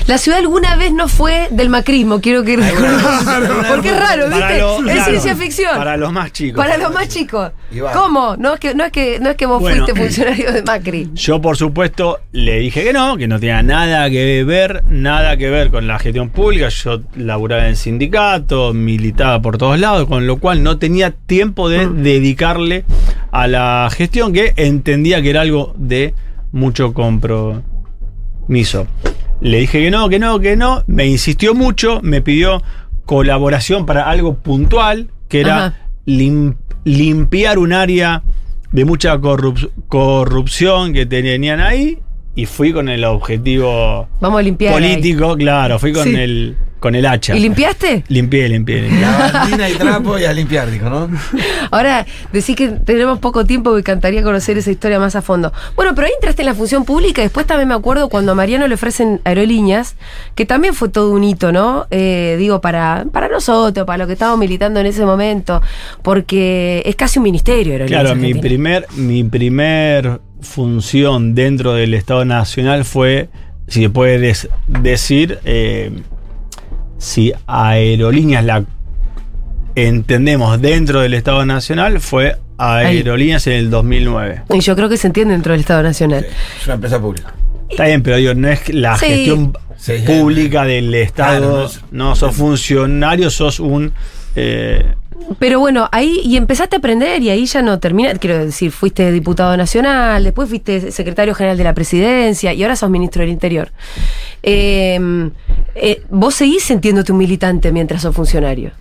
La 0.08 0.18
ciudad 0.18 0.40
alguna 0.40 0.76
vez 0.76 0.92
no 0.94 1.08
fue 1.08 1.48
del 1.52 1.70
macrismo, 1.70 2.20
quiero 2.22 2.44
que 2.44 2.56
Claro. 2.56 3.64
Porque 3.70 3.90
es 3.90 4.00
raro, 4.00 4.28
¿viste? 4.30 4.60
Lo- 4.60 4.78
es 4.78 4.84
claro, 4.94 5.06
ciencia 5.12 5.36
ficción. 5.36 5.76
Para 5.78 5.98
los 5.98 6.12
más 6.12 6.32
chicos. 6.32 6.64
Para 6.64 6.78
los 6.78 6.94
más 6.94 7.08
chicos. 7.08 7.52
Igual. 7.72 7.94
¿Cómo? 7.94 8.36
No 8.38 8.54
es 8.56 8.60
que, 8.60 8.74
no 8.76 8.84
es 8.86 8.92
que, 8.92 9.20
no 9.20 9.30
es 9.30 9.36
que 9.38 9.46
vos 9.46 9.62
Bueno. 9.62 9.86
fuiste 9.86 10.00
funcionario 10.02 10.52
de 10.52 10.64
Macri. 10.64 11.10
Yo, 11.14 11.42
por 11.42 11.56
supuesto, 11.58 12.20
le 12.32 12.60
dije 12.60 12.84
que 12.84 12.94
no, 12.94 13.16
que 13.18 13.28
no 13.28 13.40
tenía 13.40 13.64
nada 13.64 14.10
que 14.10 14.44
ver, 14.44 14.84
nada 14.90 15.38
que 15.38 15.50
ver 15.50 15.72
con 15.72 15.88
la 15.88 15.98
gestión 16.00 16.30
pública. 16.30 16.70
Yo 16.70 17.02
laburaba 17.16 17.68
en 17.68 17.76
sindicato, 17.76 18.74
militaba 18.74 19.42
por 19.42 19.58
todos 19.58 19.80
lados, 19.80 20.08
con 20.08 20.28
lo 20.28 20.38
cual 20.40 20.64
no 20.64 20.78
tenía 20.78 21.12
tiempo 21.12 21.70
de 21.70 21.88
dedicarle 21.88 22.86
a 23.32 23.48
la 23.48 23.90
gestión, 23.96 24.34
que 24.34 24.54
entendía 24.58 25.22
que 25.22 25.30
era 25.30 25.42
algo 25.42 25.74
de 25.78 26.14
mucho 26.52 26.94
compromiso. 26.94 28.88
Le 29.42 29.58
dije 29.60 29.80
que 29.84 29.92
no, 29.92 30.08
que 30.10 30.20
no, 30.20 30.39
que 30.39 30.56
no. 30.56 30.84
Me 30.88 31.06
insistió 31.08 31.54
mucho, 31.54 32.00
me 32.04 32.22
pidió 32.22 32.62
colaboración 33.06 33.86
para 33.86 34.10
algo 34.10 34.36
puntual, 34.36 35.10
que 35.28 35.42
era 35.42 35.88
lim- 36.06 36.56
limpiar 36.86 37.58
un 37.58 37.74
área 37.74 38.24
de 38.72 38.86
mucha 38.86 39.18
corrup- 39.18 39.70
corrupción 39.88 40.94
que 40.94 41.06
tenían 41.06 41.60
ahí 41.60 42.00
y 42.36 42.46
fui 42.46 42.72
con 42.72 42.88
el 42.88 43.04
objetivo 43.04 44.08
Vamos 44.22 44.39
a 44.39 44.44
limpiar. 44.44 44.74
ahí. 44.74 44.80
político, 44.82 45.36
claro, 45.36 45.78
fui 45.80 45.92
con 45.92 46.06
Sí. 46.06 46.16
el 46.16 46.56
con 46.82 46.96
el 46.96 47.06
hacha. 47.06 47.36
¿Y 47.38 47.40
limpiaste? 47.40 48.04
Limpié, 48.08 48.50
limpié, 48.50 48.82
limpié. 48.82 49.02
La 49.02 49.32
bandina 49.32 49.70
y 49.70 49.74
trapo 49.74 50.18
y 50.18 50.26
a 50.26 50.34
limpiar, 50.34 50.70
dijo, 50.72 50.90
¿no? 50.90 51.10
Ahora, 51.72 52.08
decís 52.34 52.56
que 52.56 52.70
tenemos 52.70 53.20
poco 53.20 53.46
tiempo 53.46 53.70
y 53.70 53.74
me 53.74 53.80
encantaría 53.82 54.24
conocer 54.24 54.58
esa 54.58 54.72
historia 54.72 54.98
más 54.98 55.16
a 55.16 55.22
fondo. 55.22 55.54
Bueno, 55.76 55.94
pero 55.94 56.08
ahí 56.08 56.14
entraste 56.16 56.42
en 56.42 56.48
la 56.48 56.56
función 56.56 56.84
pública. 56.84 57.22
Después 57.22 57.46
también 57.46 57.68
me 57.70 57.76
acuerdo 57.76 58.10
cuando 58.10 58.32
a 58.32 58.36
Mariano 58.36 58.68
le 58.68 58.74
ofrecen 58.74 59.22
aerolíneas, 59.26 59.96
que 60.34 60.48
también 60.48 60.74
fue 60.74 60.90
todo 60.90 61.12
un 61.12 61.24
hito, 61.24 61.52
¿no? 61.52 61.86
Eh, 61.92 62.36
digo, 62.40 62.62
para, 62.62 63.06
para 63.12 63.30
nosotros, 63.30 63.86
para 63.86 64.00
lo 64.00 64.08
que 64.08 64.14
estábamos 64.14 64.40
militando 64.40 64.80
en 64.80 64.88
ese 64.88 65.06
momento, 65.06 65.62
porque 66.02 66.82
es 66.84 66.96
casi 66.96 67.20
un 67.20 67.24
ministerio 67.24 67.74
aerolíneas. 67.74 68.02
Claro, 68.02 68.16
mi 68.16 68.34
primer, 68.34 68.88
mi 68.96 69.24
primer 69.24 70.20
función 70.42 71.36
dentro 71.36 71.74
del 71.76 71.94
Estado 71.94 72.26
Nacional 72.26 72.86
fue, 72.86 73.30
si 73.68 73.84
se 73.84 73.90
puede 73.92 74.34
decir, 74.68 75.38
eh, 75.46 75.92
si 77.02 77.34
aerolíneas 77.47 78.45
la 78.45 78.64
entendemos 79.76 80.62
dentro 80.62 81.02
del 81.02 81.14
Estado 81.16 81.45
Nacional, 81.45 81.99
fue 81.99 82.38
aerolíneas 82.58 83.47
en 83.47 83.54
el 83.54 83.70
2009. 83.72 84.43
Y 84.54 84.60
yo 84.60 84.76
creo 84.76 84.88
que 84.88 84.97
se 84.97 85.08
entiende 85.08 85.34
dentro 85.34 85.54
del 85.54 85.62
Estado 85.62 85.82
Nacional. 85.82 86.28
Es 86.60 86.66
una 86.66 86.76
empresa 86.76 86.99
pública. 87.02 87.34
Está 87.70 87.86
bien, 87.86 88.04
pero 88.04 88.18
digo, 88.18 88.34
no 88.36 88.49
es 88.49 88.70
la 88.74 88.97
Sí. 88.97 89.06
gestión 89.08 89.54
Sí, 89.78 89.93
sí. 89.97 90.04
pública 90.06 90.64
del 90.66 90.93
Estado. 90.93 91.39
Claro, 91.66 91.72
no 91.91 92.10
no, 92.10 92.16
sos 92.16 92.36
funcionario, 92.36 93.30
sos 93.32 93.60
un. 93.60 93.93
eh, 94.36 94.93
Pero 95.39 95.59
bueno, 95.59 95.88
ahí 95.91 96.19
y 96.24 96.36
empezaste 96.38 96.76
a 96.76 96.80
aprender 96.80 97.22
y 97.22 97.30
ahí 97.30 97.45
ya 97.45 97.61
no 97.61 97.80
termina. 97.80 98.13
Quiero 98.15 98.45
decir, 98.45 98.72
fuiste 98.72 99.11
diputado 99.11 99.55
nacional, 99.57 100.24
después 100.24 100.49
fuiste 100.49 100.91
secretario 100.91 101.34
general 101.34 101.57
de 101.57 101.63
la 101.63 101.74
presidencia 101.74 102.53
y 102.53 102.61
ahora 102.63 102.76
sos 102.76 102.89
ministro 102.89 103.22
del 103.22 103.32
Interior. 103.32 103.72
Eh, 104.43 104.99
eh, 105.76 106.01
vos 106.09 106.36
seguís 106.36 106.63
sintiéndote 106.63 107.11
un 107.11 107.17
militante 107.17 107.72
mientras 107.72 108.01
sos 108.01 108.15
funcionario. 108.15 108.72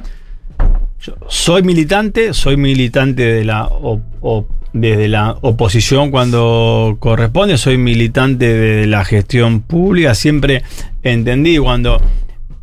yo 1.00 1.14
soy 1.28 1.62
militante, 1.62 2.34
soy 2.34 2.56
militante 2.56 3.22
de 3.22 3.44
la 3.44 3.66
op- 3.66 4.46
desde 4.72 5.08
la 5.08 5.36
oposición 5.40 6.10
cuando 6.12 6.96
corresponde, 7.00 7.58
soy 7.58 7.76
militante 7.76 8.46
de 8.46 8.86
la 8.86 9.04
gestión 9.04 9.62
pública, 9.62 10.14
siempre 10.14 10.62
entendí 11.02 11.58
cuando 11.58 12.00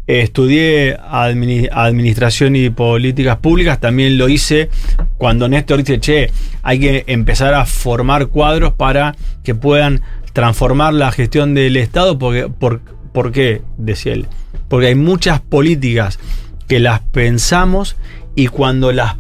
estudié 0.08 0.98
admini- 0.98 1.70
administración 1.72 2.56
y 2.56 2.70
políticas 2.70 3.38
públicas, 3.38 3.80
también 3.80 4.18
lo 4.18 4.30
hice 4.30 4.70
cuando 5.18 5.48
Néstor 5.50 5.84
dice, 5.84 6.00
che, 6.00 6.32
hay 6.64 6.80
que 6.80 7.04
empezar 7.08 7.54
a 7.54 7.66
formar 7.66 8.28
cuadros 8.28 8.74
para 8.74 9.16
que 9.44 9.54
puedan 9.54 10.02
transformar 10.34 10.94
la 10.94 11.12
gestión 11.12 11.54
del 11.54 11.78
Estado, 11.78 12.18
porque, 12.18 12.48
por, 12.48 12.82
¿por 13.12 13.32
qué? 13.32 13.62
Decía 13.78 14.14
él. 14.14 14.28
Porque 14.70 14.88
hay 14.88 14.96
muchas 14.96 15.42
políticas 15.42 16.20
que 16.68 16.80
las 16.80 17.02
pensamos 17.02 17.96
y 18.36 18.48
cuando 18.48 18.92
las 18.92 19.16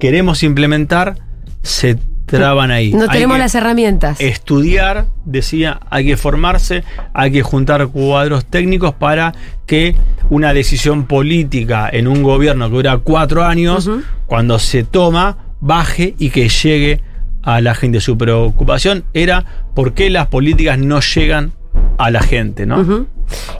queremos 0.00 0.42
implementar 0.42 1.16
se 1.62 1.98
entraban 2.26 2.70
ahí. 2.70 2.92
No 2.92 3.02
Hay 3.02 3.08
tenemos 3.08 3.36
que 3.36 3.40
las 3.40 3.54
herramientas. 3.54 4.20
Estudiar, 4.20 5.06
decía, 5.24 5.80
hay 5.90 6.06
que 6.06 6.16
formarse, 6.16 6.84
hay 7.12 7.30
que 7.30 7.42
juntar 7.42 7.86
cuadros 7.88 8.46
técnicos 8.46 8.94
para 8.94 9.34
que 9.66 9.94
una 10.30 10.52
decisión 10.52 11.06
política 11.06 11.88
en 11.92 12.08
un 12.08 12.22
gobierno 12.22 12.68
que 12.68 12.76
dura 12.76 12.98
cuatro 12.98 13.44
años, 13.44 13.90
cuando 14.26 14.58
se 14.58 14.84
toma, 14.84 15.38
baje 15.60 16.14
y 16.18 16.30
que 16.30 16.48
llegue 16.48 17.00
a 17.42 17.60
la 17.60 17.74
gente. 17.74 18.00
Su 18.00 18.16
preocupación 18.16 19.04
era 19.12 19.44
por 19.74 19.94
qué 19.94 20.10
las 20.10 20.26
políticas 20.28 20.78
no 20.78 21.00
llegan 21.00 21.52
a 21.98 22.10
la 22.10 22.20
gente, 22.22 22.66
¿no? 22.66 23.06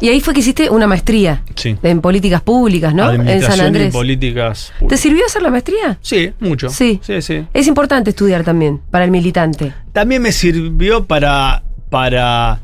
Y 0.01 0.09
ahí 0.09 0.20
fue 0.20 0.35
que 0.35 0.41
hiciste 0.41 0.68
una 0.70 0.87
maestría 0.87 1.43
Sí. 1.55 1.76
en 1.82 2.01
políticas 2.01 2.43
públicas, 2.43 2.95
¿no? 2.95 3.11
En 3.11 3.43
San 3.43 3.59
y 3.59 3.61
Andrés. 3.62 3.93
políticas. 3.93 4.72
¿Te 4.89 4.97
sirvió 4.97 5.24
hacer 5.26 5.43
la 5.43 5.51
maestría? 5.51 5.99
Sí, 6.03 6.32
mucho. 6.41 6.68
Sí. 6.68 7.01
sí, 7.03 7.22
sí. 7.22 7.47
Es 7.55 7.66
importante 7.66 8.11
estudiar 8.11 8.45
también 8.45 8.80
para 8.91 9.05
el 9.05 9.11
militante. 9.11 9.72
También 9.93 10.22
me 10.22 10.32
sirvió 10.32 11.05
para. 11.05 11.62
para. 11.91 12.61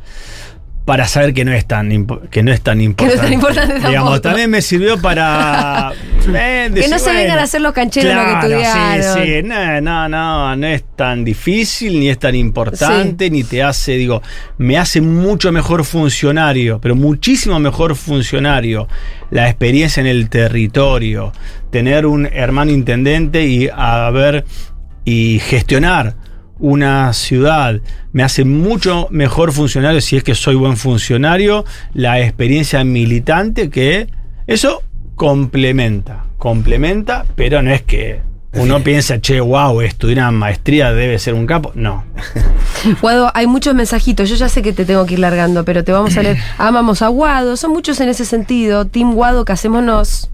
Para 0.91 1.07
saber 1.07 1.33
que 1.33 1.45
no 1.45 1.53
es 1.53 1.67
tan 1.67 1.89
que 2.33 2.43
no 2.43 2.51
es 2.51 2.63
tan 2.63 2.81
importante. 2.81 3.23
tan 3.23 3.33
importante 3.33 3.75
tampoco. 3.75 3.91
Digamos, 3.91 4.23
también 4.23 4.51
me 4.51 4.61
sirvió 4.61 5.01
para 5.01 5.93
eh, 6.35 6.69
Que 6.75 6.89
no 6.89 6.99
se 6.99 7.13
vengan 7.13 7.39
a 7.39 7.45
hacer 7.45 7.61
los 7.61 7.73
cancheros 7.73 8.13
lo 8.13 8.21
que 8.21 8.27
claro, 8.27 8.59
estudiaron. 8.59 9.25
Sí, 9.25 9.35
sí, 9.37 9.43
no, 9.45 9.81
no, 9.81 10.09
no, 10.09 10.57
no 10.57 10.67
es 10.67 10.83
tan 10.97 11.25
difícil, 11.25 12.01
ni 12.01 12.09
es 12.09 12.19
tan 12.19 12.35
importante, 12.35 13.31
ni 13.31 13.45
te 13.45 13.63
hace, 13.63 13.93
digo, 13.93 14.21
me 14.59 14.79
hace 14.79 15.01
mucho 15.01 15.53
mejor 15.53 15.85
funcionario, 15.85 16.81
pero 16.81 16.97
muchísimo 16.97 17.61
mejor 17.61 17.95
funcionario 17.95 18.89
la 19.31 19.49
experiencia 19.49 20.01
en 20.01 20.09
el 20.09 20.29
territorio, 20.29 21.33
tener 21.71 22.05
un 22.05 22.27
hermano 22.27 22.73
intendente 22.73 23.47
y 23.47 23.69
haber 23.73 24.45
y 25.05 25.39
gestionar 25.39 26.17
una 26.61 27.13
ciudad 27.13 27.81
me 28.13 28.23
hace 28.23 28.45
mucho 28.45 29.09
mejor 29.11 29.53
funcionario 29.53 30.01
si 30.01 30.17
es 30.17 30.25
que 30.25 30.35
soy 30.35 30.55
buen 30.55 30.77
funcionario 30.77 31.65
la 31.95 32.21
experiencia 32.21 32.85
militante 32.85 33.71
que 33.71 34.09
eso 34.47 34.83
complementa 35.15 36.25
complementa 36.39 37.25
pero 37.35 37.63
no 37.63 37.73
es 37.73 37.83
que 37.83 38.21
uno 38.53 38.83
piensa 38.83 39.21
che 39.21 39.41
wow 39.41 39.81
estudiar 39.81 40.19
una 40.19 40.31
maestría 40.33 40.93
debe 40.93 41.19
ser 41.19 41.35
un 41.35 41.47
capo 41.47 41.73
no 41.75 42.05
Guado, 43.01 43.31
hay 43.35 43.47
muchos 43.47 43.75
mensajitos. 43.75 44.29
Yo 44.29 44.37
ya 44.37 44.49
sé 44.49 44.63
que 44.63 44.73
te 44.73 44.85
tengo 44.85 45.05
que 45.07 45.15
ir 45.15 45.21
largando, 45.21 45.65
pero 45.65 45.85
te 45.85 45.93
vamos 45.93 46.17
a 46.17 46.23
leer. 46.23 46.39
Amamos 46.59 47.03
a 47.03 47.09
Guado. 47.09 47.57
Son 47.57 47.73
muchos 47.73 48.01
en 48.01 48.09
ese 48.09 48.25
sentido. 48.25 48.87
Team 48.87 49.13
Guado, 49.13 49.45
casémonos. 49.45 50.31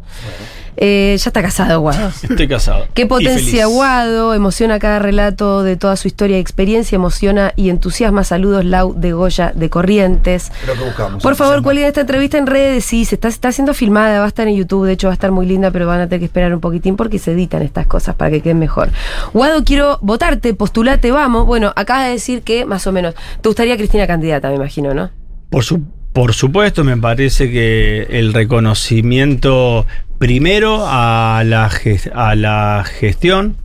Eh, 0.76 1.16
ya 1.18 1.30
está 1.30 1.40
casado, 1.42 1.80
Guado. 1.80 2.08
estoy 2.22 2.46
casado 2.48 2.86
Qué 2.94 3.06
potencia. 3.06 3.66
Guado. 3.66 4.34
Emociona 4.34 4.78
cada 4.78 4.98
relato 4.98 5.62
de 5.62 5.76
toda 5.76 5.96
su 5.96 6.06
historia 6.08 6.36
y 6.36 6.40
experiencia. 6.40 6.96
Emociona 6.96 7.52
y 7.56 7.70
entusiasma. 7.70 8.24
Saludos, 8.24 8.64
Lau 8.64 8.94
de 8.94 9.12
Goya 9.12 9.52
de 9.54 9.70
Corrientes. 9.70 10.52
Lo 10.66 10.74
que 10.74 10.84
buscamos. 10.84 11.22
Por 11.22 11.34
favor, 11.36 11.62
cuelguen 11.62 11.86
esta 11.86 12.02
entrevista 12.02 12.36
en 12.38 12.46
redes. 12.46 12.84
Sí, 12.84 13.04
se 13.04 13.14
está, 13.14 13.28
está 13.28 13.52
siendo 13.52 13.72
filmada, 13.74 14.18
va 14.18 14.24
a 14.26 14.28
estar 14.28 14.46
en 14.48 14.56
YouTube. 14.56 14.86
De 14.86 14.92
hecho, 14.92 15.06
va 15.08 15.12
a 15.12 15.14
estar 15.14 15.30
muy 15.32 15.46
linda, 15.46 15.70
pero 15.70 15.86
van 15.86 16.00
a 16.00 16.06
tener 16.08 16.20
que 16.20 16.26
esperar 16.26 16.52
un 16.54 16.60
poquitín 16.60 16.96
porque 16.96 17.18
se 17.18 17.32
editan 17.32 17.62
estas 17.62 17.86
cosas 17.86 18.14
para 18.14 18.30
que 18.30 18.42
queden 18.42 18.58
mejor. 18.58 18.90
Guado, 19.32 19.64
quiero 19.64 19.98
votarte, 20.02 20.52
postulate, 20.54 21.10
vamos. 21.10 21.46
Bueno, 21.46 21.72
acabas 21.76 22.04
de 22.06 22.10
decir 22.12 22.42
que 22.42 22.66
más 22.66 22.86
o 22.86 22.92
menos. 22.92 23.14
Te 23.40 23.48
gustaría 23.48 23.76
Cristina 23.76 24.06
candidata, 24.06 24.48
me 24.50 24.56
imagino, 24.56 24.92
¿no? 24.92 25.10
Por, 25.50 25.64
su- 25.64 25.80
por 26.16 26.32
supuesto, 26.32 26.82
me 26.82 26.96
parece 26.96 27.50
que 27.50 28.06
el 28.08 28.32
reconocimiento 28.32 29.86
primero 30.18 30.86
a 30.86 31.42
la, 31.44 31.70
a 32.14 32.34
la 32.34 32.84
gestión, 32.86 33.58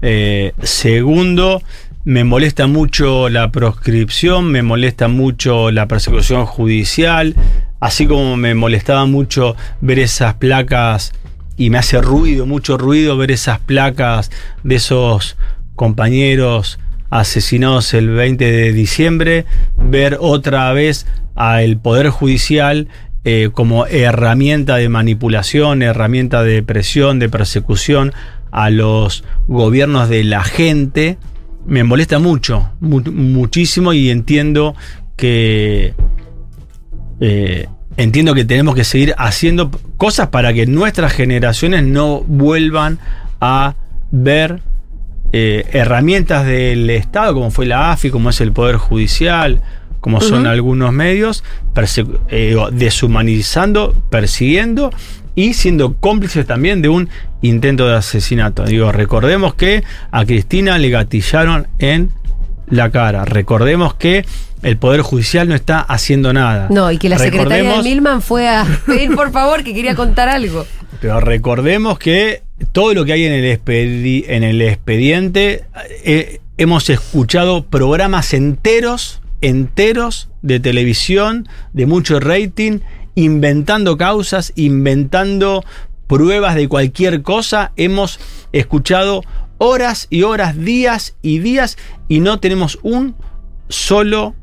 eh, 0.00 0.52
segundo, 0.62 1.60
me 2.04 2.22
molesta 2.22 2.68
mucho 2.68 3.28
la 3.28 3.50
proscripción, 3.50 4.52
me 4.52 4.62
molesta 4.62 5.08
mucho 5.08 5.72
la 5.72 5.88
persecución 5.88 6.46
judicial, 6.46 7.34
así 7.80 8.06
como 8.06 8.36
me 8.36 8.54
molestaba 8.54 9.04
mucho 9.04 9.56
ver 9.80 9.98
esas 9.98 10.34
placas 10.34 11.12
y 11.56 11.70
me 11.70 11.78
hace 11.78 12.00
ruido, 12.00 12.46
mucho 12.46 12.78
ruido 12.78 13.16
ver 13.16 13.32
esas 13.32 13.58
placas 13.58 14.30
de 14.62 14.76
esos 14.76 15.36
compañeros 15.74 16.78
asesinados 17.10 17.92
el 17.94 18.10
20 18.10 18.44
de 18.44 18.72
diciembre, 18.72 19.44
ver 19.76 20.18
otra 20.20 20.72
vez 20.72 21.04
al 21.34 21.78
Poder 21.78 22.08
Judicial 22.10 22.88
eh, 23.24 23.50
como 23.52 23.86
herramienta 23.86 24.76
de 24.76 24.88
manipulación, 24.88 25.82
herramienta 25.82 26.42
de 26.42 26.62
presión, 26.62 27.18
de 27.18 27.28
persecución 27.28 28.12
a 28.50 28.70
los 28.70 29.24
gobiernos 29.46 30.08
de 30.08 30.24
la 30.24 30.42
gente, 30.42 31.18
me 31.66 31.84
molesta 31.84 32.18
mucho, 32.18 32.70
mu- 32.80 33.02
muchísimo 33.02 33.92
y 33.92 34.10
entiendo 34.10 34.74
que 35.16 35.94
eh, 37.20 37.66
entiendo 37.96 38.34
que 38.34 38.44
tenemos 38.44 38.74
que 38.74 38.84
seguir 38.84 39.14
haciendo 39.18 39.70
cosas 39.98 40.28
para 40.28 40.52
que 40.54 40.66
nuestras 40.66 41.12
generaciones 41.12 41.84
no 41.84 42.20
vuelvan 42.22 42.98
a 43.40 43.74
ver 44.10 44.60
eh, 45.32 45.66
herramientas 45.72 46.46
del 46.46 46.88
Estado, 46.90 47.34
como 47.34 47.50
fue 47.50 47.66
la 47.66 47.92
AFI, 47.92 48.10
como 48.10 48.30
es 48.30 48.40
el 48.40 48.52
Poder 48.52 48.76
Judicial, 48.76 49.60
como 50.00 50.20
son 50.20 50.46
algunos 50.46 50.92
medios, 50.92 51.44
perse- 51.74 52.06
eh, 52.28 52.56
deshumanizando, 52.72 53.94
persiguiendo 54.10 54.90
y 55.34 55.54
siendo 55.54 55.94
cómplices 55.94 56.46
también 56.46 56.82
de 56.82 56.88
un 56.88 57.08
intento 57.42 57.88
de 57.88 57.96
asesinato. 57.96 58.64
Digo, 58.64 58.92
recordemos 58.92 59.54
que 59.54 59.82
a 60.10 60.24
Cristina 60.24 60.78
le 60.78 60.90
gatillaron 60.90 61.68
en 61.78 62.10
la 62.68 62.90
cara. 62.90 63.24
Recordemos 63.24 63.94
que 63.94 64.24
el 64.62 64.76
Poder 64.76 65.00
Judicial 65.02 65.48
no 65.48 65.54
está 65.54 65.80
haciendo 65.80 66.32
nada. 66.32 66.68
No, 66.70 66.90
y 66.92 66.98
que 66.98 67.08
la 67.08 67.18
secretaria 67.18 67.76
de 67.76 67.82
Milman 67.82 68.20
fue 68.22 68.48
a 68.48 68.64
pedir 68.86 69.14
por 69.14 69.32
favor 69.32 69.64
que 69.64 69.72
quería 69.74 69.94
contar 69.94 70.28
algo. 70.28 70.66
Pero 71.00 71.18
recordemos 71.20 71.98
que 71.98 72.42
todo 72.72 72.92
lo 72.92 73.04
que 73.06 73.14
hay 73.14 73.24
en 73.24 73.32
el, 73.32 73.58
expedi- 73.58 74.24
en 74.28 74.44
el 74.44 74.60
expediente, 74.60 75.64
eh, 76.04 76.40
hemos 76.58 76.90
escuchado 76.90 77.64
programas 77.64 78.34
enteros, 78.34 79.19
enteros 79.40 80.28
de 80.42 80.60
televisión, 80.60 81.48
de 81.72 81.86
mucho 81.86 82.20
rating, 82.20 82.80
inventando 83.14 83.96
causas, 83.96 84.52
inventando 84.56 85.64
pruebas 86.06 86.54
de 86.54 86.68
cualquier 86.68 87.22
cosa. 87.22 87.72
Hemos 87.76 88.20
escuchado 88.52 89.22
horas 89.58 90.06
y 90.10 90.22
horas, 90.22 90.58
días 90.58 91.16
y 91.22 91.38
días, 91.38 91.76
y 92.08 92.20
no 92.20 92.40
tenemos 92.40 92.78
un 92.82 93.14
solo 93.68 94.34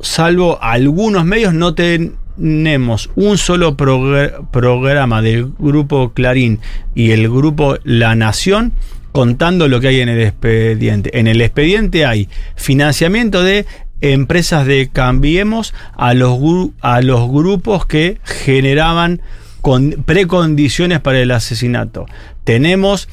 salvo 0.00 0.58
algunos 0.62 1.24
medios, 1.24 1.54
no 1.54 1.74
tenemos 1.74 3.10
un 3.14 3.38
solo 3.38 3.76
progr- 3.76 4.50
programa 4.50 5.22
del 5.22 5.52
grupo 5.58 6.12
Clarín 6.12 6.60
y 6.94 7.10
el 7.10 7.28
grupo 7.28 7.76
La 7.84 8.14
Nación 8.14 8.72
contando 9.12 9.68
lo 9.68 9.80
que 9.80 9.88
hay 9.88 10.00
en 10.00 10.08
el 10.08 10.22
expediente. 10.22 11.18
En 11.18 11.26
el 11.26 11.40
expediente 11.40 12.06
hay 12.06 12.28
financiamiento 12.56 13.42
de 13.42 13.66
empresas 14.02 14.66
de 14.66 14.90
Cambiemos 14.92 15.72
a 15.94 16.12
los, 16.12 16.38
a 16.80 17.00
los 17.00 17.30
grupos 17.30 17.86
que 17.86 18.18
generaban 18.24 19.22
con 19.62 20.02
precondiciones 20.04 21.00
para 21.00 21.20
el 21.20 21.30
asesinato. 21.30 22.06
Tenemos 22.44 23.08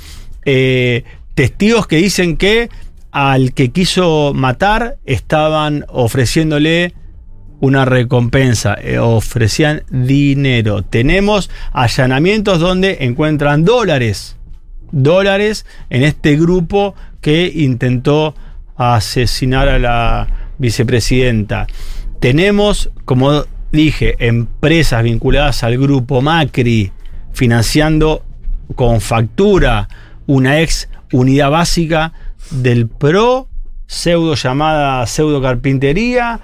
eh, 0.45 1.03
testigos 1.35 1.87
que 1.87 1.97
dicen 1.97 2.35
que 2.35 2.69
al 3.11 3.53
que 3.53 3.69
quiso 3.69 4.33
matar 4.35 4.97
estaban 5.05 5.85
ofreciéndole 5.87 6.93
una 7.59 7.85
recompensa, 7.85 8.75
eh, 8.81 8.99
ofrecían 8.99 9.83
dinero. 9.89 10.81
Tenemos 10.83 11.49
allanamientos 11.71 12.59
donde 12.59 12.97
encuentran 13.01 13.63
dólares, 13.63 14.37
dólares 14.91 15.65
en 15.89 16.03
este 16.03 16.35
grupo 16.35 16.95
que 17.21 17.51
intentó 17.53 18.33
asesinar 18.75 19.67
a 19.67 19.77
la 19.77 20.48
vicepresidenta. 20.59 21.67
Tenemos, 22.19 22.91
como 23.05 23.45
dije, 23.71 24.15
empresas 24.19 25.03
vinculadas 25.03 25.63
al 25.63 25.77
grupo 25.77 26.21
Macri 26.21 26.91
financiando 27.33 28.23
con 28.75 29.01
factura 29.01 29.87
una 30.27 30.59
ex 30.61 30.89
unidad 31.11 31.49
básica 31.49 32.13
del 32.51 32.87
PRO, 32.87 33.47
pseudo 33.87 34.35
llamada 34.35 35.05
pseudo 35.07 35.41
carpintería. 35.41 36.41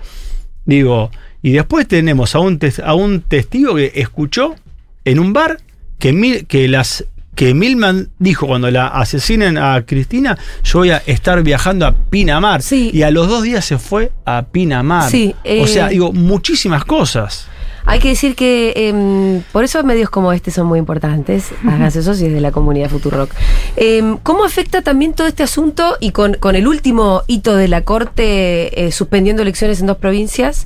Digo, 0.65 1.11
y 1.43 1.51
después 1.51 1.87
tenemos 1.87 2.33
a 2.33 2.39
un, 2.39 2.59
a 2.83 2.93
un 2.95 3.21
testigo 3.21 3.75
que 3.75 3.91
escuchó 3.95 4.55
en 5.03 5.19
un 5.19 5.33
bar 5.33 5.59
que, 5.99 6.11
Mil- 6.13 6.47
que 6.47 6.67
las 6.67 7.05
que 7.35 7.53
Milman 7.53 8.09
dijo 8.17 8.47
cuando 8.47 8.71
la 8.71 8.87
asesinen 8.87 9.57
a 9.57 9.85
Cristina, 9.85 10.37
yo 10.63 10.79
voy 10.79 10.91
a 10.91 10.97
estar 11.05 11.43
viajando 11.43 11.85
a 11.85 11.93
Pinamar. 11.93 12.61
Sí. 12.61 12.89
Y 12.93 13.03
a 13.03 13.11
los 13.11 13.27
dos 13.27 13.43
días 13.43 13.65
se 13.65 13.77
fue 13.77 14.11
a 14.25 14.45
Pinamar. 14.51 15.11
Sí, 15.11 15.35
o 15.61 15.67
sea, 15.67 15.87
eh, 15.87 15.91
digo, 15.91 16.13
muchísimas 16.13 16.85
cosas. 16.85 17.47
Hay 17.87 17.99
que 17.99 18.09
decir 18.09 18.35
que 18.35 18.73
em, 18.75 19.43
por 19.51 19.63
eso 19.63 19.83
medios 19.83 20.09
como 20.09 20.33
este 20.33 20.49
son 20.49 20.65
muy 20.65 20.79
importantes. 20.79 21.51
Háganse 21.67 22.01
socios 22.01 22.31
de 22.31 22.41
la 22.41 22.51
comunidad 22.51 22.89
Futurock. 22.89 23.29
Em, 23.75 24.17
¿Cómo 24.17 24.43
afecta 24.43 24.81
también 24.81 25.13
todo 25.13 25.27
este 25.27 25.43
asunto 25.43 25.97
y 25.99 26.11
con, 26.11 26.33
con 26.35 26.55
el 26.55 26.67
último 26.67 27.21
hito 27.27 27.55
de 27.55 27.67
la 27.67 27.81
Corte 27.81 28.85
eh, 28.85 28.91
suspendiendo 28.91 29.43
elecciones 29.43 29.81
en 29.81 29.87
dos 29.87 29.97
provincias 29.97 30.65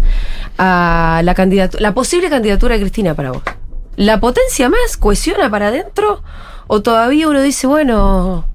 a 0.58 1.22
la, 1.24 1.70
la 1.80 1.94
posible 1.94 2.30
candidatura 2.30 2.76
de 2.76 2.82
Cristina 2.82 3.16
para 3.16 3.32
vos? 3.32 3.44
¿La 3.98 4.22
potencia 4.22 4.70
más 4.70 4.96
cohesiona 4.96 5.50
para 5.50 5.68
adentro? 5.68 6.24
¿O 6.72 6.84
todavía 6.84 7.28
uno 7.28 7.42
dice, 7.42 7.66
bueno, 7.66 8.46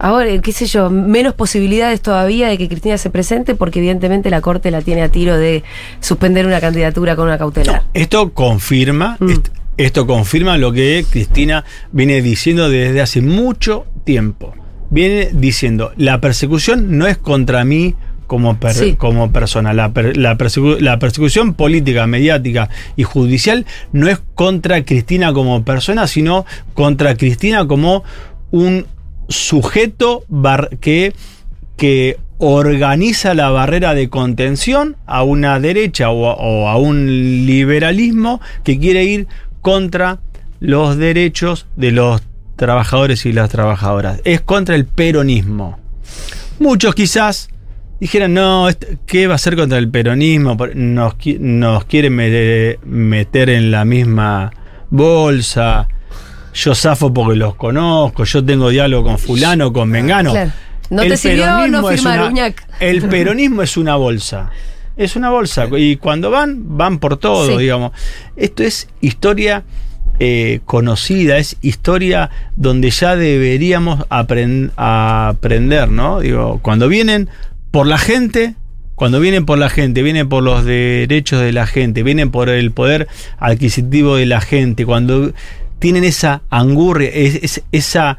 ahora, 0.00 0.26
qué 0.42 0.50
sé 0.50 0.66
yo, 0.66 0.90
menos 0.90 1.34
posibilidades 1.34 2.00
todavía 2.00 2.48
de 2.48 2.58
que 2.58 2.66
Cristina 2.68 2.98
se 2.98 3.10
presente 3.10 3.54
porque 3.54 3.78
evidentemente 3.78 4.28
la 4.28 4.40
Corte 4.40 4.72
la 4.72 4.82
tiene 4.82 5.02
a 5.02 5.08
tiro 5.08 5.36
de 5.38 5.62
suspender 6.00 6.46
una 6.46 6.60
candidatura 6.60 7.14
con 7.14 7.26
una 7.28 7.38
cautelar? 7.38 7.84
Esto 7.94 8.32
confirma, 8.34 9.16
Mm. 9.20 9.30
est- 9.30 9.48
esto 9.76 10.04
confirma 10.04 10.58
lo 10.58 10.72
que 10.72 11.04
Cristina 11.08 11.64
viene 11.92 12.22
diciendo 12.22 12.68
desde 12.68 13.00
hace 13.00 13.20
mucho 13.22 13.86
tiempo. 14.02 14.52
Viene 14.90 15.30
diciendo, 15.32 15.92
la 15.96 16.20
persecución 16.20 16.98
no 16.98 17.06
es 17.06 17.18
contra 17.18 17.64
mí 17.64 17.94
como, 18.26 18.58
per- 18.58 18.74
Sí. 18.74 18.94
como 18.96 19.30
persona, 19.32 19.72
la, 19.72 19.92
per- 19.92 20.16
la 20.16 20.36
persecu- 20.36 20.78
la 20.80 20.98
persecución 20.98 21.54
política, 21.54 22.06
mediática 22.06 22.68
y 22.96 23.02
judicial 23.04 23.66
no 23.92 24.08
es 24.08 24.20
contra 24.34 24.84
Cristina 24.84 25.32
como 25.32 25.64
persona, 25.64 26.06
sino 26.06 26.44
contra 26.74 27.16
Cristina 27.16 27.66
como 27.66 28.04
un 28.50 28.86
sujeto 29.28 30.24
bar- 30.28 30.70
que 30.80 31.12
que 31.76 32.18
organiza 32.38 33.34
la 33.34 33.50
barrera 33.50 33.94
de 33.94 34.08
contención 34.08 34.96
a 35.06 35.24
una 35.24 35.58
derecha 35.58 36.10
o 36.10 36.28
a, 36.30 36.34
o 36.34 36.68
a 36.68 36.76
un 36.76 37.46
liberalismo 37.46 38.40
que 38.62 38.78
quiere 38.78 39.04
ir 39.04 39.26
contra 39.60 40.20
los 40.60 40.96
derechos 40.96 41.66
de 41.74 41.90
los 41.90 42.22
trabajadores 42.56 43.26
y 43.26 43.32
las 43.32 43.50
trabajadoras. 43.50 44.20
Es 44.24 44.40
contra 44.40 44.76
el 44.76 44.84
peronismo. 44.84 45.78
Muchos 46.60 46.94
quizás 46.94 47.48
dijeran, 48.00 48.34
no, 48.34 48.68
¿qué 49.06 49.26
va 49.26 49.34
a 49.34 49.38
ser 49.38 49.56
contra 49.56 49.78
el 49.78 49.88
peronismo? 49.88 50.56
Nos, 50.74 51.14
nos 51.38 51.84
quieren 51.84 52.14
me- 52.14 52.78
meter 52.84 53.50
en 53.50 53.70
la 53.70 53.84
misma 53.84 54.52
bolsa. 54.90 55.88
Yo 56.54 56.74
zafo 56.74 57.12
porque 57.12 57.36
los 57.36 57.56
conozco, 57.56 58.24
yo 58.24 58.44
tengo 58.44 58.68
diálogo 58.68 59.08
con 59.08 59.18
fulano, 59.18 59.72
con 59.72 59.88
mengano. 59.88 60.30
Claro. 60.32 60.52
No 60.90 61.02
El 61.02 61.08
te 61.10 61.16
sirvió 61.16 61.66
no 61.66 61.86
firmar, 61.88 62.20
una- 62.20 62.28
Uñac. 62.28 62.66
El 62.80 63.02
peronismo 63.08 63.62
es 63.62 63.76
una 63.76 63.96
bolsa. 63.96 64.50
Es 64.96 65.16
una 65.16 65.30
bolsa. 65.30 65.66
Y 65.76 65.96
cuando 65.96 66.30
van, 66.30 66.76
van 66.78 66.98
por 67.00 67.16
todo, 67.16 67.48
Sí. 67.48 67.56
digamos. 67.58 67.90
Esto 68.36 68.62
es 68.62 68.88
historia 69.00 69.64
eh, 70.20 70.60
conocida, 70.64 71.38
es 71.38 71.56
historia 71.60 72.30
donde 72.54 72.90
ya 72.90 73.16
deberíamos 73.16 74.00
apren- 74.10 74.70
aprender, 74.76 75.88
¿no? 75.90 76.20
Digo, 76.20 76.60
cuando 76.62 76.86
vienen 76.86 77.28
por 77.74 77.88
la 77.88 77.98
gente, 77.98 78.54
cuando 78.94 79.18
vienen 79.18 79.44
por 79.46 79.58
la 79.58 79.68
gente, 79.68 80.02
vienen 80.04 80.28
por 80.28 80.44
los 80.44 80.64
derechos 80.64 81.40
de 81.42 81.50
la 81.52 81.66
gente, 81.66 82.04
vienen 82.04 82.30
por 82.30 82.48
el 82.48 82.70
poder 82.70 83.08
adquisitivo 83.38 84.14
de 84.14 84.26
la 84.26 84.40
gente, 84.40 84.86
cuando 84.86 85.32
tienen 85.80 86.04
esa 86.04 86.42
angurria, 86.50 87.10
es- 87.12 87.40
es- 87.42 87.62
esa, 87.72 88.16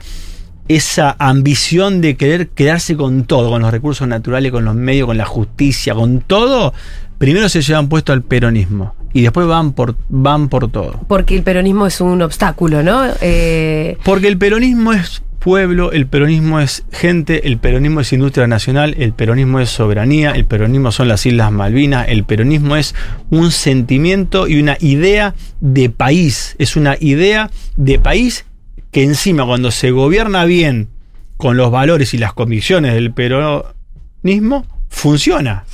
esa 0.68 1.16
ambición 1.20 2.02
de 2.02 2.18
querer 2.18 2.50
quedarse 2.50 2.98
con 2.98 3.24
todo, 3.24 3.50
con 3.50 3.62
los 3.62 3.72
recursos 3.72 4.06
naturales, 4.08 4.52
con 4.52 4.66
los 4.66 4.76
medios, 4.76 5.08
con 5.08 5.18
la 5.18 5.26
justicia, 5.26 5.94
con 5.96 6.20
todo, 6.20 6.74
primero 7.18 7.48
se 7.48 7.62
llevan 7.62 7.88
puesto 7.88 8.12
al 8.12 8.24
peronismo 8.24 8.94
y 9.14 9.22
después 9.22 9.48
van 9.48 9.72
por, 9.72 9.96
van 10.10 10.50
por 10.50 10.70
todo. 10.70 11.00
Porque 11.08 11.36
el 11.38 11.44
peronismo 11.44 11.88
es 11.88 12.02
un 12.02 12.22
obstáculo, 12.22 12.84
¿no? 12.84 13.04
Eh, 13.22 13.98
Porque 14.04 14.28
el 14.28 14.38
peronismo 14.38 14.92
es 14.92 15.24
pueblo, 15.46 15.92
el 15.92 16.08
peronismo 16.08 16.60
es 16.60 16.86
gente, 16.92 17.48
el 17.48 17.60
peronismo 17.60 18.00
es 18.00 18.12
industria 18.12 18.48
nacional, 18.48 18.96
el 18.98 19.14
peronismo 19.14 19.60
es 19.60 19.70
soberanía, 19.70 20.32
el 20.32 20.46
peronismo 20.46 20.92
son 20.92 21.08
las 21.08 21.24
Islas 21.28 21.52
Malvinas, 21.52 22.08
el 22.10 22.24
peronismo 22.24 22.76
es 22.76 22.96
un 23.30 23.52
sentimiento 23.52 24.48
y 24.48 24.60
una 24.60 24.76
idea 24.80 25.36
de 25.60 25.92
país, 25.92 26.56
es 26.58 26.76
una 26.76 26.98
idea 27.00 27.52
de 27.76 28.00
país 28.00 28.46
que 28.90 29.04
encima 29.04 29.46
cuando 29.46 29.70
se 29.70 29.92
gobierna 29.92 30.46
bien 30.46 30.90
con 31.38 31.58
los 31.58 31.70
valores 31.70 32.16
y 32.16 32.18
las 32.18 32.34
convicciones 32.34 32.96
del 32.96 33.14
peronismo, 33.14 34.66
funciona. 34.90 35.65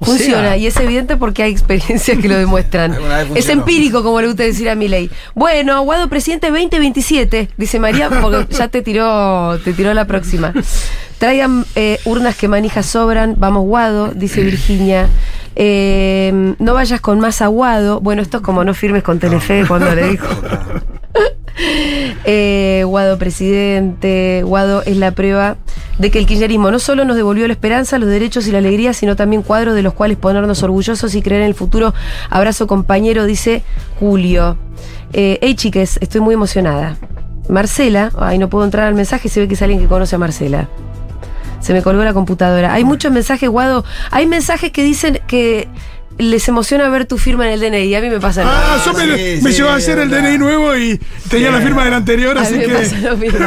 Funciona 0.00 0.40
sea, 0.40 0.56
y 0.56 0.66
es 0.66 0.76
evidente 0.76 1.16
porque 1.16 1.42
hay 1.42 1.52
experiencias 1.52 2.18
que 2.18 2.28
lo 2.28 2.36
demuestran. 2.36 2.96
Es 3.34 3.48
empírico, 3.48 4.02
como 4.02 4.20
le 4.20 4.26
gusta 4.28 4.42
decir 4.42 4.68
a 4.68 4.74
mi 4.74 4.88
ley. 4.88 5.10
Bueno, 5.34 5.74
Aguado 5.74 6.08
presidente 6.08 6.50
2027, 6.50 7.50
dice 7.56 7.78
María, 7.80 8.10
porque 8.20 8.46
ya 8.54 8.68
te 8.68 8.82
tiró, 8.82 9.58
te 9.64 9.72
tiró 9.72 9.94
la 9.94 10.06
próxima. 10.06 10.52
Traigan 11.18 11.64
eh, 11.74 11.98
urnas 12.04 12.36
que 12.36 12.48
manijas 12.48 12.86
sobran, 12.86 13.36
vamos 13.38 13.64
Guado, 13.64 14.12
dice 14.14 14.42
Virginia. 14.42 15.08
Eh, 15.54 16.54
no 16.58 16.74
vayas 16.74 17.00
con 17.00 17.18
más 17.18 17.40
aguado. 17.40 18.00
Bueno, 18.00 18.20
esto 18.20 18.38
es 18.38 18.42
como 18.42 18.62
no 18.64 18.74
firmes 18.74 19.02
con 19.02 19.18
Telefe 19.18 19.64
cuando 19.66 19.94
le 19.94 20.08
dijo. 20.10 20.28
Eh, 22.28 22.82
Guado 22.84 23.18
presidente, 23.18 24.42
Guado 24.44 24.82
es 24.82 24.96
la 24.96 25.12
prueba 25.12 25.56
de 25.98 26.10
que 26.10 26.18
el 26.18 26.26
kirchnerismo 26.26 26.70
no 26.70 26.78
solo 26.78 27.04
nos 27.04 27.16
devolvió 27.16 27.46
la 27.46 27.52
esperanza, 27.52 27.98
los 27.98 28.08
derechos 28.08 28.48
y 28.48 28.52
la 28.52 28.58
alegría, 28.58 28.92
sino 28.92 29.14
también 29.14 29.42
cuadros 29.42 29.74
de 29.74 29.82
los 29.82 29.94
cuales 29.94 30.18
ponernos 30.18 30.62
orgullosos 30.62 31.14
y 31.14 31.22
creer 31.22 31.42
en 31.42 31.48
el 31.48 31.54
futuro. 31.54 31.94
Abrazo 32.28 32.66
compañero, 32.66 33.26
dice 33.26 33.62
Julio. 34.00 34.58
Eh, 35.12 35.38
hey 35.40 35.54
chiques, 35.54 35.98
estoy 36.00 36.20
muy 36.20 36.34
emocionada. 36.34 36.96
Marcela, 37.48 38.10
ay 38.18 38.38
no 38.38 38.48
puedo 38.48 38.64
entrar 38.64 38.86
al 38.86 38.94
mensaje, 38.94 39.28
se 39.28 39.40
ve 39.40 39.48
que 39.48 39.54
es 39.54 39.62
alguien 39.62 39.80
que 39.80 39.86
conoce 39.86 40.16
a 40.16 40.18
Marcela. 40.18 40.68
Se 41.60 41.72
me 41.72 41.82
colgó 41.82 42.04
la 42.04 42.12
computadora. 42.12 42.74
Hay 42.74 42.84
muchos 42.84 43.10
mensajes, 43.12 43.48
Guado. 43.48 43.84
Hay 44.10 44.26
mensajes 44.26 44.70
que 44.70 44.82
dicen 44.82 45.20
que 45.26 45.68
les 46.18 46.48
emociona 46.48 46.88
ver 46.88 47.04
tu 47.06 47.18
firma 47.18 47.46
en 47.46 47.52
el 47.52 47.60
DNI. 47.60 47.94
A 47.94 48.00
mí 48.00 48.08
me 48.10 48.20
pasa. 48.20 48.42
Ah, 48.46 48.82
yo 48.84 48.92
me, 48.94 49.04
sí, 49.36 49.42
me 49.42 49.50
sí, 49.52 49.58
llevó 49.58 49.70
a 49.70 49.74
hacer 49.76 49.98
el 49.98 50.08
verdad. 50.08 50.28
DNI 50.28 50.38
nuevo 50.38 50.76
y 50.76 50.98
tenía 51.28 51.50
la 51.50 51.60
firma 51.60 51.84
del 51.84 51.94
anterior, 51.94 52.36
A 52.38 52.42
así 52.42 52.54
mí 52.54 52.58
me 52.60 52.66
que. 52.66 52.72
pasa 52.74 52.98
lo 53.00 53.16
mismo. 53.18 53.38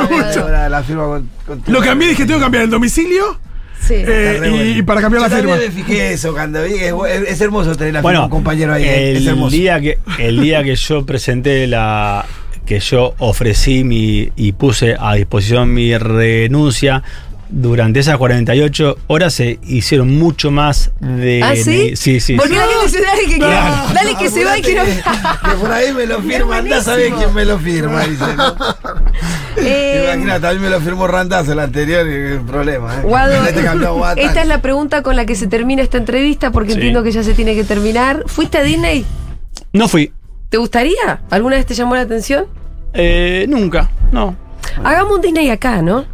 Ahora 0.42 0.70
la 0.70 0.84
firma 0.84 1.04
con, 1.06 1.30
con 1.46 1.64
Lo 1.74 1.82
cambié, 1.82 2.10
dije, 2.10 2.26
tengo 2.26 2.40
que 2.40 2.44
cambiar 2.46 2.64
el 2.66 2.70
domicilio 2.70 3.40
Sí. 3.82 3.94
eh, 3.98 4.36
y, 4.36 4.40
bueno. 4.50 4.66
y 4.66 4.82
para 4.84 5.02
cambiar 5.02 5.24
Yo 5.24 5.30
la 5.30 5.36
firma. 5.38 5.56
me 5.56 5.72
fijé 5.72 6.14
eso 6.14 6.34
cuando 6.34 6.62
vi. 6.64 6.74
Es, 6.76 6.94
es 7.28 7.42
hermoso 7.42 7.76
tener 7.76 7.94
la 7.94 8.00
firma 8.00 8.02
Bueno, 8.02 8.24
un 8.26 8.30
compañero 8.30 8.74
ahí. 8.74 8.84
eh, 8.84 9.12
el 9.12 9.18
es 9.18 9.26
hermoso. 9.28 9.56
día 9.56 9.80
que 9.80 9.98
el 10.20 10.42
día 10.42 10.64
que 10.64 10.76
yo 10.76 11.06
presenté 11.06 11.66
la 11.66 12.26
que 12.66 12.80
yo 12.82 13.16
ofrecí 13.18 13.84
mi 13.84 14.30
y 14.36 14.52
puse 14.52 14.96
a 15.00 15.16
disposición 15.16 15.74
mi 15.74 15.98
renuncia 15.98 17.02
durante 17.52 18.00
esas 18.00 18.18
48 18.18 18.98
horas 19.08 19.34
se 19.34 19.60
hicieron 19.64 20.18
mucho 20.18 20.52
más 20.52 20.92
de 21.00 21.42
¿Ah, 21.44 21.56
sí? 21.56 21.96
sí 21.96 22.20
sí 22.20 22.36
Porque 22.36 22.54
sí. 22.54 22.56
la 22.60 22.62
gente 22.68 22.86
dice, 22.86 23.02
dale 23.02 23.26
que, 23.28 23.36
Claro. 23.38 23.76
dale 23.94 24.16
que 24.16 24.30
se 24.30 24.46
va 24.46 24.58
y 24.58 24.62
que 24.62 24.76
no. 24.76 24.84
que 24.86 25.56
por 25.60 25.72
ahí 25.72 25.92
me 25.94 26.06
lo 26.06 26.22
firma, 26.22 26.58
anda 26.58 26.78
a 26.78 26.82
saber 26.84 27.12
quién 27.14 27.34
me 27.34 27.46
lo 27.46 27.58
firma. 27.60 28.06
Dice, 28.06 28.36
¿no? 28.36 28.56
Eh, 29.62 30.12
Imagínate, 30.14 30.48
a 30.48 30.54
mí 30.54 30.60
me 30.60 30.70
lo 30.70 30.80
firmó 30.80 31.06
Randazo 31.08 31.52
el 31.52 31.60
anterior 31.60 32.08
y 32.08 32.14
el 32.34 32.42
problema. 32.42 32.96
¿eh? 32.96 33.02
Guado, 33.04 33.44
Este 33.46 33.62
cambió 33.62 33.90
a 33.90 33.92
Guatán. 33.92 34.24
esta 34.26 34.42
es 34.42 34.48
la 34.48 34.62
pregunta 34.62 35.04
con 35.04 35.18
la 35.18 35.26
que 35.26 35.36
se 35.36 35.48
termina 35.48 35.82
esta 35.82 35.98
entrevista 35.98 36.52
porque 36.52 36.70
Sí. 36.72 36.76
entiendo 36.76 37.04
que 37.04 37.12
ya 37.12 37.24
se 37.24 37.34
tiene 37.34 37.56
que 37.56 37.66
terminar. 37.66 38.24
¿Fuiste 38.28 38.58
a 38.58 38.64
Disney? 38.64 39.06
no 39.74 39.88
fui 39.90 40.14
¿Te 40.50 40.58
gustaría? 40.58 41.22
¿Alguna 41.30 41.58
vez 41.58 41.66
te 41.66 41.74
llamó 41.74 41.96
la 41.96 42.02
atención? 42.02 42.46
Eh, 42.94 43.46
nunca 43.50 43.90
no 44.14 44.36
Hagamos 44.84 45.16
un 45.18 45.22
Disney 45.22 45.50
acá, 45.50 45.82
¿no? 45.82 46.06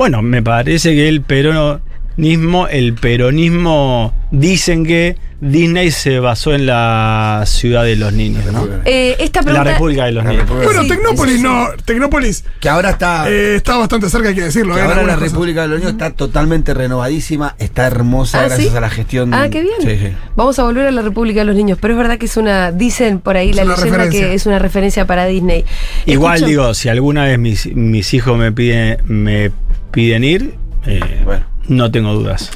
Bueno 0.00 0.22
me 0.22 0.42
parece 0.42 0.94
que 0.94 1.08
el 1.10 1.20
peronismo 1.20 2.68
el 2.68 2.94
peronismo 2.94 4.14
dicen 4.30 4.86
que 4.86 5.16
Disney 5.42 5.90
se 5.90 6.20
basó 6.20 6.54
en 6.54 6.64
la 6.66 7.44
ciudad 7.46 7.84
de 7.84 7.96
los 7.96 8.12
niños 8.12 8.44
¿no? 8.52 8.66
Eh, 8.86 9.16
esta 9.20 9.40
la 9.40 9.44
pregunta. 9.44 9.72
República 9.72 10.04
de 10.06 10.12
los 10.12 10.24
La 10.24 10.30
niños. 10.32 10.48
Bueno, 10.48 10.82
Sí, 10.82 10.88
Tecnópolis 10.88 11.32
sí, 11.34 11.38
sí. 11.38 11.44
no. 11.44 11.66
Tecnópolis 11.84 12.44
Que 12.60 12.68
ahora 12.68 12.90
está. 12.90 13.30
eh, 13.30 13.56
está 13.56 13.76
bastante 13.78 14.08
cerca, 14.10 14.28
hay 14.30 14.34
que 14.34 14.42
decirlo. 14.42 14.74
que 14.74 14.80
eh, 14.80 14.84
ahora 14.84 15.02
la. 15.02 15.16
República 15.16 15.62
de 15.62 15.68
los 15.68 15.78
Niños 15.78 15.92
está 15.92 16.10
totalmente 16.12 16.72
renovadísima, 16.74 17.56
está 17.58 17.86
hermosa 17.86 18.40
Ah, 18.40 18.46
gracias 18.48 18.70
¿sí? 18.70 18.76
a 18.76 18.80
la 18.80 18.90
gestión. 18.90 19.32
Ah, 19.34 19.48
qué 19.50 19.62
bien. 19.62 19.74
Sí, 19.80 19.96
sí. 20.08 20.12
Vamos 20.36 20.58
a 20.58 20.64
volver 20.64 20.86
a 20.86 20.90
la 20.90 21.00
República 21.02 21.40
de 21.40 21.46
los 21.46 21.56
Niños, 21.56 21.78
pero 21.80 21.94
es 21.94 21.98
verdad 21.98 22.18
que 22.18 22.26
es 22.26 22.36
una, 22.36 22.70
dicen 22.70 23.18
por 23.20 23.36
ahí 23.38 23.52
la 23.54 23.64
leyenda 23.64 23.82
referencia. 23.82 24.20
que 24.28 24.34
es 24.34 24.44
una 24.46 24.58
referencia 24.58 25.06
para 25.06 25.24
Disney. 25.26 25.64
Igual 26.04 26.36
Escucho- 26.36 26.46
digo, 26.48 26.74
si 26.74 26.88
alguna 26.90 27.24
vez 27.24 27.38
mis, 27.38 27.74
mis 27.74 28.12
hijos 28.14 28.36
me 28.38 28.52
piden, 28.52 28.98
me 29.06 29.50
piden 29.90 30.24
ir, 30.24 30.54
eh, 30.86 31.00
Bueno. 31.24 31.44
no 31.68 31.90
tengo 31.90 32.12
dudas. 32.14 32.50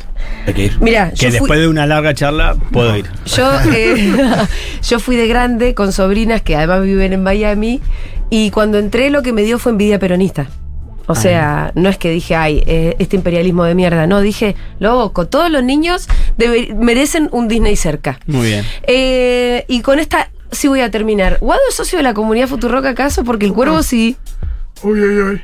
Hay 0.47 0.55
que 0.55 0.65
ir. 0.67 0.79
Mira, 0.81 1.11
Que 1.11 1.27
fui- 1.31 1.31
después 1.31 1.59
de 1.61 1.69
una 1.69 1.87
larga 1.87 2.15
charla 2.15 2.55
puedo 2.73 2.97
ir. 2.97 3.07
Yo, 3.27 3.51
eh, 3.73 4.15
yo 4.83 4.99
fui 5.01 5.17
de 5.17 5.27
grande 5.29 5.75
con 5.75 5.93
sobrinas 5.93 6.43
que 6.43 6.57
además 6.57 6.83
viven 6.83 7.13
en 7.13 7.23
Miami 7.23 7.81
y 8.31 8.51
cuando 8.51 8.79
entré 8.79 9.11
lo 9.11 9.23
que 9.23 9.33
me 9.33 9.43
dio 9.43 9.59
fue 9.59 9.73
envidia 9.73 9.99
peronista. 9.99 10.47
O 11.07 11.15
sea, 11.15 11.71
no 11.75 11.91
es 11.91 11.99
que 11.99 12.09
dije, 12.11 12.35
ay, 12.35 12.63
eh, 12.67 12.97
este 12.99 13.17
imperialismo 13.17 13.65
de 13.65 13.75
mierda. 13.75 14.07
No, 14.07 14.23
dije, 14.23 14.57
loco, 14.79 15.27
todos 15.27 15.51
los 15.51 15.63
niños 15.63 16.09
debe- 16.39 16.73
merecen 16.75 17.29
un 17.31 17.47
Disney 17.47 17.77
cerca. 17.77 18.19
Muy 18.27 18.47
bien. 18.47 18.65
Eh, 18.85 19.67
y 19.69 19.83
con 19.83 19.99
esta 19.99 20.31
sí 20.51 20.67
voy 20.67 20.81
a 20.81 20.91
terminar. 20.91 21.37
¿Guado 21.43 21.61
es 21.69 21.75
socio 21.75 21.99
de 21.99 22.05
la 22.05 22.15
comunidad 22.15 22.49
Futurock 22.49 22.87
acaso? 22.87 23.23
Porque 23.23 23.45
el 23.45 23.53
cuervo 23.53 23.83
sí. 23.83 24.17
Uy, 24.83 24.99
uy, 24.99 25.19
uy. 25.21 25.41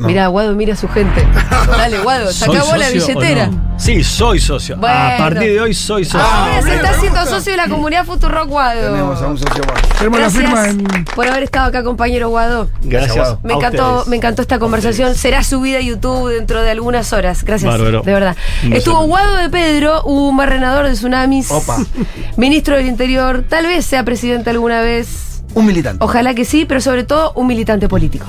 No. 0.00 0.06
Mirá, 0.06 0.28
Guado 0.28 0.54
mira 0.54 0.72
a 0.72 0.76
su 0.76 0.88
gente. 0.88 1.26
Dale, 1.76 1.98
Guado, 1.98 2.32
¿Soy 2.32 2.56
saca 2.56 2.64
vos 2.64 2.78
la 2.78 2.88
billetera. 2.88 3.48
no? 3.48 3.74
Sí, 3.78 4.02
soy 4.02 4.40
socio. 4.40 4.78
Bueno. 4.78 4.96
A 4.96 5.16
partir 5.18 5.52
de 5.52 5.60
hoy 5.60 5.74
soy 5.74 6.06
socio. 6.06 6.26
Ahora 6.26 6.62
se 6.62 6.64
bien, 6.64 6.76
está 6.76 6.90
haciendo 6.90 7.26
socio 7.26 7.52
de 7.52 7.56
la 7.58 7.68
comunidad 7.68 8.06
Futurock 8.06 8.48
Guado. 8.48 8.80
Tenemos 8.80 9.20
a 9.20 9.26
un 9.26 9.36
socio 9.36 9.62
más. 9.66 9.98
Tenemos 9.98 10.20
la 10.20 10.30
firma 10.30 10.68
en. 10.68 10.84
Gracias 10.84 11.14
por 11.14 11.28
haber 11.28 11.42
estado 11.42 11.66
acá, 11.66 11.82
compañero 11.82 12.30
Guado. 12.30 12.70
Gracias. 12.80 13.14
Guado. 13.14 13.40
Me 13.42 13.52
encantó, 13.52 14.04
me 14.06 14.16
encantó 14.16 14.40
esta 14.40 14.58
conversación. 14.58 15.14
Será 15.14 15.44
subida 15.44 15.76
a 15.76 15.82
YouTube 15.82 16.30
dentro 16.30 16.62
de 16.62 16.70
algunas 16.70 17.12
horas. 17.12 17.44
Gracias. 17.44 17.70
Bárbaro. 17.70 18.00
De 18.00 18.12
verdad. 18.14 18.36
Estuvo. 18.72 19.04
Guado 19.04 19.36
de 19.36 19.50
Pedro, 19.50 20.02
un 20.04 20.34
barrenador 20.34 20.86
de 20.86 20.92
tsunamis. 20.92 21.50
Opa. 21.50 21.76
Ministro 22.38 22.76
del 22.76 22.86
Interior. 22.86 23.44
Tal 23.46 23.66
vez 23.66 23.84
sea 23.84 24.02
presidente 24.02 24.48
alguna 24.48 24.80
vez. 24.80 25.42
Un 25.52 25.66
militante. 25.66 26.02
Ojalá 26.02 26.32
que 26.34 26.44
sí, 26.44 26.64
pero 26.64 26.80
sobre 26.80 27.04
todo 27.04 27.32
un 27.34 27.46
militante 27.46 27.88
político. 27.88 28.26